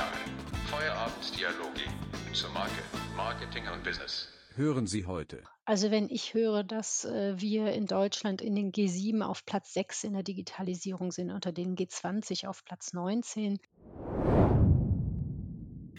Genial. 0.00 0.12
Feierabenddialoge 0.70 1.82
zur 2.32 2.50
Marke, 2.50 2.82
Marketing 3.16 3.64
und 3.72 3.84
Business. 3.84 4.28
Hören 4.54 4.86
Sie 4.86 5.04
heute. 5.04 5.42
Also 5.66 5.90
wenn 5.90 6.08
ich 6.08 6.32
höre, 6.32 6.64
dass 6.64 7.04
äh, 7.04 7.34
wir 7.38 7.72
in 7.72 7.86
Deutschland 7.86 8.40
in 8.40 8.54
den 8.54 8.72
G7 8.72 9.20
auf 9.20 9.44
Platz 9.44 9.74
6 9.74 10.04
in 10.04 10.14
der 10.14 10.22
Digitalisierung 10.22 11.12
sind, 11.12 11.30
unter 11.30 11.52
den 11.52 11.76
G20 11.76 12.46
auf 12.46 12.64
Platz 12.64 12.94
19. 12.94 13.58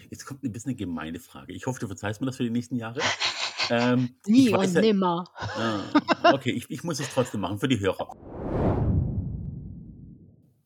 Jetzt 0.09 0.25
kommt 0.25 0.43
ein 0.43 0.52
bisschen 0.52 0.70
eine 0.70 0.77
gemeine 0.77 1.20
Frage. 1.20 1.54
Ich 1.54 1.68
hoffe, 1.68 1.79
du 1.79 1.88
verzeihst 1.88 2.21
mir 2.21 2.27
das 2.27 2.38
für 2.38 2.43
die 2.43 2.49
nächsten 2.49 2.77
Jahre. 2.77 3.02
Ähm, 3.70 4.15
Nie 4.25 4.49
und 4.49 4.73
ja, 4.73 4.81
nimmer. 4.81 5.23
Ah, 5.36 6.33
okay, 6.33 6.49
ich, 6.49 6.70
ich 6.70 6.83
muss 6.83 6.99
es 6.99 7.07
trotzdem 7.09 7.39
machen 7.39 7.57
für 7.57 7.70
die 7.70 7.79
Hörer. 7.79 8.09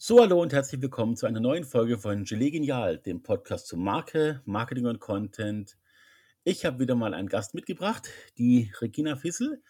So, 0.07 0.21
hallo 0.21 0.39
und 0.39 0.53
herzlich 0.53 0.79
willkommen 0.83 1.15
zu 1.15 1.25
einer 1.25 1.39
neuen 1.39 1.63
Folge 1.63 1.97
von 1.97 2.25
Gelee 2.25 2.51
Genial, 2.51 2.99
dem 2.99 3.23
Podcast 3.23 3.65
zu 3.65 3.75
Marke, 3.75 4.39
Marketing 4.45 4.85
und 4.85 4.99
Content. 4.99 5.79
Ich 6.43 6.63
habe 6.63 6.77
wieder 6.77 6.93
mal 6.93 7.15
einen 7.15 7.27
Gast 7.27 7.55
mitgebracht, 7.55 8.07
die 8.37 8.71
Regina 8.81 9.15
Fissel. 9.15 9.63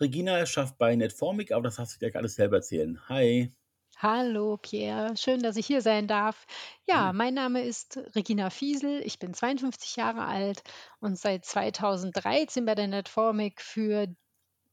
Regina 0.00 0.44
schafft 0.44 0.76
bei 0.76 0.96
Netformic, 0.96 1.52
aber 1.52 1.62
das 1.62 1.78
hast 1.78 1.94
du 1.94 1.98
gleich 2.00 2.16
alles 2.16 2.34
selber 2.34 2.56
erzählen. 2.56 3.00
Hi. 3.08 3.54
Hallo 3.96 4.56
Pierre, 4.56 5.16
schön, 5.16 5.40
dass 5.40 5.54
ich 5.54 5.66
hier 5.66 5.82
sein 5.82 6.08
darf. 6.08 6.48
Ja, 6.88 7.06
Ja. 7.06 7.12
mein 7.12 7.34
Name 7.34 7.62
ist 7.62 7.96
Regina 8.16 8.50
Fiesel, 8.50 9.00
ich 9.04 9.20
bin 9.20 9.34
52 9.34 9.94
Jahre 9.94 10.24
alt 10.24 10.64
und 10.98 11.16
seit 11.16 11.44
2013 11.44 12.64
bei 12.64 12.74
der 12.74 12.88
Netformic 12.88 13.60
für 13.60 14.08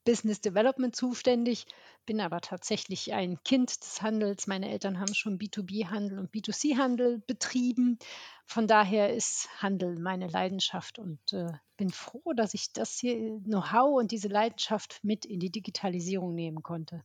Business 0.06 0.42
Development 0.42 0.96
zuständig, 0.96 1.66
bin 2.08 2.22
aber 2.22 2.42
tatsächlich 2.42 3.14
ein 3.14 3.44
Kind 3.44 3.84
des 3.84 4.02
Handels. 4.02 4.48
Meine 4.48 4.72
Eltern 4.72 5.00
haben 5.00 5.14
schon 5.14 5.38
B2B-Handel 5.38 6.18
und 6.18 6.32
B2C-Handel 6.32 7.20
betrieben. 7.28 8.00
Von 8.46 8.66
daher 8.66 9.14
ist 9.14 9.50
Handel 9.62 10.00
meine 10.00 10.28
Leidenschaft 10.28 10.98
und 10.98 11.20
äh, 11.34 11.52
bin 11.76 11.92
froh, 11.92 12.34
dass 12.36 12.56
ich 12.56 12.74
das 12.74 12.98
hier 12.98 13.40
Know-how 13.42 14.00
und 14.00 14.12
diese 14.12 14.30
Leidenschaft 14.30 15.00
mit 15.04 15.26
in 15.26 15.40
die 15.40 15.52
Digitalisierung 15.52 16.34
nehmen 16.34 16.64
konnte. 16.64 17.04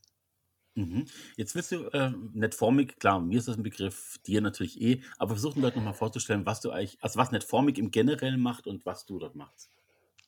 Mhm. 0.75 1.05
Jetzt 1.37 1.53
willst 1.53 1.71
du 1.73 1.85
äh, 1.89 2.11
Netformic, 2.31 2.99
klar, 2.99 3.19
mir 3.19 3.37
ist 3.37 3.47
das 3.47 3.57
ein 3.57 3.63
Begriff, 3.63 4.17
dir 4.25 4.41
natürlich 4.41 4.81
eh, 4.81 5.03
aber 5.19 5.31
versuch 5.31 5.53
den 5.53 5.61
Leuten 5.61 5.79
nochmal 5.79 5.93
vorzustellen, 5.93 6.47
was 6.47 6.61
du 6.61 6.71
eigentlich, 6.71 6.97
also 7.01 7.19
was 7.19 7.31
Netformic 7.31 7.77
im 7.77 7.91
Generellen 7.91 8.39
macht 8.39 8.65
und 8.65 8.85
was 8.85 9.05
du 9.05 9.19
dort 9.19 9.35
machst. 9.35 9.69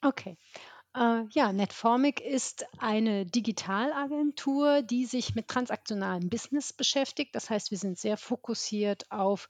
Okay. 0.04 0.38
Äh, 0.96 1.26
ja, 1.32 1.52
Netformic 1.52 2.22
ist 2.22 2.66
eine 2.80 3.26
Digitalagentur, 3.26 4.82
die 4.82 5.06
sich 5.06 5.36
mit 5.36 5.48
transaktionalem 5.48 6.30
Business 6.30 6.72
beschäftigt. 6.72 7.36
Das 7.36 7.50
heißt, 7.50 7.72
wir 7.72 7.78
sind 7.78 8.00
sehr 8.00 8.18
fokussiert 8.18 9.12
auf 9.12 9.48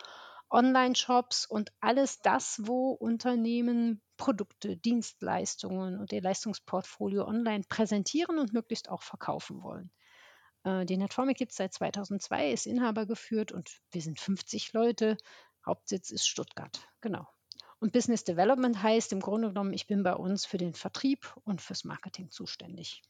Online-Shops 0.50 1.46
und 1.46 1.72
alles 1.82 2.22
das, 2.22 2.62
wo 2.64 2.92
Unternehmen 2.92 4.02
Produkte, 4.18 4.78
Dienstleistungen 4.78 6.00
und 6.00 6.14
ihr 6.14 6.22
Leistungsportfolio 6.22 7.26
online 7.28 7.64
präsentieren 7.68 8.40
und 8.40 8.54
möglichst 8.54 8.90
auch 8.90 9.04
verkaufen 9.04 9.62
wollen. 9.62 9.92
Äh, 10.64 10.86
Die 10.86 10.98
Netformic 10.98 11.38
gibt 11.38 11.52
es 11.52 11.58
seit 11.58 11.74
2002, 11.74 12.52
ist 12.52 12.66
Inhaber 12.66 13.06
geführt 13.06 13.52
und 13.52 13.70
wir 13.92 14.02
sind 14.02 14.20
50 14.20 14.74
Leute. 14.74 15.18
Hauptsitz 15.66 16.12
ist 16.12 16.28
Stuttgart. 16.28 16.88
Genau. 17.02 17.28
Und 17.86 17.92
Business 17.92 18.24
Development 18.24 18.82
heißt 18.82 19.14
im 19.14 19.20
Grunde 19.20 19.50
genommen, 19.50 19.72
ich 19.72 19.86
bin 19.86 20.02
bei 20.02 20.16
uns 20.16 20.44
für 20.44 20.58
den 20.58 20.74
Vertrieb 20.74 21.32
und 21.44 21.62
fürs 21.62 21.84
Marketing 21.84 22.32
zuständig. 22.32 23.04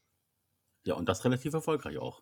Ja, 0.83 0.95
und 0.95 1.07
das 1.07 1.23
relativ 1.23 1.53
erfolgreich 1.53 1.97
auch. 1.97 2.21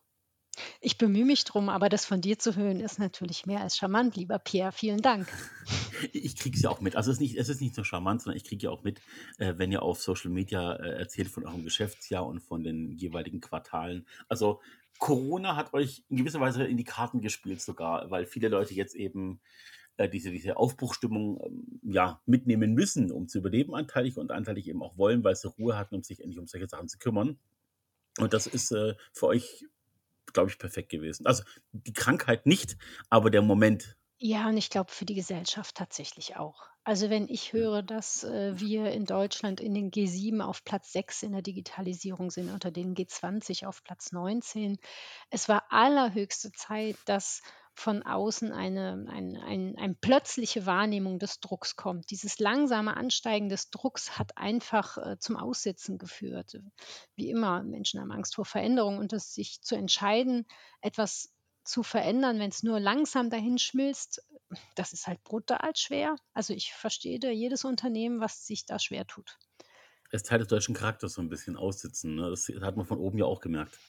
Ich 0.79 0.99
bemühe 0.99 1.25
mich 1.25 1.45
drum, 1.45 1.67
aber 1.67 1.89
das 1.89 2.05
von 2.05 2.21
dir 2.21 2.37
zu 2.37 2.55
hören 2.55 2.79
ist 2.79 2.99
natürlich 2.99 3.47
mehr 3.47 3.61
als 3.61 3.75
charmant, 3.75 4.15
lieber 4.17 4.37
Pierre. 4.37 4.71
Vielen 4.71 5.01
Dank. 5.01 5.27
Ich 6.11 6.35
kriege 6.35 6.55
es 6.57 6.61
ja 6.61 6.69
auch 6.69 6.81
mit. 6.81 6.97
Also 6.97 7.11
es 7.11 7.15
ist 7.15 7.21
nicht, 7.21 7.37
es 7.37 7.47
ist 7.47 7.61
nicht 7.61 7.77
nur 7.77 7.85
charmant, 7.85 8.21
sondern 8.21 8.35
ich 8.35 8.43
kriege 8.43 8.65
ja 8.65 8.71
auch 8.71 8.83
mit, 8.83 8.99
äh, 9.37 9.53
wenn 9.55 9.71
ihr 9.71 9.81
auf 9.81 10.01
Social 10.01 10.29
Media 10.29 10.73
äh, 10.73 10.99
erzählt 10.99 11.29
von 11.29 11.47
eurem 11.47 11.63
Geschäftsjahr 11.63 12.27
und 12.27 12.41
von 12.41 12.61
den 12.61 12.91
jeweiligen 12.91 13.39
Quartalen. 13.39 14.05
Also 14.27 14.59
Corona 14.99 15.55
hat 15.55 15.73
euch 15.73 16.03
in 16.09 16.17
gewisser 16.17 16.41
Weise 16.41 16.65
in 16.65 16.75
die 16.75 16.83
Karten 16.83 17.21
gespielt 17.21 17.61
sogar, 17.61 18.11
weil 18.11 18.25
viele 18.25 18.49
Leute 18.49 18.73
jetzt 18.73 18.95
eben 18.95 19.39
äh, 19.97 20.09
diese, 20.09 20.31
diese 20.31 20.57
Aufbruchstimmung 20.57 21.39
ähm, 21.45 21.79
ja, 21.83 22.21
mitnehmen 22.25 22.73
müssen, 22.73 23.11
um 23.11 23.27
zu 23.27 23.39
überleben 23.39 23.75
anteilig 23.75 24.17
und 24.17 24.31
anteilig 24.31 24.67
eben 24.67 24.81
auch 24.81 24.97
wollen, 24.97 25.23
weil 25.23 25.35
sie 25.35 25.49
Ruhe 25.49 25.77
hatten, 25.77 25.95
um 25.95 26.03
sich 26.03 26.21
endlich 26.21 26.39
um 26.39 26.47
solche 26.47 26.67
Sachen 26.67 26.87
zu 26.87 26.97
kümmern. 26.97 27.37
Und 28.19 28.33
das 28.33 28.47
ist 28.47 28.71
äh, 28.71 28.95
für 29.11 29.27
euch, 29.27 29.65
glaube 30.33 30.49
ich, 30.49 30.57
perfekt 30.57 30.89
gewesen. 30.89 31.25
Also 31.25 31.43
die 31.71 31.93
Krankheit 31.93 32.45
nicht, 32.45 32.77
aber 33.09 33.29
der 33.29 33.41
Moment. 33.41 33.97
Ja, 34.17 34.47
und 34.47 34.57
ich 34.57 34.69
glaube 34.69 34.91
für 34.91 35.05
die 35.05 35.15
Gesellschaft 35.15 35.75
tatsächlich 35.75 36.37
auch. 36.37 36.69
Also 36.85 37.09
wenn 37.09 37.29
ich 37.29 37.53
höre, 37.53 37.81
dass 37.81 38.23
äh, 38.23 38.59
wir 38.59 38.91
in 38.91 39.05
Deutschland 39.05 39.61
in 39.61 39.73
den 39.73 39.89
G7 39.89 40.41
auf 40.41 40.63
Platz 40.65 40.91
6 40.91 41.23
in 41.23 41.31
der 41.31 41.41
Digitalisierung 41.41 42.29
sind, 42.29 42.51
unter 42.51 42.71
den 42.71 42.93
G20 42.93 43.65
auf 43.65 43.83
Platz 43.83 44.11
19, 44.11 44.77
es 45.29 45.47
war 45.47 45.65
allerhöchste 45.69 46.51
Zeit, 46.51 46.97
dass 47.05 47.41
von 47.75 48.03
außen 48.03 48.51
eine, 48.51 49.05
ein, 49.09 49.37
ein, 49.37 49.75
eine 49.77 49.95
plötzliche 49.95 50.65
Wahrnehmung 50.65 51.19
des 51.19 51.39
Drucks 51.39 51.75
kommt. 51.75 52.11
Dieses 52.11 52.39
langsame 52.39 52.95
Ansteigen 52.95 53.49
des 53.49 53.69
Drucks 53.71 54.17
hat 54.17 54.37
einfach 54.37 54.97
äh, 54.97 55.17
zum 55.19 55.37
Aussitzen 55.37 55.97
geführt. 55.97 56.59
Wie 57.15 57.29
immer, 57.29 57.63
Menschen 57.63 57.99
haben 57.99 58.11
Angst 58.11 58.35
vor 58.35 58.45
Veränderung 58.45 58.97
und 58.99 59.11
das 59.11 59.33
sich 59.33 59.61
zu 59.61 59.75
entscheiden, 59.75 60.45
etwas 60.81 61.33
zu 61.63 61.81
verändern, 61.83 62.39
wenn 62.39 62.49
es 62.49 62.63
nur 62.63 62.79
langsam 62.79 63.29
dahin 63.29 63.57
schmilzt, 63.57 64.21
das 64.75 64.93
ist 64.93 65.07
halt 65.07 65.23
brutal 65.23 65.71
schwer. 65.75 66.15
Also 66.33 66.53
ich 66.53 66.73
verstehe 66.73 67.19
da 67.19 67.29
jedes 67.29 67.63
Unternehmen, 67.65 68.19
was 68.19 68.45
sich 68.45 68.65
da 68.65 68.79
schwer 68.79 69.07
tut. 69.07 69.37
Es 70.11 70.21
ist 70.21 70.27
Teil 70.27 70.39
des 70.39 70.47
deutschen 70.47 70.75
Charakters 70.75 71.13
so 71.13 71.21
ein 71.21 71.29
bisschen 71.29 71.57
aussitzen. 71.57 72.15
Ne? 72.15 72.29
Das 72.29 72.47
hat 72.61 72.77
man 72.77 72.85
von 72.85 72.99
oben 72.99 73.17
ja 73.17 73.25
auch 73.25 73.39
gemerkt. 73.39 73.79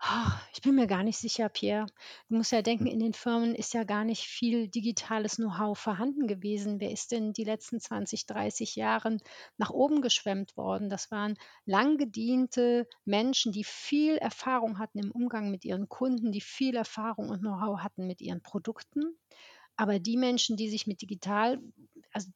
Ah, 0.00 0.40
Ich 0.54 0.62
bin 0.62 0.74
mir 0.76 0.86
gar 0.86 1.02
nicht 1.02 1.18
sicher, 1.18 1.48
Pierre. 1.48 1.86
Du 2.28 2.36
musst 2.36 2.52
ja 2.52 2.62
denken, 2.62 2.86
Hm. 2.86 2.88
in 2.88 3.00
den 3.00 3.12
Firmen 3.14 3.54
ist 3.56 3.74
ja 3.74 3.82
gar 3.84 4.04
nicht 4.04 4.24
viel 4.26 4.68
digitales 4.68 5.36
Know-how 5.36 5.76
vorhanden 5.78 6.26
gewesen. 6.28 6.78
Wer 6.80 6.90
ist 6.92 7.10
denn 7.12 7.32
die 7.32 7.42
letzten 7.44 7.80
20, 7.80 8.26
30 8.26 8.76
Jahren 8.76 9.20
nach 9.56 9.70
oben 9.70 10.00
geschwemmt 10.00 10.56
worden? 10.56 10.88
Das 10.88 11.10
waren 11.10 11.36
lang 11.64 11.96
gediente 11.98 12.86
Menschen, 13.04 13.50
die 13.52 13.64
viel 13.64 14.16
Erfahrung 14.18 14.78
hatten 14.78 14.98
im 15.00 15.10
Umgang 15.12 15.50
mit 15.50 15.64
ihren 15.64 15.88
Kunden, 15.88 16.30
die 16.32 16.40
viel 16.40 16.76
Erfahrung 16.76 17.28
und 17.30 17.40
Know-how 17.40 17.80
hatten 17.80 18.06
mit 18.06 18.20
ihren 18.20 18.42
Produkten. 18.42 19.18
Aber 19.76 19.98
die 19.98 20.16
Menschen, 20.16 20.56
die 20.56 20.68
sich 20.68 20.86
mit 20.86 21.02
digital, 21.02 21.60
also 22.12 22.30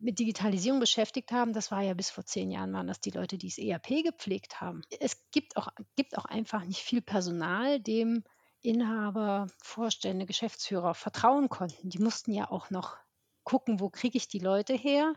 mit 0.00 0.18
Digitalisierung 0.18 0.80
beschäftigt 0.80 1.30
haben, 1.30 1.52
das 1.52 1.70
war 1.70 1.82
ja 1.82 1.94
bis 1.94 2.10
vor 2.10 2.24
zehn 2.24 2.50
Jahren, 2.50 2.72
waren 2.72 2.86
das 2.86 3.00
die 3.00 3.10
Leute, 3.10 3.38
die 3.38 3.48
das 3.48 3.58
ERP 3.58 4.02
gepflegt 4.04 4.60
haben. 4.60 4.82
Es 4.98 5.16
gibt 5.30 5.56
auch, 5.56 5.68
gibt 5.96 6.16
auch 6.16 6.24
einfach 6.24 6.64
nicht 6.64 6.80
viel 6.80 7.02
Personal, 7.02 7.80
dem 7.80 8.24
Inhaber, 8.62 9.46
Vorstände, 9.62 10.26
Geschäftsführer 10.26 10.94
vertrauen 10.94 11.48
konnten. 11.48 11.90
Die 11.90 11.98
mussten 11.98 12.32
ja 12.32 12.50
auch 12.50 12.70
noch 12.70 12.96
gucken, 13.44 13.80
wo 13.80 13.90
kriege 13.90 14.18
ich 14.18 14.28
die 14.28 14.38
Leute 14.38 14.74
her 14.74 15.14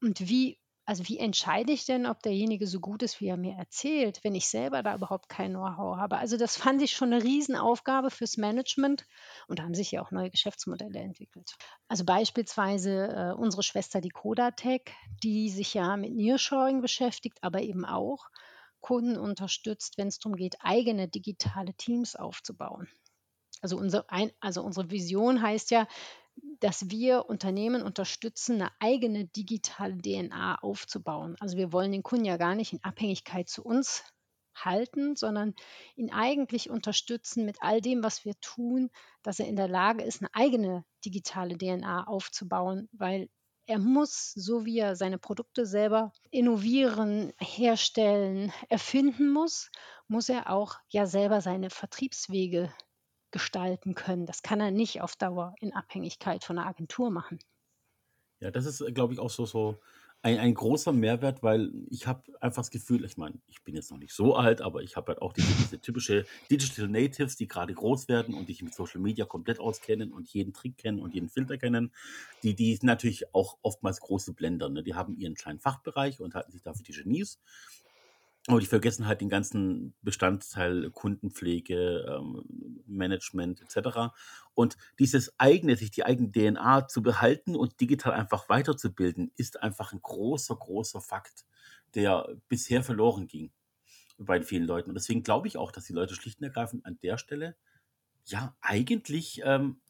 und 0.00 0.28
wie, 0.28 0.59
also 0.86 1.08
wie 1.08 1.18
entscheide 1.18 1.72
ich 1.72 1.84
denn, 1.84 2.06
ob 2.06 2.22
derjenige 2.22 2.66
so 2.66 2.80
gut 2.80 3.02
ist, 3.02 3.20
wie 3.20 3.28
er 3.28 3.36
mir 3.36 3.54
erzählt, 3.56 4.20
wenn 4.22 4.34
ich 4.34 4.48
selber 4.48 4.82
da 4.82 4.94
überhaupt 4.94 5.28
kein 5.28 5.52
Know-how 5.52 5.96
habe. 5.96 6.18
Also 6.18 6.36
das 6.36 6.56
fand 6.56 6.82
ich 6.82 6.92
schon 6.92 7.12
eine 7.12 7.22
Riesenaufgabe 7.22 8.10
fürs 8.10 8.36
Management 8.36 9.06
und 9.46 9.58
da 9.58 9.62
haben 9.62 9.74
sich 9.74 9.92
ja 9.92 10.02
auch 10.02 10.10
neue 10.10 10.30
Geschäftsmodelle 10.30 10.98
entwickelt. 10.98 11.56
Also 11.88 12.04
beispielsweise 12.04 13.08
äh, 13.08 13.32
unsere 13.34 13.62
Schwester 13.62 14.00
die 14.00 14.10
Codatech, 14.10 14.82
die 15.22 15.50
sich 15.50 15.74
ja 15.74 15.96
mit 15.96 16.14
Nearshoring 16.14 16.80
beschäftigt, 16.80 17.38
aber 17.42 17.60
eben 17.60 17.84
auch 17.84 18.26
Kunden 18.80 19.16
unterstützt, 19.18 19.98
wenn 19.98 20.08
es 20.08 20.18
darum 20.18 20.36
geht, 20.36 20.56
eigene 20.60 21.08
digitale 21.08 21.74
Teams 21.74 22.16
aufzubauen. 22.16 22.88
Also, 23.62 23.76
unser, 23.76 24.10
ein, 24.10 24.32
also 24.40 24.62
unsere 24.62 24.90
Vision 24.90 25.42
heißt 25.42 25.70
ja, 25.70 25.86
dass 26.60 26.90
wir 26.90 27.26
Unternehmen 27.28 27.82
unterstützen, 27.82 28.56
eine 28.56 28.70
eigene 28.78 29.26
digitale 29.26 29.96
DNA 29.96 30.56
aufzubauen. 30.62 31.36
Also 31.40 31.56
wir 31.56 31.72
wollen 31.72 31.92
den 31.92 32.02
Kunden 32.02 32.24
ja 32.24 32.36
gar 32.36 32.54
nicht 32.54 32.72
in 32.72 32.84
Abhängigkeit 32.84 33.48
zu 33.48 33.64
uns 33.64 34.04
halten, 34.54 35.16
sondern 35.16 35.54
ihn 35.96 36.12
eigentlich 36.12 36.70
unterstützen 36.70 37.44
mit 37.44 37.58
all 37.60 37.80
dem, 37.80 38.02
was 38.02 38.24
wir 38.24 38.34
tun, 38.40 38.90
dass 39.22 39.40
er 39.40 39.46
in 39.46 39.56
der 39.56 39.68
Lage 39.68 40.02
ist, 40.02 40.20
eine 40.20 40.34
eigene 40.34 40.84
digitale 41.04 41.56
DNA 41.56 42.06
aufzubauen, 42.06 42.88
weil 42.92 43.28
er 43.66 43.78
muss, 43.78 44.32
so 44.34 44.64
wie 44.64 44.78
er 44.78 44.96
seine 44.96 45.18
Produkte 45.18 45.64
selber 45.64 46.12
innovieren, 46.30 47.32
herstellen, 47.38 48.52
erfinden 48.68 49.30
muss, 49.30 49.70
muss 50.08 50.28
er 50.28 50.50
auch 50.50 50.74
ja 50.88 51.06
selber 51.06 51.40
seine 51.40 51.70
Vertriebswege 51.70 52.72
gestalten 53.32 53.94
können. 53.94 54.26
Das 54.26 54.42
kann 54.42 54.60
er 54.60 54.70
nicht 54.70 55.00
auf 55.02 55.16
Dauer 55.16 55.54
in 55.60 55.72
Abhängigkeit 55.72 56.44
von 56.44 56.58
einer 56.58 56.68
Agentur 56.68 57.10
machen. 57.10 57.38
Ja, 58.40 58.50
das 58.50 58.64
ist, 58.64 58.82
glaube 58.94 59.12
ich, 59.12 59.20
auch 59.20 59.30
so, 59.30 59.44
so 59.44 59.78
ein, 60.22 60.38
ein 60.38 60.54
großer 60.54 60.92
Mehrwert, 60.92 61.42
weil 61.42 61.72
ich 61.88 62.06
habe 62.06 62.22
einfach 62.40 62.62
das 62.62 62.70
Gefühl, 62.70 63.04
ich 63.04 63.16
meine, 63.16 63.40
ich 63.46 63.62
bin 63.62 63.74
jetzt 63.74 63.90
noch 63.90 63.98
nicht 63.98 64.12
so 64.12 64.34
alt, 64.36 64.60
aber 64.60 64.82
ich 64.82 64.96
habe 64.96 65.12
halt 65.12 65.22
auch 65.22 65.32
diese, 65.32 65.52
diese 65.54 65.80
typische 65.80 66.26
Digital 66.50 66.88
Natives, 66.88 67.36
die 67.36 67.48
gerade 67.48 67.72
groß 67.72 68.08
werden 68.08 68.34
und 68.34 68.46
sich 68.46 68.62
mit 68.62 68.74
Social 68.74 69.00
Media 69.00 69.24
komplett 69.24 69.60
auskennen 69.60 70.12
und 70.12 70.28
jeden 70.28 70.52
Trick 70.52 70.76
kennen 70.76 71.00
und 71.00 71.14
jeden 71.14 71.30
Filter 71.30 71.56
kennen. 71.56 71.92
Die, 72.42 72.54
die 72.54 72.74
sind 72.74 72.86
natürlich 72.86 73.34
auch 73.34 73.58
oftmals 73.62 74.00
große 74.00 74.34
Blender. 74.34 74.68
Ne? 74.68 74.82
Die 74.82 74.94
haben 74.94 75.16
ihren 75.16 75.34
kleinen 75.34 75.58
Fachbereich 75.58 76.20
und 76.20 76.34
halten 76.34 76.52
sich 76.52 76.62
dafür 76.62 76.82
die 76.82 76.92
Genies. 76.92 77.40
Aber 78.46 78.58
die 78.58 78.66
vergessen 78.66 79.06
halt 79.06 79.20
den 79.20 79.28
ganzen 79.28 79.94
Bestandteil 80.02 80.90
Kundenpflege, 80.90 82.06
ähm, 82.08 82.82
Management 82.86 83.60
etc. 83.60 84.12
Und 84.54 84.76
dieses 84.98 85.38
eigene, 85.38 85.76
sich 85.76 85.90
die 85.90 86.04
eigene 86.04 86.32
DNA 86.32 86.88
zu 86.88 87.02
behalten 87.02 87.54
und 87.54 87.80
digital 87.80 88.12
einfach 88.12 88.48
weiterzubilden, 88.48 89.30
ist 89.36 89.62
einfach 89.62 89.92
ein 89.92 90.00
großer, 90.00 90.56
großer 90.56 91.00
Fakt, 91.00 91.44
der 91.94 92.34
bisher 92.48 92.82
verloren 92.82 93.26
ging 93.26 93.52
bei 94.16 94.42
vielen 94.42 94.64
Leuten. 94.64 94.90
Und 94.90 94.94
deswegen 94.94 95.22
glaube 95.22 95.48
ich 95.48 95.56
auch, 95.56 95.70
dass 95.70 95.84
die 95.84 95.92
Leute 95.92 96.14
schlicht 96.14 96.40
und 96.40 96.44
ergreifend 96.44 96.86
an 96.86 96.98
der 97.02 97.18
Stelle 97.18 97.56
ja 98.24 98.54
eigentlich 98.60 99.40
ähm, 99.44 99.80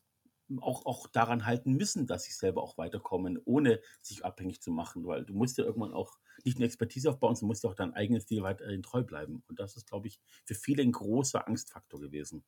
auch, 0.60 0.86
auch 0.86 1.06
daran 1.06 1.46
halten 1.46 1.74
müssen, 1.74 2.06
dass 2.06 2.24
sie 2.24 2.32
selber 2.32 2.62
auch 2.62 2.78
weiterkommen, 2.78 3.38
ohne 3.44 3.80
sich 4.00 4.24
abhängig 4.24 4.60
zu 4.60 4.72
machen, 4.72 5.06
weil 5.06 5.24
du 5.24 5.34
musst 5.34 5.58
ja 5.58 5.64
irgendwann 5.64 5.92
auch 5.92 6.18
nicht 6.46 6.56
eine 6.56 6.66
Expertise 6.66 7.10
aufbauen, 7.10 7.34
sondern 7.36 7.48
musst 7.48 7.66
auch 7.66 7.74
dein 7.74 7.94
eigenes 7.94 8.24
Stil 8.24 8.42
weiterhin 8.42 8.82
treu 8.82 9.02
bleiben. 9.02 9.42
Und 9.48 9.60
das 9.60 9.76
ist, 9.76 9.86
glaube 9.88 10.08
ich, 10.08 10.20
für 10.44 10.54
viele 10.54 10.82
ein 10.82 10.92
großer 10.92 11.46
Angstfaktor 11.46 12.00
gewesen. 12.00 12.44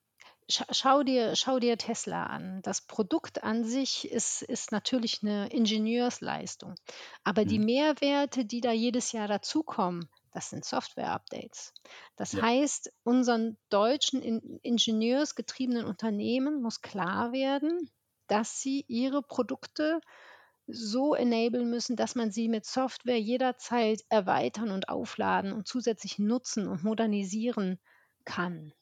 Schau 0.49 1.03
dir, 1.03 1.35
schau 1.37 1.59
dir 1.61 1.79
Tesla 1.79 2.25
an. 2.27 2.61
Das 2.62 2.83
Produkt 2.87 3.43
an 3.43 3.65
sich 3.65 4.09
ist, 4.11 4.43
ist 4.43 4.71
natürlich 4.73 5.23
eine 5.23 5.49
Ingenieursleistung. 5.49 6.75
Aber 7.25 7.44
die 7.44 7.59
Mhm. 7.59 7.61
Mehrwerte, 7.61 8.44
die 8.44 8.61
da 8.61 8.73
jedes 8.73 9.12
Jahr 9.12 9.29
dazukommen, 9.29 10.09
das 10.33 10.50
sind 10.50 10.65
Software-Updates. 10.65 11.73
Das 12.17 12.33
Ja. 12.33 12.41
heißt, 12.41 12.93
unseren 13.05 13.56
deutschen 13.71 14.21
in, 14.23 14.59
ingenieursgetriebenen 14.62 15.85
Unternehmen 15.87 16.61
muss 16.62 16.81
klar 16.83 17.33
werden, 17.33 17.91
dass 18.27 18.61
sie 18.61 18.85
ihre 18.89 19.23
Produkte 19.23 20.00
so 20.67 21.14
enablen 21.14 21.69
müssen, 21.70 21.97
dass 21.97 22.14
man 22.14 22.31
sie 22.31 22.49
mit 22.49 22.64
Software 22.64 23.19
jederzeit 23.19 24.03
erweitern 24.09 24.70
und 24.70 24.88
aufladen 24.88 25.53
und 25.53 25.67
zusätzlich 25.67 26.19
nutzen 26.19 26.69
und 26.69 26.85
modernisieren 26.85 27.79
kann. 28.25 28.73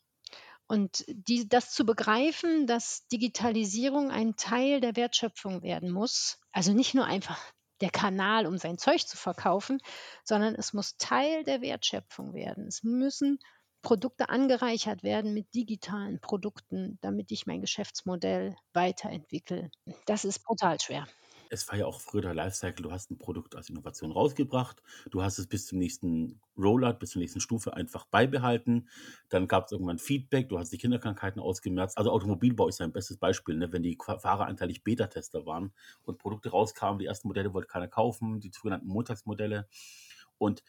Und 0.67 1.05
die, 1.09 1.49
das 1.49 1.73
zu 1.73 1.85
begreifen, 1.85 2.67
dass 2.69 3.09
Digitalisierung 3.09 4.11
ein 4.11 4.37
Teil 4.37 4.81
der 4.81 4.95
Wertschöpfung 4.95 5.63
werden 5.63 5.91
muss, 5.91 6.39
also 6.53 6.73
nicht 6.73 6.95
nur 6.95 7.07
einfach 7.07 7.41
der 7.81 7.91
Kanal, 7.91 8.47
um 8.47 8.57
sein 8.59 8.79
Zeug 8.79 9.07
zu 9.07 9.17
verkaufen, 9.17 9.79
sondern 10.23 10.55
es 10.55 10.73
muss 10.73 10.97
Teil 10.97 11.43
der 11.45 11.61
Wertschöpfung 11.61 12.35
werden. 12.35 12.69
Es 12.69 12.85
müssen 12.85 13.41
Produkte 13.83 14.29
angereichert 14.29 15.03
werden 15.03 15.35
mit 15.35 15.55
digitalen 15.55 16.21
Produkten, 16.21 16.99
damit 17.01 17.33
ich 17.33 17.47
mein 17.47 17.63
Geschäftsmodell 17.63 18.55
weiterentwickle. 18.75 19.71
Das 20.07 20.25
ist 20.25 20.45
brutal 20.45 20.79
schwer 20.79 21.09
es 21.51 21.69
war 21.69 21.77
ja 21.77 21.87
auch 21.87 22.01
früher 22.01 22.23
der 22.23 22.35
Lifecycle, 22.35 22.85
du 22.85 22.93
hast 22.93 23.11
ein 23.11 23.19
Produkt 23.19 23.57
als 23.57 23.69
Innovation 23.69 24.13
rausgebracht, 24.13 24.83
du 25.11 25.23
hast 25.23 25.39
es 25.39 25.47
bis 25.47 25.67
zum 25.67 25.79
nächsten 25.79 26.41
Rollout, 26.57 26.95
bis 26.95 27.11
zur 27.11 27.21
nächsten 27.21 27.41
Stufe 27.41 27.75
einfach 27.75 28.07
beibehalten, 28.07 28.89
dann 29.29 29.49
gab 29.49 29.67
es 29.67 29.73
irgendwann 29.73 29.99
Feedback, 29.99 30.49
du 30.49 30.59
hast 30.59 30.73
die 30.73 30.79
Kinderkrankheiten 30.79 31.43
ausgemerzt. 31.43 31.99
Also 31.99 32.11
Automobilbau 32.11 32.69
ist 32.69 32.79
ja 32.79 32.87
ein 32.87 32.93
bestes 32.93 33.17
Beispiel, 33.17 33.57
ne? 33.57 33.73
wenn 33.73 33.83
die 33.83 33.99
Fahrer 34.01 34.47
anteilig 34.47 34.85
Beta-Tester 34.85 35.45
waren 35.45 35.73
und 36.05 36.19
Produkte 36.19 36.51
rauskamen, 36.51 37.01
die 37.01 37.07
ersten 37.07 37.29
Modelle 37.29 37.53
wollte 37.53 37.69
keiner 37.69 37.89
kaufen, 37.89 38.41
die 38.41 38.51
sogenannten 38.55 38.89
Montagsmodelle 38.89 39.69
und 40.39 40.63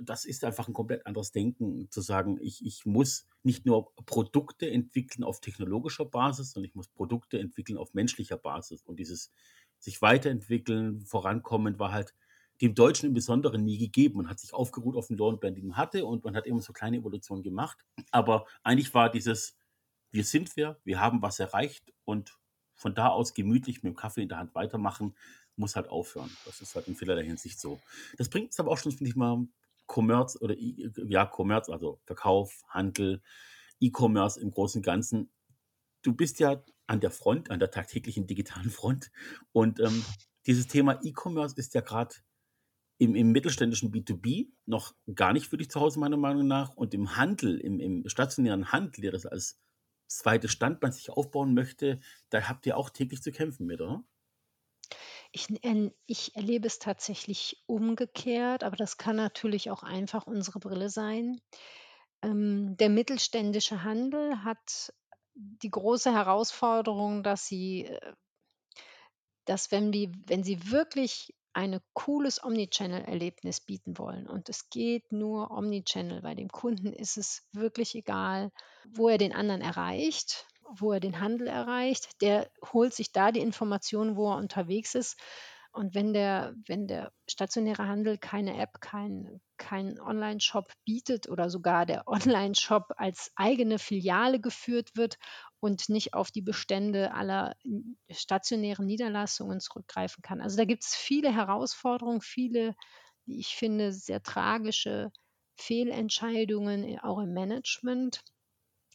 das 0.00 0.24
ist 0.24 0.44
einfach 0.44 0.68
ein 0.68 0.74
komplett 0.74 1.06
anderes 1.06 1.32
Denken, 1.32 1.90
zu 1.90 2.00
sagen, 2.00 2.38
ich, 2.40 2.64
ich 2.64 2.86
muss 2.86 3.26
nicht 3.42 3.66
nur 3.66 3.94
Produkte 4.06 4.70
entwickeln 4.70 5.24
auf 5.24 5.40
technologischer 5.40 6.04
Basis, 6.04 6.52
sondern 6.52 6.70
ich 6.70 6.74
muss 6.74 6.88
Produkte 6.88 7.38
entwickeln 7.38 7.76
auf 7.76 7.92
menschlicher 7.94 8.38
Basis. 8.38 8.82
Und 8.82 8.98
dieses 8.98 9.30
sich 9.82 10.00
weiterentwickeln, 10.00 11.00
vorankommen, 11.04 11.78
war 11.78 11.92
halt 11.92 12.14
dem 12.60 12.74
Deutschen 12.74 13.08
im 13.08 13.14
Besonderen 13.14 13.64
nie 13.64 13.78
gegeben. 13.78 14.18
Man 14.18 14.28
hat 14.28 14.38
sich 14.38 14.54
aufgeruht 14.54 14.94
auf 14.94 15.08
den 15.08 15.16
Lornbeeren, 15.16 15.56
die 15.56 15.62
man 15.62 15.76
hatte 15.76 16.06
und 16.06 16.22
man 16.22 16.36
hat 16.36 16.46
immer 16.46 16.60
so 16.60 16.72
kleine 16.72 16.98
Evolutionen 16.98 17.42
gemacht. 17.42 17.78
Aber 18.12 18.46
eigentlich 18.62 18.94
war 18.94 19.10
dieses, 19.10 19.56
wir 20.12 20.22
sind 20.22 20.56
wer, 20.56 20.78
wir 20.84 21.00
haben 21.00 21.20
was 21.20 21.40
erreicht 21.40 21.92
und 22.04 22.38
von 22.76 22.94
da 22.94 23.08
aus 23.08 23.34
gemütlich 23.34 23.82
mit 23.82 23.92
dem 23.92 23.96
Kaffee 23.96 24.22
in 24.22 24.28
der 24.28 24.38
Hand 24.38 24.54
weitermachen, 24.54 25.16
muss 25.56 25.74
halt 25.74 25.88
aufhören. 25.88 26.30
Das 26.44 26.60
ist 26.60 26.76
halt 26.76 26.86
in 26.86 26.94
vielerlei 26.94 27.24
Hinsicht 27.24 27.58
so. 27.58 27.80
Das 28.16 28.28
bringt 28.28 28.46
uns 28.46 28.60
aber 28.60 28.70
auch 28.70 28.78
schon, 28.78 28.92
finde 28.92 29.10
ich 29.10 29.16
mal, 29.16 29.44
Commerce 29.88 30.38
oder 30.38 30.54
ja, 30.56 31.28
Commerce, 31.28 31.72
also 31.72 32.00
Verkauf, 32.04 32.62
Handel, 32.68 33.20
E-Commerce 33.80 34.40
im 34.40 34.52
Großen 34.52 34.78
und 34.78 34.84
Ganzen. 34.84 35.30
Du 36.02 36.14
bist 36.14 36.38
ja 36.38 36.62
an 36.86 37.00
der 37.00 37.10
Front, 37.10 37.50
an 37.50 37.58
der 37.58 37.70
tagtäglichen 37.70 38.26
digitalen 38.26 38.70
Front. 38.70 39.10
Und 39.52 39.80
ähm, 39.80 40.04
dieses 40.46 40.66
Thema 40.66 41.00
E-Commerce 41.02 41.54
ist 41.56 41.74
ja 41.74 41.80
gerade 41.80 42.14
im, 42.98 43.14
im, 43.14 43.32
mittelständischen 43.32 43.92
B2B 43.92 44.48
noch 44.66 44.94
gar 45.14 45.32
nicht 45.32 45.48
für 45.48 45.56
dich 45.56 45.70
zu 45.70 45.80
Hause, 45.80 45.98
meiner 45.98 46.16
Meinung 46.16 46.46
nach. 46.46 46.74
Und 46.76 46.94
im 46.94 47.16
Handel, 47.16 47.58
im, 47.58 47.80
im 47.80 48.08
stationären 48.08 48.72
Handel, 48.72 49.02
der 49.02 49.12
das 49.12 49.26
als 49.26 49.58
zweites 50.06 50.52
Standbein 50.52 50.92
sich 50.92 51.10
aufbauen 51.10 51.54
möchte, 51.54 52.00
da 52.30 52.48
habt 52.48 52.66
ihr 52.66 52.76
auch 52.76 52.90
täglich 52.90 53.22
zu 53.22 53.32
kämpfen 53.32 53.66
mit, 53.66 53.80
oder? 53.80 54.04
Ich, 55.32 55.48
ich, 56.06 56.36
erlebe 56.36 56.66
es 56.66 56.78
tatsächlich 56.78 57.62
umgekehrt, 57.66 58.64
aber 58.64 58.76
das 58.76 58.98
kann 58.98 59.16
natürlich 59.16 59.70
auch 59.70 59.82
einfach 59.82 60.26
unsere 60.26 60.58
Brille 60.60 60.90
sein. 60.90 61.40
Ähm, 62.22 62.76
der 62.76 62.90
mittelständische 62.90 63.82
Handel 63.82 64.44
hat 64.44 64.92
die 65.34 65.70
große 65.70 66.12
Herausforderung, 66.12 67.22
dass 67.22 67.46
sie, 67.46 67.86
äh, 67.86 68.12
dass 69.44 69.70
wenn 69.70 69.92
wir 69.92 70.12
wenn 70.26 70.44
sie 70.44 70.70
wirklich 70.70 71.34
ein 71.54 71.80
cooles 71.92 72.42
Omnichannel-Erlebnis 72.42 73.60
bieten 73.60 73.98
wollen 73.98 74.26
und 74.26 74.48
es 74.48 74.70
geht 74.70 75.12
nur 75.12 75.50
Omnichannel, 75.50 76.22
bei 76.22 76.34
dem 76.34 76.48
Kunden 76.48 76.92
ist 76.92 77.18
es 77.18 77.46
wirklich 77.52 77.94
egal, 77.94 78.50
wo 78.88 79.08
er 79.08 79.18
den 79.18 79.34
anderen 79.34 79.60
erreicht, 79.60 80.46
wo 80.78 80.92
er 80.92 81.00
den 81.00 81.20
Handel 81.20 81.48
erreicht, 81.48 82.22
der 82.22 82.50
holt 82.72 82.94
sich 82.94 83.12
da 83.12 83.32
die 83.32 83.40
Informationen, 83.40 84.16
wo 84.16 84.30
er 84.30 84.38
unterwegs 84.38 84.94
ist. 84.94 85.18
Und 85.72 85.94
wenn 85.94 86.12
der, 86.12 86.54
wenn 86.66 86.86
der 86.86 87.12
stationäre 87.26 87.88
Handel 87.88 88.18
keine 88.18 88.60
App, 88.60 88.80
kein, 88.80 89.40
kein 89.56 89.98
Online-Shop 89.98 90.70
bietet 90.84 91.30
oder 91.30 91.48
sogar 91.48 91.86
der 91.86 92.06
Online-Shop 92.08 92.92
als 92.96 93.32
eigene 93.36 93.78
Filiale 93.78 94.38
geführt 94.38 94.90
wird 94.94 95.16
und 95.60 95.88
nicht 95.88 96.12
auf 96.12 96.30
die 96.30 96.42
Bestände 96.42 97.14
aller 97.14 97.54
stationären 98.10 98.84
Niederlassungen 98.84 99.60
zurückgreifen 99.60 100.20
kann. 100.22 100.42
Also 100.42 100.58
da 100.58 100.66
gibt 100.66 100.84
es 100.84 100.94
viele 100.94 101.34
Herausforderungen, 101.34 102.20
viele, 102.20 102.74
wie 103.24 103.40
ich 103.40 103.56
finde, 103.56 103.92
sehr 103.92 104.22
tragische 104.22 105.10
Fehlentscheidungen, 105.56 106.98
auch 107.00 107.20
im 107.20 107.32
Management. 107.32 108.22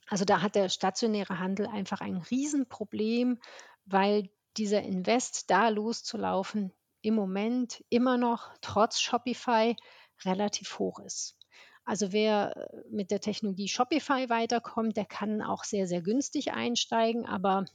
Also 0.07 0.25
da 0.25 0.41
hat 0.43 0.55
der 0.55 0.69
stationäre 0.69 1.39
Handel 1.39 1.65
einfach 1.65 2.01
ein 2.01 2.17
Riesenproblem, 2.17 3.39
weil 3.85 4.29
dieser 4.57 4.81
Invest 4.81 5.49
da 5.49 5.69
loszulaufen 5.69 6.71
im 7.01 7.15
Moment 7.15 7.83
immer 7.89 8.17
noch 8.17 8.51
trotz 8.61 8.99
Shopify 8.99 9.75
relativ 10.25 10.79
hoch 10.79 10.99
ist. 10.99 11.37
Also 11.85 12.11
wer 12.11 12.57
äh, 12.57 12.83
mit 12.89 13.11
der 13.11 13.21
Technologie 13.21 13.69
Shopify 13.69 14.29
weiterkommt, 14.29 14.97
der 14.97 15.05
kann 15.05 15.41
auch 15.41 15.63
sehr, 15.63 15.87
sehr 15.87 16.01
günstig 16.01 16.51
einsteigen, 16.51 17.25
aber 17.25 17.65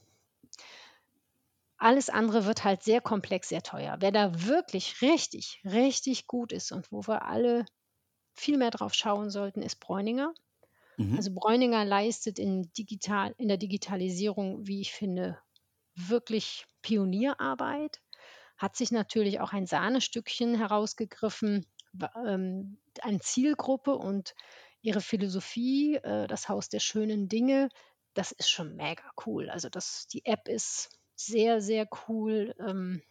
alles 1.78 2.10
andere 2.10 2.44
wird 2.44 2.62
halt 2.62 2.82
sehr 2.82 3.00
komplex, 3.00 3.48
sehr 3.48 3.62
teuer. 3.62 3.96
Wer 4.00 4.12
da 4.12 4.46
wirklich 4.46 5.00
richtig, 5.02 5.60
richtig 5.64 6.26
gut 6.26 6.52
ist 6.52 6.72
und 6.72 6.92
wo 6.92 7.00
wir 7.08 7.24
alle 7.24 7.64
viel 8.34 8.58
mehr 8.58 8.70
drauf 8.70 8.94
schauen 8.94 9.30
sollten, 9.30 9.62
ist 9.62 9.80
Bräuninger. 9.80 10.32
Mhm. 10.96 11.16
Also 11.16 11.32
Bräuninger 11.32 11.84
leistet 11.84 12.38
in, 12.38 12.70
digital, 12.74 13.34
in 13.38 13.48
der 13.48 13.56
Digitalisierung, 13.56 14.66
wie 14.66 14.80
ich 14.80 14.92
finde, 14.92 15.38
wirklich 15.94 16.66
Pionierarbeit, 16.82 18.00
hat 18.56 18.76
sich 18.76 18.92
natürlich 18.92 19.40
auch 19.40 19.52
ein 19.52 19.66
Sahnestückchen 19.66 20.56
herausgegriffen, 20.56 21.66
ähm, 22.26 22.78
eine 23.00 23.20
Zielgruppe 23.20 23.96
und 23.96 24.34
ihre 24.82 25.00
Philosophie, 25.00 25.96
äh, 25.96 26.26
das 26.26 26.48
Haus 26.48 26.68
der 26.68 26.80
schönen 26.80 27.28
Dinge, 27.28 27.68
das 28.14 28.32
ist 28.32 28.50
schon 28.50 28.76
mega 28.76 29.02
cool. 29.26 29.48
Also 29.50 29.68
das, 29.68 30.06
die 30.08 30.24
App 30.24 30.48
ist 30.48 30.90
sehr, 31.14 31.60
sehr 31.60 31.88
cool. 32.08 32.54
Ähm, 32.58 33.02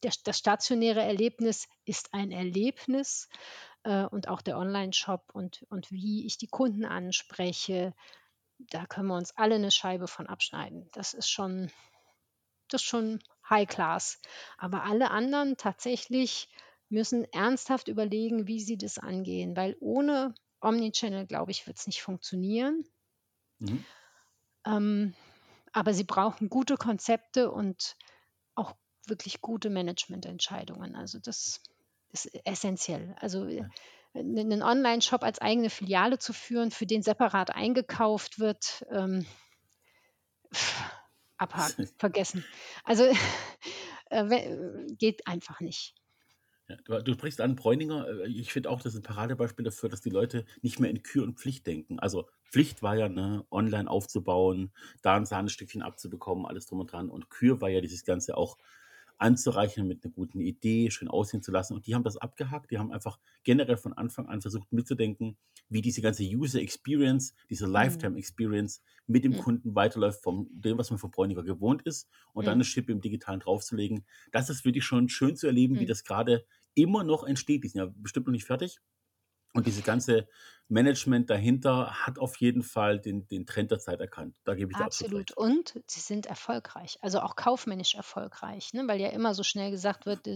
das 0.00 0.38
stationäre 0.38 1.02
Erlebnis 1.02 1.68
ist 1.84 2.14
ein 2.14 2.30
Erlebnis 2.30 3.28
äh, 3.82 4.04
und 4.04 4.28
auch 4.28 4.42
der 4.42 4.58
Online-Shop 4.58 5.30
und, 5.32 5.66
und 5.70 5.90
wie 5.90 6.26
ich 6.26 6.38
die 6.38 6.46
Kunden 6.46 6.84
anspreche, 6.84 7.94
da 8.58 8.86
können 8.86 9.08
wir 9.08 9.16
uns 9.16 9.36
alle 9.36 9.56
eine 9.56 9.70
Scheibe 9.70 10.08
von 10.08 10.26
abschneiden. 10.26 10.88
Das 10.92 11.14
ist 11.14 11.28
schon, 11.28 11.70
das 12.68 12.82
ist 12.82 12.88
schon 12.88 13.20
High 13.48 13.68
Class. 13.68 14.20
Aber 14.56 14.84
alle 14.84 15.10
anderen 15.10 15.56
tatsächlich 15.56 16.48
müssen 16.88 17.24
ernsthaft 17.32 17.88
überlegen, 17.88 18.46
wie 18.46 18.60
sie 18.60 18.78
das 18.78 18.98
angehen, 18.98 19.56
weil 19.56 19.76
ohne 19.80 20.34
Omnichannel, 20.60 21.26
glaube 21.26 21.50
ich, 21.50 21.66
wird 21.66 21.78
es 21.78 21.86
nicht 21.86 22.02
funktionieren. 22.02 22.84
Mhm. 23.58 23.84
Ähm, 24.64 25.14
aber 25.72 25.94
sie 25.94 26.04
brauchen 26.04 26.48
gute 26.48 26.76
Konzepte 26.76 27.50
und 27.50 27.96
auch 28.54 28.74
wirklich 29.06 29.40
gute 29.40 29.70
Managemententscheidungen. 29.70 30.96
Also 30.96 31.18
das 31.18 31.62
ist 32.10 32.30
essentiell. 32.44 33.14
Also 33.20 33.46
äh, 33.46 33.58
Ja. 33.58 33.70
einen 34.14 34.62
Online-Shop 34.62 35.22
als 35.22 35.40
eigene 35.40 35.70
Filiale 35.70 36.18
zu 36.18 36.32
führen, 36.32 36.70
für 36.70 36.86
den 36.86 37.02
separat 37.02 37.54
eingekauft 37.54 38.38
wird, 38.38 38.84
ähm, 38.90 39.26
abhaken, 41.38 41.88
vergessen. 41.98 42.44
Also 42.84 43.04
äh, 44.10 44.86
geht 44.98 45.26
einfach 45.26 45.60
nicht. 45.60 45.94
Ja, 46.68 46.76
du, 46.84 47.02
du 47.02 47.14
sprichst 47.14 47.40
an 47.40 47.56
Bräuninger. 47.56 48.06
äh, 48.08 48.28
Ich 48.28 48.52
finde 48.52 48.70
auch, 48.70 48.82
das 48.82 48.94
ist 48.94 49.00
ein 49.00 49.02
Paradebeispiel 49.02 49.64
dafür, 49.64 49.88
dass 49.88 50.00
die 50.00 50.10
Leute 50.10 50.44
nicht 50.62 50.80
mehr 50.80 50.90
in 50.90 51.02
Kür 51.02 51.22
und 51.22 51.38
Pflicht 51.38 51.66
denken. 51.66 51.98
Also 51.98 52.28
Pflicht 52.50 52.82
war 52.82 52.96
ja, 52.96 53.08
ne, 53.08 53.44
online 53.50 53.90
aufzubauen, 53.90 54.72
da 55.02 55.16
ein 55.16 55.26
Sahnestückchen 55.26 55.82
abzubekommen, 55.82 56.46
alles 56.46 56.66
drum 56.66 56.80
und 56.80 56.92
dran. 56.92 57.08
Und 57.08 57.30
Kür 57.30 57.60
war 57.60 57.68
ja 57.70 57.80
dieses 57.80 58.04
Ganze 58.04 58.36
auch 58.36 58.58
anzureichern 59.18 59.86
mit 59.86 60.04
einer 60.04 60.12
guten 60.12 60.40
Idee, 60.40 60.90
schön 60.90 61.08
aussehen 61.08 61.42
zu 61.42 61.50
lassen. 61.52 61.74
Und 61.74 61.86
die 61.86 61.94
haben 61.94 62.04
das 62.04 62.16
abgehakt. 62.16 62.70
Die 62.70 62.78
haben 62.78 62.92
einfach 62.92 63.18
generell 63.44 63.76
von 63.76 63.92
Anfang 63.92 64.26
an 64.28 64.40
versucht 64.40 64.72
mitzudenken, 64.72 65.36
wie 65.68 65.82
diese 65.82 66.00
ganze 66.02 66.22
User 66.24 66.60
Experience, 66.60 67.34
diese 67.50 67.66
Lifetime 67.66 68.18
Experience 68.18 68.82
mit 69.06 69.24
dem 69.24 69.34
Mhm. 69.34 69.38
Kunden 69.38 69.74
weiterläuft, 69.74 70.22
von 70.22 70.48
dem, 70.52 70.78
was 70.78 70.90
man 70.90 70.98
von 70.98 71.10
Bräuniger 71.10 71.42
gewohnt 71.42 71.82
ist, 71.82 72.08
und 72.32 72.46
dann 72.46 72.54
Mhm. 72.54 72.58
eine 72.58 72.64
Schippe 72.64 72.92
im 72.92 73.00
Digitalen 73.00 73.40
draufzulegen. 73.40 74.06
Das 74.32 74.50
ist 74.50 74.64
wirklich 74.64 74.84
schon 74.84 75.08
schön 75.08 75.36
zu 75.36 75.46
erleben, 75.46 75.78
wie 75.78 75.84
Mhm. 75.84 75.86
das 75.86 76.04
gerade 76.04 76.46
immer 76.74 77.04
noch 77.04 77.24
entsteht. 77.24 77.64
Die 77.64 77.68
sind 77.68 77.80
ja 77.80 77.92
bestimmt 77.96 78.26
noch 78.26 78.32
nicht 78.32 78.44
fertig. 78.46 78.78
Und 79.54 79.66
dieses 79.66 79.84
ganze 79.84 80.28
Management 80.68 81.30
dahinter 81.30 82.06
hat 82.06 82.18
auf 82.18 82.36
jeden 82.36 82.62
Fall 82.62 83.00
den, 83.00 83.26
den 83.28 83.46
Trend 83.46 83.70
der 83.70 83.78
Zeit 83.78 84.00
erkannt. 84.00 84.34
Da 84.44 84.54
gebe 84.54 84.70
ich 84.70 84.76
dir 84.76 84.84
absolut 84.84 85.30
Absolut. 85.30 85.50
Und 85.50 85.82
sie 85.86 86.00
sind 86.00 86.26
erfolgreich, 86.26 86.98
also 87.00 87.20
auch 87.20 87.36
kaufmännisch 87.36 87.94
erfolgreich, 87.94 88.74
ne? 88.74 88.86
weil 88.86 89.00
ja 89.00 89.08
immer 89.08 89.34
so 89.34 89.42
schnell 89.42 89.70
gesagt 89.70 90.04
wird, 90.04 90.26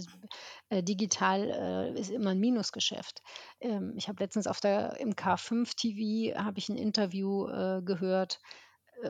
äh, 0.70 0.82
digital 0.82 1.50
äh, 1.94 2.00
ist 2.00 2.10
immer 2.10 2.30
ein 2.30 2.40
Minusgeschäft. 2.40 3.22
Ähm, 3.60 3.92
ich 3.96 4.08
habe 4.08 4.22
letztens 4.22 4.46
auf 4.46 4.60
der 4.60 4.98
im 4.98 5.12
K5 5.12 5.76
TV 5.76 6.38
habe 6.42 6.58
ich 6.58 6.70
ein 6.70 6.76
Interview 6.76 7.48
äh, 7.48 7.82
gehört 7.84 8.40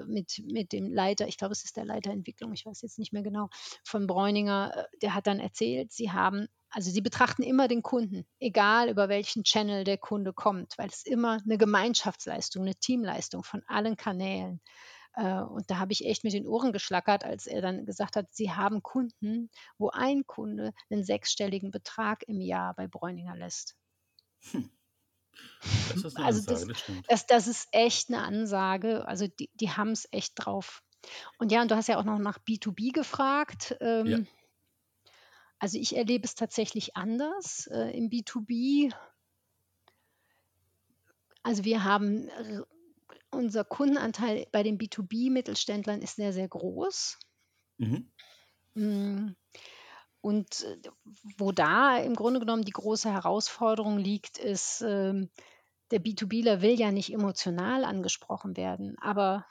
mit, 0.07 0.43
mit 0.47 0.73
dem 0.73 0.93
Leiter, 0.93 1.27
ich 1.29 1.37
glaube, 1.37 1.53
es 1.53 1.65
ist 1.65 1.77
der 1.77 1.85
Leiter 1.85 2.11
Entwicklung, 2.11 2.53
ich 2.53 2.67
weiß 2.67 2.83
jetzt 2.83 2.99
nicht 2.99 3.13
mehr 3.13 3.23
genau, 3.23 3.49
von 3.85 4.07
Bräuninger, 4.07 4.73
äh, 4.77 4.97
der 5.01 5.15
hat 5.15 5.27
dann 5.27 5.41
erzählt, 5.41 5.93
sie 5.93 6.11
haben, 6.11 6.49
also 6.71 6.91
sie 6.91 7.01
betrachten 7.01 7.43
immer 7.43 7.69
den 7.69 7.83
Kunden, 7.83 8.25
egal 8.39 8.89
über 8.89 9.09
welchen 9.09 9.45
Channel 9.45 9.85
der 9.85 9.99
Kunde 9.99 10.33
kommt, 10.33 10.79
weil 10.79 10.89
es 10.89 11.05
immer 11.05 11.39
eine 11.45 11.59
Gemeinschaftsleistung, 11.59 12.63
eine 12.63 12.75
Teamleistung 12.75 13.45
von 13.45 13.63
allen 13.67 13.97
Kanälen. 13.97 14.61
Äh, 15.15 15.41
Und 15.43 15.71
da 15.71 15.79
habe 15.79 15.93
ich 15.93 16.05
echt 16.07 16.25
mit 16.25 16.33
den 16.33 16.47
Ohren 16.47 16.73
geschlackert, 16.73 17.25
als 17.25 17.47
er 17.47 17.61
dann 17.61 17.85
gesagt 17.87 18.17
hat, 18.17 18.33
sie 18.33 18.51
haben 18.53 18.83
Kunden, 18.83 19.51
wo 19.79 19.91
ein 19.91 20.27
Kunde 20.27 20.73
einen 20.91 21.05
sechsstelligen 21.05 21.71
Betrag 21.71 22.23
im 22.27 22.41
Jahr 22.41 22.75
bei 22.75 22.87
Bräuninger 22.87 23.37
lässt. 23.37 23.77
Das 25.89 26.05
ist 26.05 26.17
eine 26.17 26.27
Also 26.27 26.39
Ansage, 26.41 26.73
das, 26.73 26.85
das 26.85 27.03
das, 27.09 27.27
das 27.27 27.47
ist 27.49 27.69
echt 27.73 28.09
eine 28.09 28.23
Ansage. 28.23 29.07
Also 29.07 29.27
die, 29.27 29.51
die 29.55 29.71
haben 29.71 29.91
es 29.91 30.09
echt 30.11 30.33
drauf. 30.37 30.83
Und 31.39 31.53
ja, 31.53 31.63
und 31.63 31.71
du 31.71 31.77
hast 31.77 31.89
ja 31.89 31.99
auch 31.99 32.05
noch 32.05 32.19
nach 32.19 32.39
B2B 32.39 32.93
gefragt. 32.93 33.77
Ja. 33.81 34.01
Ähm, 34.01 34.27
also 35.59 35.79
ich 35.79 35.97
erlebe 35.97 36.25
es 36.25 36.35
tatsächlich 36.35 36.97
anders 36.97 37.69
äh, 37.69 37.97
im 37.97 38.11
B2B. 38.11 38.93
Also 41.43 41.65
wir 41.65 41.85
haben, 41.85 42.29
äh, 42.29 42.61
unser 43.31 43.65
Kundenanteil 43.65 44.47
bei 44.53 44.63
den 44.63 44.79
B2B-Mittelständlern 44.79 46.03
ist 46.03 46.17
sehr, 46.17 46.33
sehr 46.33 46.49
groß. 46.49 47.19
Mhm. 47.79 48.11
Mm, 48.75 49.31
Und 50.23 50.63
äh, 50.63 50.91
wo 51.37 51.53
da 51.53 51.99
im 51.99 52.15
Grunde 52.15 52.41
genommen 52.41 52.65
die 52.65 52.73
große 52.73 53.13
Herausforderung 53.13 53.99
liegt, 53.99 54.39
ist, 54.39 54.81
ähm, 54.81 55.29
der 55.91 56.01
B2Bler 56.01 56.63
will 56.63 56.79
ja 56.81 56.91
nicht 56.91 57.13
emotional 57.13 57.85
angesprochen 57.85 58.57
werden. 58.57 58.97
Aber 59.01 59.47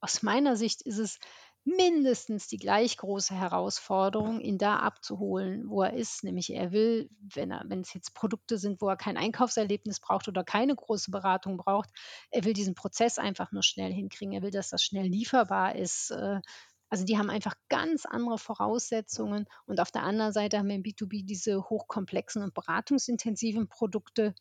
aus 0.00 0.22
meiner 0.22 0.56
Sicht 0.56 0.82
ist 0.82 0.98
es 0.98 1.18
mindestens 1.64 2.46
die 2.46 2.58
gleich 2.58 2.96
große 2.98 3.34
Herausforderung, 3.34 4.40
ihn 4.40 4.58
da 4.58 4.76
abzuholen, 4.76 5.68
wo 5.68 5.82
er 5.82 5.94
ist. 5.94 6.24
Nämlich 6.24 6.52
er 6.52 6.72
will, 6.72 7.08
wenn, 7.20 7.50
er, 7.50 7.62
wenn 7.66 7.80
es 7.80 7.94
jetzt 7.94 8.14
Produkte 8.14 8.58
sind, 8.58 8.80
wo 8.80 8.88
er 8.88 8.96
kein 8.96 9.16
Einkaufserlebnis 9.16 10.00
braucht 10.00 10.28
oder 10.28 10.44
keine 10.44 10.74
große 10.74 11.10
Beratung 11.10 11.56
braucht, 11.56 11.90
er 12.30 12.44
will 12.44 12.52
diesen 12.52 12.74
Prozess 12.74 13.18
einfach 13.18 13.52
nur 13.52 13.62
schnell 13.62 13.92
hinkriegen. 13.92 14.34
Er 14.34 14.42
will, 14.42 14.50
dass 14.50 14.70
das 14.70 14.82
schnell 14.82 15.06
lieferbar 15.06 15.74
ist. 15.76 16.10
äh, 16.10 16.40
Also 16.94 17.06
die 17.06 17.18
haben 17.18 17.28
einfach 17.28 17.56
ganz 17.68 18.06
andere 18.06 18.38
Voraussetzungen. 18.38 19.46
Und 19.66 19.80
auf 19.80 19.90
der 19.90 20.04
anderen 20.04 20.32
Seite 20.32 20.58
haben 20.58 20.68
wir 20.68 20.76
im 20.76 20.84
B2B 20.84 21.26
diese 21.26 21.68
hochkomplexen 21.68 22.40
und 22.40 22.54
beratungsintensiven 22.54 23.68
Produkte. 23.68 24.32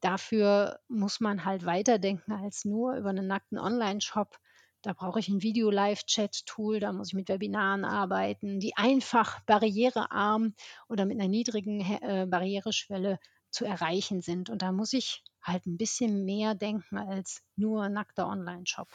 Dafür 0.00 0.80
muss 0.88 1.20
man 1.20 1.44
halt 1.44 1.66
weiterdenken 1.66 2.32
als 2.32 2.64
nur 2.64 2.94
über 2.94 3.10
einen 3.10 3.26
nackten 3.26 3.58
Online-Shop. 3.58 4.38
Da 4.80 4.94
brauche 4.94 5.20
ich 5.20 5.28
ein 5.28 5.42
Video-Live-Chat-Tool, 5.42 6.80
da 6.80 6.94
muss 6.94 7.08
ich 7.08 7.14
mit 7.14 7.28
Webinaren 7.28 7.84
arbeiten, 7.84 8.58
die 8.58 8.74
einfach 8.74 9.40
barrierearm 9.40 10.54
oder 10.88 11.04
mit 11.04 11.20
einer 11.20 11.28
niedrigen 11.28 11.82
äh, 11.82 12.26
Barriereschwelle 12.26 13.18
zu 13.50 13.66
erreichen 13.66 14.22
sind. 14.22 14.48
Und 14.48 14.62
da 14.62 14.72
muss 14.72 14.94
ich 14.94 15.22
halt 15.42 15.66
ein 15.66 15.76
bisschen 15.76 16.24
mehr 16.24 16.54
denken 16.54 16.96
als 16.96 17.42
nur 17.54 17.90
nackter 17.90 18.26
Online-Shop. 18.28 18.88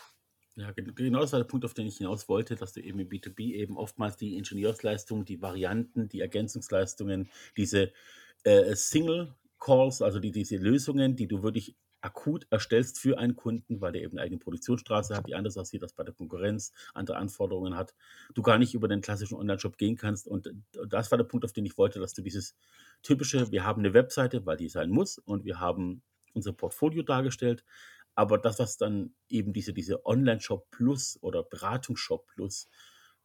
Ja, 0.56 0.72
gen- 0.72 0.94
genau 0.94 1.22
das 1.22 1.32
war 1.32 1.40
der 1.40 1.48
Punkt, 1.48 1.66
auf 1.66 1.74
den 1.74 1.88
ich 1.88 1.98
hinaus 1.98 2.30
wollte, 2.30 2.56
dass 2.56 2.74
du 2.74 2.82
eben 2.82 3.00
im 3.00 3.10
B2B 3.10 3.56
eben 3.56 3.76
oftmals 3.78 4.18
die 4.18 4.38
Ingenieursleistung, 4.38 5.26
die 5.26 5.42
Varianten, 5.42 6.10
die 6.10 6.22
Ergänzungsleistungen, 6.22 7.30
diese 7.58 7.92
äh, 8.44 8.76
Single 8.76 9.34
Calls, 9.60 10.02
also 10.02 10.20
die, 10.20 10.32
diese 10.32 10.58
Lösungen, 10.58 11.16
die 11.16 11.28
du 11.28 11.42
wirklich 11.42 11.76
akut 12.02 12.46
erstellst 12.52 13.00
für 13.00 13.18
einen 13.18 13.36
Kunden, 13.36 13.80
weil 13.82 13.94
der 13.94 14.02
eben 14.04 14.18
eine 14.18 14.24
eigene 14.26 14.38
Produktionsstraße 14.40 15.16
hat, 15.16 15.26
die 15.28 15.36
anders 15.36 15.58
aussieht 15.58 15.82
als 15.84 15.94
bei 15.94 16.04
der 16.04 16.14
Konkurrenz, 16.14 16.74
andere 16.94 17.16
Anforderungen 17.18 17.76
hat, 17.78 17.96
du 18.34 18.42
gar 18.42 18.58
nicht 18.60 18.74
über 18.76 18.90
den 18.90 19.00
klassischen 19.02 19.36
Online-Shop 19.38 19.78
gehen 19.78 19.96
kannst. 19.96 20.28
Und 20.28 20.48
äh, 20.48 20.54
das 20.88 21.10
war 21.12 21.18
der 21.18 21.26
Punkt, 21.26 21.46
auf 21.46 21.54
den 21.54 21.66
ich 21.66 21.78
wollte, 21.78 22.00
dass 22.00 22.14
du 22.14 22.22
dieses 22.22 22.56
typische, 23.02 23.52
wir 23.52 23.64
haben 23.66 23.80
eine 23.82 23.94
Webseite, 23.94 24.46
weil 24.46 24.58
die 24.58 24.70
sein 24.70 24.90
muss, 24.90 25.18
und 25.18 25.46
wir 25.46 25.60
haben 25.60 26.04
unser 26.34 26.52
Portfolio 26.54 27.04
dargestellt, 27.04 27.64
aber 28.16 28.38
das, 28.38 28.60
was 28.60 28.78
dann 28.78 29.14
eben 29.30 29.54
diese, 29.54 29.74
diese 29.74 30.06
Online-Shop 30.06 30.70
Plus 30.72 31.18
oder 31.22 31.44
Beratungsshop 31.44 32.28
Plus, 32.28 32.68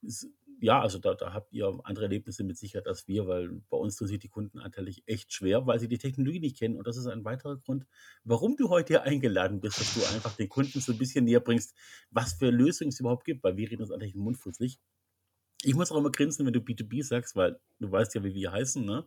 ist, 0.03 0.29
ja, 0.61 0.81
also 0.81 0.99
da, 0.99 1.15
da 1.15 1.33
habt 1.33 1.53
ihr 1.53 1.79
andere 1.85 2.07
Erlebnisse 2.07 2.43
mit 2.43 2.59
Sicherheit 2.59 2.89
als 2.89 3.07
wir, 3.07 3.27
weil 3.27 3.49
bei 3.71 3.77
uns 3.77 3.97
tun 3.97 4.09
sich 4.09 4.19
die 4.19 4.29
Kunden 4.29 4.59
anteilig 4.59 5.03
echt 5.07 5.33
schwer, 5.33 5.67
weil 5.67 5.79
sie 5.79 5.89
die 5.89 5.99
Technologie 5.99 6.41
nicht 6.41 6.59
kennen. 6.59 6.77
Und 6.77 6.87
das 6.87 6.97
ist 6.97 7.07
ein 7.07 7.25
weiterer 7.25 7.59
Grund, 7.59 7.87
warum 8.25 8.57
du 8.57 8.69
heute 8.69 8.95
hier 8.95 9.03
eingeladen 9.03 9.61
bist, 9.61 9.79
dass 9.79 9.95
du 9.95 10.01
einfach 10.15 10.35
den 10.35 10.49
Kunden 10.49 10.81
so 10.81 10.93
ein 10.93 10.99
bisschen 10.99 11.25
näher 11.25 11.41
bringst, 11.41 11.75
was 12.11 12.35
für 12.35 12.51
Lösungen 12.51 12.89
es 12.89 13.01
überhaupt 13.01 13.25
gibt, 13.25 13.45
weil 13.45 13.57
wir 13.57 13.71
reden 13.71 13.83
uns 13.83 13.93
eigentlich 13.93 14.15
im 14.15 14.23
Mund 14.23 14.37
fußlich. 14.37 14.81
Ich 15.63 15.75
muss 15.75 15.91
auch 15.91 15.97
immer 15.97 16.11
grinsen, 16.11 16.47
wenn 16.47 16.53
du 16.53 16.61
B2B 16.61 17.03
sagst, 17.05 17.35
weil 17.35 17.59
du 17.81 17.91
weißt 17.91 18.15
ja, 18.15 18.23
wie 18.23 18.35
wir 18.35 18.53
heißen, 18.53 18.85
ne? 18.85 19.07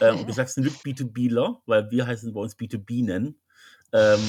Ähm, 0.00 0.18
und 0.18 0.28
du 0.28 0.32
sagst 0.34 0.58
nicht 0.58 0.84
B2Bler, 0.84 1.60
weil 1.64 1.90
wir 1.90 2.06
heißen 2.06 2.34
bei 2.34 2.40
uns 2.40 2.54
B2B 2.54 3.04
nennen. 3.04 3.40
Ähm, 3.92 4.20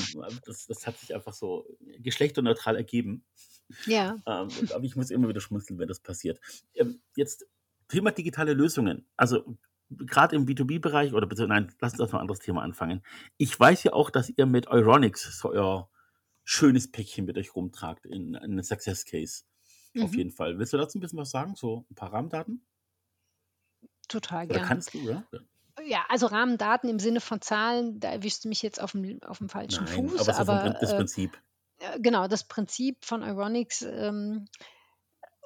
das, 0.45 0.65
das 0.67 0.85
hat 0.87 0.97
sich 0.99 1.13
einfach 1.15 1.33
so 1.33 1.65
geschlechterneutral 1.99 2.75
ergeben. 2.75 3.25
Ja. 3.85 4.21
Ähm, 4.25 4.49
aber 4.73 4.83
ich 4.83 4.95
muss 4.95 5.09
immer 5.11 5.27
wieder 5.27 5.41
schmunzeln, 5.41 5.79
wenn 5.79 5.87
das 5.87 5.99
passiert. 5.99 6.39
Ähm, 6.75 7.01
jetzt 7.15 7.45
Thema 7.87 8.11
digitale 8.11 8.53
Lösungen. 8.53 9.05
Also 9.17 9.57
gerade 9.89 10.35
im 10.35 10.45
B2B-Bereich 10.45 11.13
oder 11.13 11.27
bitte, 11.27 11.47
nein, 11.47 11.73
lass 11.79 11.93
uns 11.93 11.99
erstmal 12.01 12.19
ein 12.19 12.23
anderes 12.23 12.39
Thema 12.39 12.61
anfangen. 12.61 13.01
Ich 13.37 13.57
weiß 13.59 13.83
ja 13.83 13.93
auch, 13.93 14.09
dass 14.09 14.29
ihr 14.35 14.45
mit 14.45 14.67
Euronics 14.67 15.39
so 15.39 15.49
euer 15.49 15.89
schönes 16.43 16.91
Päckchen 16.91 17.25
mit 17.25 17.37
euch 17.37 17.55
rumtragt 17.55 18.05
in, 18.05 18.33
in 18.33 18.35
einen 18.35 18.63
Success 18.63 19.05
Case. 19.05 19.43
Auf 19.99 20.11
Mhm. 20.11 20.17
jeden 20.17 20.31
Fall. 20.31 20.59
Willst 20.59 20.73
du 20.73 20.77
dazu 20.77 20.97
ein 20.97 21.01
bisschen 21.01 21.19
was 21.19 21.31
sagen? 21.31 21.55
So 21.55 21.85
ein 21.89 21.95
paar 21.95 22.13
Rahmendaten? 22.13 22.61
Total 24.07 24.45
Oder 24.45 24.55
gern. 24.59 24.67
kannst 24.67 24.93
du, 24.93 24.99
ja? 25.09 25.23
Ja. 25.85 26.05
Also 26.09 26.27
Rahmendaten 26.27 26.89
im 26.89 26.99
Sinne 26.99 27.21
von 27.21 27.41
Zahlen, 27.41 27.99
da 27.99 28.11
erwischst 28.11 28.45
du 28.45 28.49
mich 28.49 28.61
jetzt 28.61 28.81
auf 28.81 28.93
dem, 28.93 29.21
auf 29.23 29.37
dem 29.37 29.49
falschen 29.49 29.85
Nein, 29.85 30.09
Fuß, 30.09 30.27
aber 30.27 30.39
aber 30.39 30.69
das 30.79 30.91
äh, 30.91 30.95
Prinzip. 30.95 31.41
äh, 31.79 31.99
genau, 31.99 32.27
das 32.27 32.45
Prinzip 32.45 33.05
von 33.05 33.23
Euronics, 33.23 33.83
ähm, 33.83 34.47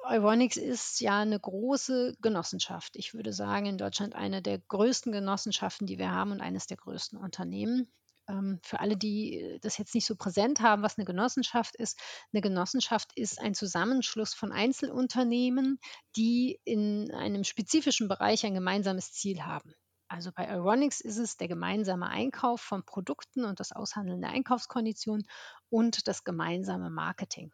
Euronics 0.04 0.56
ist 0.56 1.00
ja 1.00 1.20
eine 1.20 1.38
große 1.38 2.16
Genossenschaft. 2.20 2.96
Ich 2.96 3.14
würde 3.14 3.32
sagen, 3.32 3.66
in 3.66 3.78
Deutschland 3.78 4.14
eine 4.14 4.42
der 4.42 4.58
größten 4.58 5.12
Genossenschaften, 5.12 5.86
die 5.86 5.98
wir 5.98 6.10
haben 6.10 6.32
und 6.32 6.40
eines 6.40 6.66
der 6.66 6.76
größten 6.76 7.18
Unternehmen. 7.18 7.92
Ähm, 8.28 8.60
für 8.62 8.80
alle, 8.80 8.96
die 8.96 9.40
äh, 9.40 9.58
das 9.60 9.78
jetzt 9.78 9.94
nicht 9.94 10.06
so 10.06 10.16
präsent 10.16 10.60
haben, 10.60 10.82
was 10.82 10.98
eine 10.98 11.04
Genossenschaft 11.04 11.76
ist. 11.76 11.98
Eine 12.32 12.40
Genossenschaft 12.40 13.12
ist 13.16 13.40
ein 13.40 13.54
Zusammenschluss 13.54 14.34
von 14.34 14.52
Einzelunternehmen, 14.52 15.78
die 16.16 16.60
in 16.64 17.12
einem 17.12 17.44
spezifischen 17.44 18.08
Bereich 18.08 18.44
ein 18.46 18.54
gemeinsames 18.54 19.12
Ziel 19.12 19.42
haben. 19.42 19.74
Also 20.12 20.30
bei 20.30 20.50
Euronics 20.50 21.00
ist 21.00 21.16
es 21.16 21.38
der 21.38 21.48
gemeinsame 21.48 22.06
Einkauf 22.06 22.60
von 22.60 22.84
Produkten 22.84 23.46
und 23.46 23.60
das 23.60 23.72
Aushandeln 23.72 24.20
der 24.20 24.30
Einkaufskonditionen 24.30 25.26
und 25.70 26.06
das 26.06 26.22
gemeinsame 26.22 26.90
Marketing. 26.90 27.50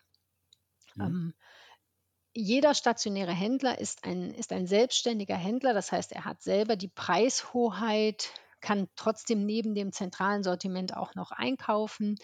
Mhm. 0.97 1.03
Ähm, 1.03 1.35
jeder 2.35 2.75
stationäre 2.75 3.33
Händler 3.33 3.79
ist 3.79 4.03
ein, 4.03 4.35
ist 4.35 4.53
ein 4.53 4.67
selbstständiger 4.67 5.37
Händler, 5.37 5.73
das 5.73 5.93
heißt, 5.93 6.11
er 6.11 6.25
hat 6.25 6.43
selber 6.43 6.75
die 6.75 6.89
Preishoheit, 6.89 8.33
kann 8.61 8.89
trotzdem 8.97 9.47
neben 9.47 9.77
dem 9.77 9.93
zentralen 9.93 10.43
Sortiment 10.43 10.97
auch 10.97 11.15
noch 11.15 11.31
einkaufen. 11.31 12.17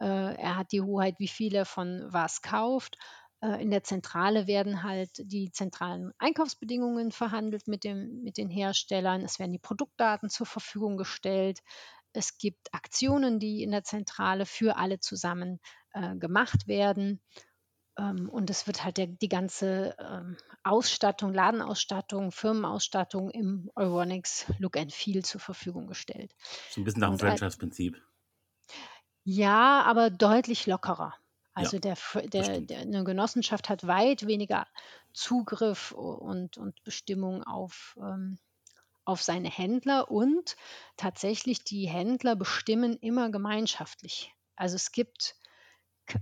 Äh, 0.00 0.06
er 0.06 0.56
hat 0.56 0.72
die 0.72 0.80
Hoheit, 0.80 1.16
wie 1.18 1.28
viel 1.28 1.54
er 1.54 1.66
von 1.66 2.06
was 2.08 2.40
kauft. 2.40 2.96
Äh, 3.44 3.62
in 3.62 3.70
der 3.70 3.84
Zentrale 3.84 4.46
werden 4.46 4.82
halt 4.82 5.10
die 5.18 5.50
zentralen 5.52 6.12
Einkaufsbedingungen 6.18 7.12
verhandelt 7.12 7.68
mit, 7.68 7.84
dem, 7.84 8.22
mit 8.22 8.38
den 8.38 8.48
Herstellern. 8.48 9.22
Es 9.22 9.38
werden 9.38 9.52
die 9.52 9.58
Produktdaten 9.58 10.30
zur 10.30 10.46
Verfügung 10.46 10.96
gestellt. 10.96 11.60
Es 12.12 12.38
gibt 12.38 12.72
Aktionen, 12.72 13.38
die 13.38 13.62
in 13.62 13.72
der 13.72 13.84
Zentrale 13.84 14.46
für 14.46 14.76
alle 14.76 14.98
zusammen 14.98 15.60
äh, 15.92 16.16
gemacht 16.16 16.68
werden. 16.68 17.20
Ähm, 17.98 18.30
und 18.30 18.48
es 18.48 18.66
wird 18.66 18.82
halt 18.82 18.96
der, 18.96 19.08
die 19.08 19.28
ganze 19.28 19.94
ähm, 19.98 20.36
Ausstattung, 20.62 21.34
Ladenausstattung, 21.34 22.32
Firmenausstattung 22.32 23.30
im 23.30 23.70
Euronics 23.74 24.46
Look 24.58 24.76
and 24.78 24.92
Feel 24.92 25.22
zur 25.24 25.40
Verfügung 25.40 25.86
gestellt. 25.86 26.34
So 26.70 26.80
ein 26.80 26.84
bisschen 26.84 27.00
nach 27.00 27.10
dem 27.10 27.18
Franchise-Prinzip. 27.18 28.00
ja, 29.24 29.82
aber 29.82 30.08
deutlich 30.08 30.66
lockerer. 30.66 31.14
Ja, 31.56 31.62
Also 31.62 31.78
der, 31.78 31.94
das 31.94 32.30
der, 32.30 32.44
stimmt. 32.44 32.70
der, 32.70 32.78
eine 32.80 33.04
Genossenschaft 33.04 33.68
hat 33.68 33.86
weit 33.86 34.26
weniger 34.26 34.66
Zugriff 35.12 35.92
und, 35.92 36.58
und 36.58 36.82
Bestimmung 36.84 37.42
auf, 37.44 37.96
ähm, 38.00 38.38
auf 39.04 39.22
seine 39.22 39.50
Händler 39.50 40.10
und 40.10 40.56
tatsächlich 40.96 41.62
die 41.64 41.86
Händler 41.88 42.36
bestimmen 42.36 42.96
immer 43.00 43.30
gemeinschaftlich. 43.30 44.34
Also 44.56 44.76
es 44.76 44.92
gibt 44.92 45.36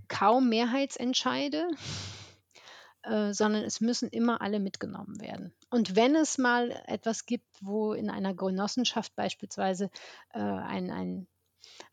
kaum 0.09 0.49
Mehrheitsentscheide, 0.49 1.69
äh, 3.03 3.33
sondern 3.33 3.65
es 3.65 3.81
müssen 3.81 4.09
immer 4.09 4.41
alle 4.43 4.61
mitgenommen 4.61 5.21
werden. 5.21 5.55
Und 5.71 5.97
wenn 5.97 6.15
es 6.15 6.39
mal 6.39 6.71
etwas 6.87 7.25
gibt, 7.25 7.49
wo 7.61 7.95
in 7.95 8.11
einer 8.11 8.35
Genossenschaft 8.35 9.15
beispielsweise 9.17 9.91
äh, 10.35 10.41
ein, 10.41 10.91
ein 10.91 11.27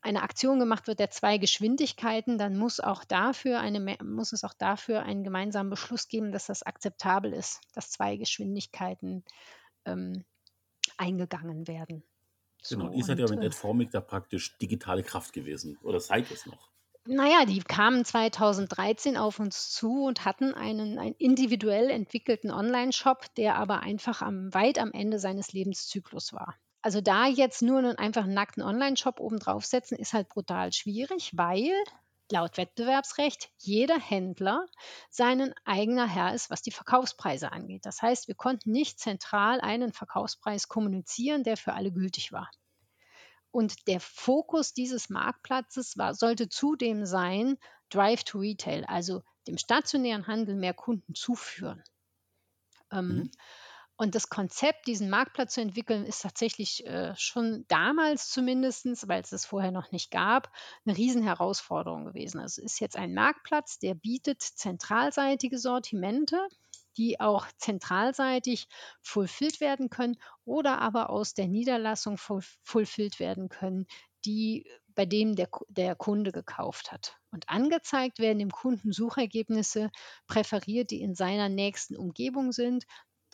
eine 0.00 0.22
Aktion 0.22 0.58
gemacht 0.58 0.86
wird 0.86 1.00
der 1.00 1.10
zwei 1.10 1.38
Geschwindigkeiten, 1.38 2.38
dann 2.38 2.56
muss, 2.56 2.80
auch 2.80 3.04
dafür 3.04 3.60
eine, 3.60 3.96
muss 4.02 4.32
es 4.32 4.44
auch 4.44 4.54
dafür 4.54 5.02
einen 5.02 5.24
gemeinsamen 5.24 5.70
Beschluss 5.70 6.08
geben, 6.08 6.32
dass 6.32 6.46
das 6.46 6.62
akzeptabel 6.62 7.32
ist, 7.32 7.60
dass 7.74 7.90
zwei 7.90 8.16
Geschwindigkeiten 8.16 9.24
ähm, 9.84 10.24
eingegangen 10.96 11.68
werden. 11.68 12.02
So, 12.62 12.76
Genau. 12.76 12.90
Und 12.90 12.96
ihr 12.96 13.04
seid 13.04 13.18
ja 13.18 13.28
mit 13.28 13.42
äh, 13.42 13.46
Adformic 13.46 13.90
da 13.90 14.00
praktisch 14.00 14.58
digitale 14.58 15.02
Kraft 15.02 15.32
gewesen. 15.32 15.78
Oder 15.82 16.00
seid 16.00 16.30
es 16.30 16.46
noch? 16.46 16.70
naja, 17.06 17.44
die 17.44 17.60
kamen 17.60 18.04
2013 18.04 19.16
auf 19.16 19.40
uns 19.40 19.70
zu 19.70 20.04
und 20.04 20.24
hatten 20.24 20.54
einen, 20.54 20.98
einen 20.98 21.14
individuell 21.16 21.90
entwickelten 21.90 22.50
Online-Shop, 22.50 23.34
der 23.36 23.56
aber 23.56 23.80
einfach 23.80 24.22
am, 24.22 24.52
weit 24.52 24.78
am 24.78 24.92
Ende 24.92 25.18
seines 25.18 25.52
Lebenszyklus 25.52 26.32
war. 26.32 26.56
Also 26.82 27.00
da 27.00 27.26
jetzt 27.26 27.62
nur 27.62 27.78
einen 27.78 27.96
einfach 27.96 28.26
nackten 28.26 28.62
Online-Shop 28.62 29.20
oben 29.20 29.38
draufsetzen, 29.38 29.96
ist 29.98 30.12
halt 30.12 30.28
brutal 30.28 30.72
schwierig, 30.72 31.30
weil 31.36 31.72
laut 32.30 32.56
Wettbewerbsrecht 32.58 33.50
jeder 33.58 33.98
Händler 33.98 34.66
seinen 35.10 35.54
eigener 35.64 36.06
Herr 36.06 36.34
ist, 36.34 36.50
was 36.50 36.62
die 36.62 36.70
Verkaufspreise 36.70 37.50
angeht. 37.52 37.86
Das 37.86 38.02
heißt, 38.02 38.28
wir 38.28 38.34
konnten 38.34 38.70
nicht 38.72 38.98
zentral 39.00 39.60
einen 39.60 39.92
Verkaufspreis 39.92 40.68
kommunizieren, 40.68 41.44
der 41.44 41.56
für 41.56 41.72
alle 41.74 41.92
gültig 41.92 42.30
war. 42.32 42.50
Und 43.52 43.86
der 43.86 44.00
Fokus 44.00 44.72
dieses 44.74 45.08
Marktplatzes 45.08 45.96
war, 45.98 46.14
sollte 46.14 46.48
zudem 46.48 47.06
sein, 47.06 47.58
Drive 47.88 48.24
to 48.24 48.38
Retail, 48.38 48.84
also 48.86 49.22
dem 49.46 49.58
stationären 49.58 50.26
Handel 50.26 50.54
mehr 50.56 50.74
Kunden 50.74 51.14
zuführen. 51.14 51.82
Ähm, 52.92 53.06
Mhm. 53.08 53.30
Und 54.00 54.14
das 54.14 54.30
Konzept, 54.30 54.86
diesen 54.86 55.10
Marktplatz 55.10 55.52
zu 55.52 55.60
entwickeln, 55.60 56.06
ist 56.06 56.22
tatsächlich 56.22 56.86
äh, 56.86 57.14
schon 57.18 57.66
damals 57.68 58.30
zumindest, 58.30 58.86
weil 59.08 59.20
es 59.20 59.30
es 59.30 59.44
vorher 59.44 59.72
noch 59.72 59.92
nicht 59.92 60.10
gab, 60.10 60.50
eine 60.86 60.96
Riesenherausforderung 60.96 62.06
gewesen. 62.06 62.40
Also 62.40 62.62
es 62.62 62.72
ist 62.72 62.80
jetzt 62.80 62.96
ein 62.96 63.12
Marktplatz, 63.12 63.78
der 63.78 63.92
bietet 63.92 64.40
zentralseitige 64.40 65.58
Sortimente, 65.58 66.38
die 66.96 67.20
auch 67.20 67.46
zentralseitig 67.58 68.68
fulfilled 69.02 69.60
werden 69.60 69.90
können 69.90 70.16
oder 70.46 70.78
aber 70.78 71.10
aus 71.10 71.34
der 71.34 71.48
Niederlassung 71.48 72.16
ful- 72.16 72.56
fulfilled 72.62 73.20
werden 73.20 73.50
können, 73.50 73.86
die 74.24 74.66
bei 74.94 75.04
denen 75.04 75.36
der, 75.36 75.50
der 75.68 75.94
Kunde 75.94 76.32
gekauft 76.32 76.90
hat. 76.90 77.18
Und 77.32 77.50
angezeigt 77.50 78.18
werden 78.18 78.38
dem 78.38 78.50
Kunden 78.50 78.92
Suchergebnisse 78.92 79.90
präferiert, 80.26 80.90
die 80.90 81.02
in 81.02 81.14
seiner 81.14 81.50
nächsten 81.50 81.96
Umgebung 81.96 82.52
sind 82.52 82.86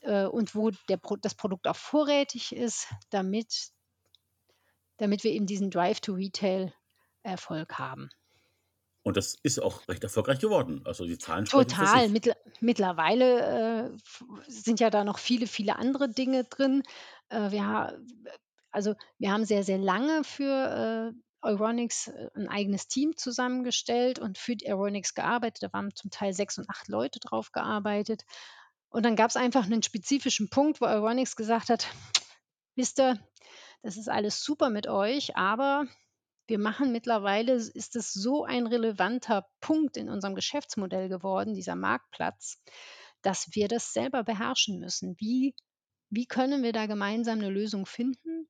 äh, 0.02 0.26
und 0.26 0.54
wo 0.54 0.70
der, 0.88 1.00
das 1.20 1.34
Produkt 1.34 1.66
auch 1.66 1.76
vorrätig 1.76 2.54
ist, 2.54 2.86
damit, 3.10 3.70
damit 4.96 5.24
wir 5.24 5.32
eben 5.32 5.46
diesen 5.46 5.70
Drive-to-Retail-Erfolg 5.70 7.78
haben. 7.78 8.10
Und 9.06 9.16
das 9.16 9.36
ist 9.44 9.60
auch 9.60 9.86
recht 9.86 10.02
erfolgreich 10.02 10.40
geworden. 10.40 10.82
Also 10.84 11.06
die 11.06 11.16
Zahlen 11.16 11.46
sprechen 11.46 11.70
für 11.70 11.76
Total. 11.76 12.08
Mittler 12.08 12.34
mittlerweile 12.60 13.86
äh, 13.86 13.90
sind 14.48 14.80
ja 14.80 14.90
da 14.90 15.04
noch 15.04 15.18
viele, 15.18 15.46
viele 15.46 15.76
andere 15.76 16.08
Dinge 16.08 16.42
drin. 16.42 16.82
Äh, 17.28 17.52
wir, 17.52 18.00
also 18.72 18.96
wir 19.18 19.30
haben 19.30 19.44
sehr, 19.44 19.62
sehr 19.62 19.78
lange 19.78 20.24
für 20.24 21.14
äh, 21.14 21.46
Euronics 21.46 22.08
äh, 22.08 22.30
ein 22.34 22.48
eigenes 22.48 22.88
Team 22.88 23.16
zusammengestellt 23.16 24.18
und 24.18 24.38
für 24.38 24.56
die 24.56 24.66
Euronics 24.66 25.14
gearbeitet. 25.14 25.62
Da 25.62 25.72
waren 25.72 25.94
zum 25.94 26.10
Teil 26.10 26.32
sechs 26.32 26.58
und 26.58 26.68
acht 26.68 26.88
Leute 26.88 27.20
drauf 27.20 27.52
gearbeitet. 27.52 28.24
Und 28.96 29.02
dann 29.02 29.14
gab 29.14 29.28
es 29.28 29.36
einfach 29.36 29.66
einen 29.66 29.82
spezifischen 29.82 30.48
Punkt, 30.48 30.80
wo 30.80 30.86
Euronics 30.86 31.36
gesagt 31.36 31.68
hat, 31.68 31.86
wisst 32.76 32.98
ihr, 32.98 33.20
das 33.82 33.98
ist 33.98 34.08
alles 34.08 34.42
super 34.42 34.70
mit 34.70 34.86
euch, 34.86 35.36
aber 35.36 35.84
wir 36.46 36.58
machen 36.58 36.92
mittlerweile, 36.92 37.52
ist 37.52 37.94
es 37.94 38.14
so 38.14 38.44
ein 38.44 38.66
relevanter 38.66 39.46
Punkt 39.60 39.98
in 39.98 40.08
unserem 40.08 40.34
Geschäftsmodell 40.34 41.10
geworden, 41.10 41.52
dieser 41.52 41.74
Marktplatz, 41.74 42.58
dass 43.20 43.48
wir 43.52 43.68
das 43.68 43.92
selber 43.92 44.24
beherrschen 44.24 44.78
müssen. 44.80 45.14
Wie, 45.18 45.54
wie 46.08 46.24
können 46.24 46.62
wir 46.62 46.72
da 46.72 46.86
gemeinsam 46.86 47.40
eine 47.40 47.50
Lösung 47.50 47.84
finden? 47.84 48.48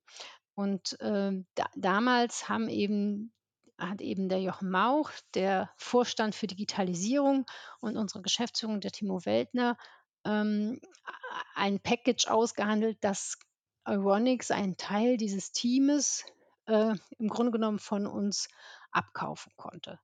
Und 0.55 0.97
ähm, 1.01 1.49
da, 1.57 1.67
damals 1.75 2.49
haben 2.49 2.69
eben, 2.69 3.33
hat 3.79 4.01
eben 4.01 4.29
der 4.29 4.43
Jochen 4.43 4.71
Mauch, 4.71 5.11
der 5.35 5.73
Vorstand 5.77 6.37
für 6.37 6.47
Digitalisierung 6.47 7.47
und 7.81 7.97
unsere 7.97 8.23
Geschäftsführung, 8.23 8.81
der 8.81 8.93
Timo 8.93 9.25
Weltner, 9.25 9.77
ähm, 10.27 10.81
ein 11.55 11.81
Package 11.81 12.27
ausgehandelt, 12.27 12.99
das 13.01 13.39
Euronics 13.85 14.51
einen 14.51 14.77
Teil 14.77 15.17
dieses 15.17 15.53
Teames 15.53 16.25
äh, 16.67 16.95
im 17.19 17.29
Grunde 17.29 17.53
genommen 17.53 17.79
von 17.79 18.07
uns 18.07 18.49
abkaufen 18.91 19.53
konnte. 19.57 20.01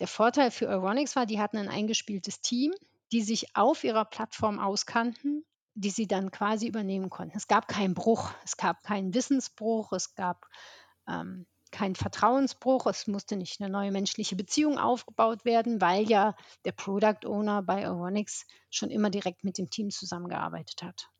Der 0.00 0.08
Vorteil 0.08 0.50
für 0.50 0.66
Euronics 0.66 1.14
war, 1.14 1.26
die 1.26 1.40
hatten 1.40 1.56
ein 1.56 1.68
eingespieltes 1.68 2.40
Team, 2.40 2.72
die 3.12 3.22
sich 3.22 3.56
auf 3.56 3.84
ihrer 3.84 4.04
Plattform 4.04 4.58
auskannten, 4.58 5.44
die 5.74 5.90
sie 5.90 6.06
dann 6.06 6.30
quasi 6.30 6.66
übernehmen 6.66 7.10
konnten. 7.10 7.36
Es 7.36 7.46
gab 7.46 7.68
keinen 7.68 7.94
Bruch, 7.94 8.32
es 8.44 8.56
gab 8.56 8.82
keinen 8.82 9.14
Wissensbruch, 9.14 9.92
es 9.92 10.14
gab 10.14 10.46
ähm, 11.08 11.46
keinen 11.74 11.96
Vertrauensbruch, 11.96 12.86
es 12.86 13.06
musste 13.06 13.36
nicht 13.36 13.60
eine 13.60 13.68
neue 13.68 13.90
menschliche 13.90 14.36
Beziehung 14.36 14.78
aufgebaut 14.78 15.44
werden, 15.44 15.80
weil 15.80 16.08
ja 16.08 16.36
der 16.64 16.72
Product 16.72 17.26
Owner 17.26 17.62
bei 17.62 17.86
Euronics 17.86 18.46
schon 18.70 18.90
immer 18.90 19.10
direkt 19.10 19.44
mit 19.44 19.58
dem 19.58 19.68
Team 19.68 19.90
zusammengearbeitet 19.90 20.82
hat. 20.82 21.10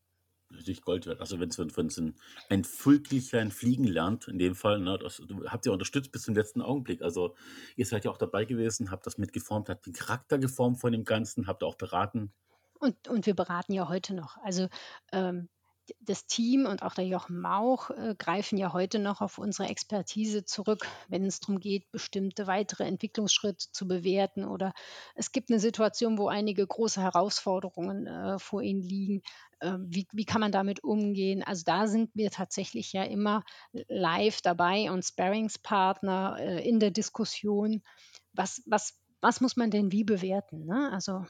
Natürlich 0.51 0.83
Gold 0.83 1.07
wert. 1.07 1.21
Also 1.21 1.40
wenn 1.40 1.49
es 1.49 1.99
ein, 1.99 2.14
ein 2.49 2.62
Vögelchen 2.62 3.51
fliegen 3.51 3.85
lernt, 3.85 4.29
in 4.29 4.38
dem 4.38 4.55
Fall, 4.55 4.79
ne, 4.79 4.97
das, 4.97 5.17
du 5.17 5.45
habt 5.47 5.67
ihr 5.67 5.73
unterstützt 5.73 6.12
bis 6.12 6.23
zum 6.23 6.35
letzten 6.35 6.62
Augenblick. 6.62 7.03
Also 7.03 7.35
ihr 7.75 7.87
seid 7.87 8.05
ja 8.05 8.12
auch 8.12 8.19
dabei 8.19 8.45
gewesen, 8.45 8.93
habt 8.93 9.07
das 9.07 9.19
mitgeformt, 9.19 9.69
habt 9.69 9.87
den 9.87 9.93
Charakter 9.93 10.38
geformt 10.38 10.81
von 10.81 10.93
dem 10.93 11.05
Ganzen, 11.05 11.49
habt 11.49 11.64
auch 11.64 11.75
beraten. 11.75 12.33
Und, 12.79 13.09
und 13.09 13.27
wir 13.27 13.35
beraten 13.35 13.73
ja 13.73 13.88
heute 13.88 14.14
noch. 14.14 14.37
Also 14.45 14.69
ähm, 15.11 15.49
das 16.01 16.27
Team 16.27 16.66
und 16.66 16.83
auch 16.83 16.94
der 16.94 17.07
Jochen 17.07 17.40
Mauch 17.40 17.90
äh, 17.90 18.14
greifen 18.18 18.57
ja 18.59 18.73
heute 18.73 18.99
noch 18.99 19.20
auf 19.20 19.38
unsere 19.38 19.68
Expertise 19.68 20.44
zurück, 20.44 20.87
wenn 21.09 21.25
es 21.25 21.40
darum 21.40 21.61
geht, 21.61 21.90
bestimmte 21.90 22.47
weitere 22.47 22.85
Entwicklungsschritte 22.85 23.70
zu 23.73 23.87
bewerten 23.87 24.44
oder 24.44 24.73
es 25.14 25.33
gibt 25.33 25.51
eine 25.51 25.61
Situation, 25.61 26.18
wo 26.18 26.29
einige 26.29 26.66
große 26.66 27.01
Herausforderungen 27.01 28.07
äh, 28.07 28.38
vor 28.38 28.62
ihnen 28.62 28.83
liegen. 28.83 29.23
Äh, 29.61 29.75
wie, 29.81 30.07
wie 30.12 30.25
kann 30.25 30.40
man 30.40 30.53
damit 30.53 30.83
umgehen? 30.83 31.42
Also 31.42 31.64
da 31.64 31.87
sind 31.87 32.11
wir 32.14 32.31
tatsächlich 32.31 32.92
ja 32.92 33.05
immer 33.05 33.42
live 33.88 34.40
dabei 34.42 34.90
und 34.90 35.05
Sparringspartner 35.05 36.37
äh, 36.38 36.68
in 36.68 36.81
der 36.81 36.90
Diskussion. 36.90 37.83
Was, 38.33 38.62
was, 38.66 38.99
was 39.20 39.40
muss 39.40 39.57
man 39.57 39.70
denn 39.70 39.92
wie 39.92 40.05
bewerten? 40.05 40.66
Ne? 40.66 40.90
Also 40.92 41.25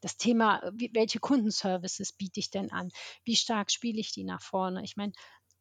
das 0.00 0.16
Thema, 0.16 0.62
wie, 0.74 0.90
welche 0.94 1.18
Kundenservices 1.18 2.12
biete 2.12 2.40
ich 2.40 2.50
denn 2.50 2.70
an? 2.70 2.90
Wie 3.24 3.36
stark 3.36 3.70
spiele 3.70 4.00
ich 4.00 4.12
die 4.12 4.24
nach 4.24 4.42
vorne? 4.42 4.82
Ich 4.84 4.96
meine, 4.96 5.12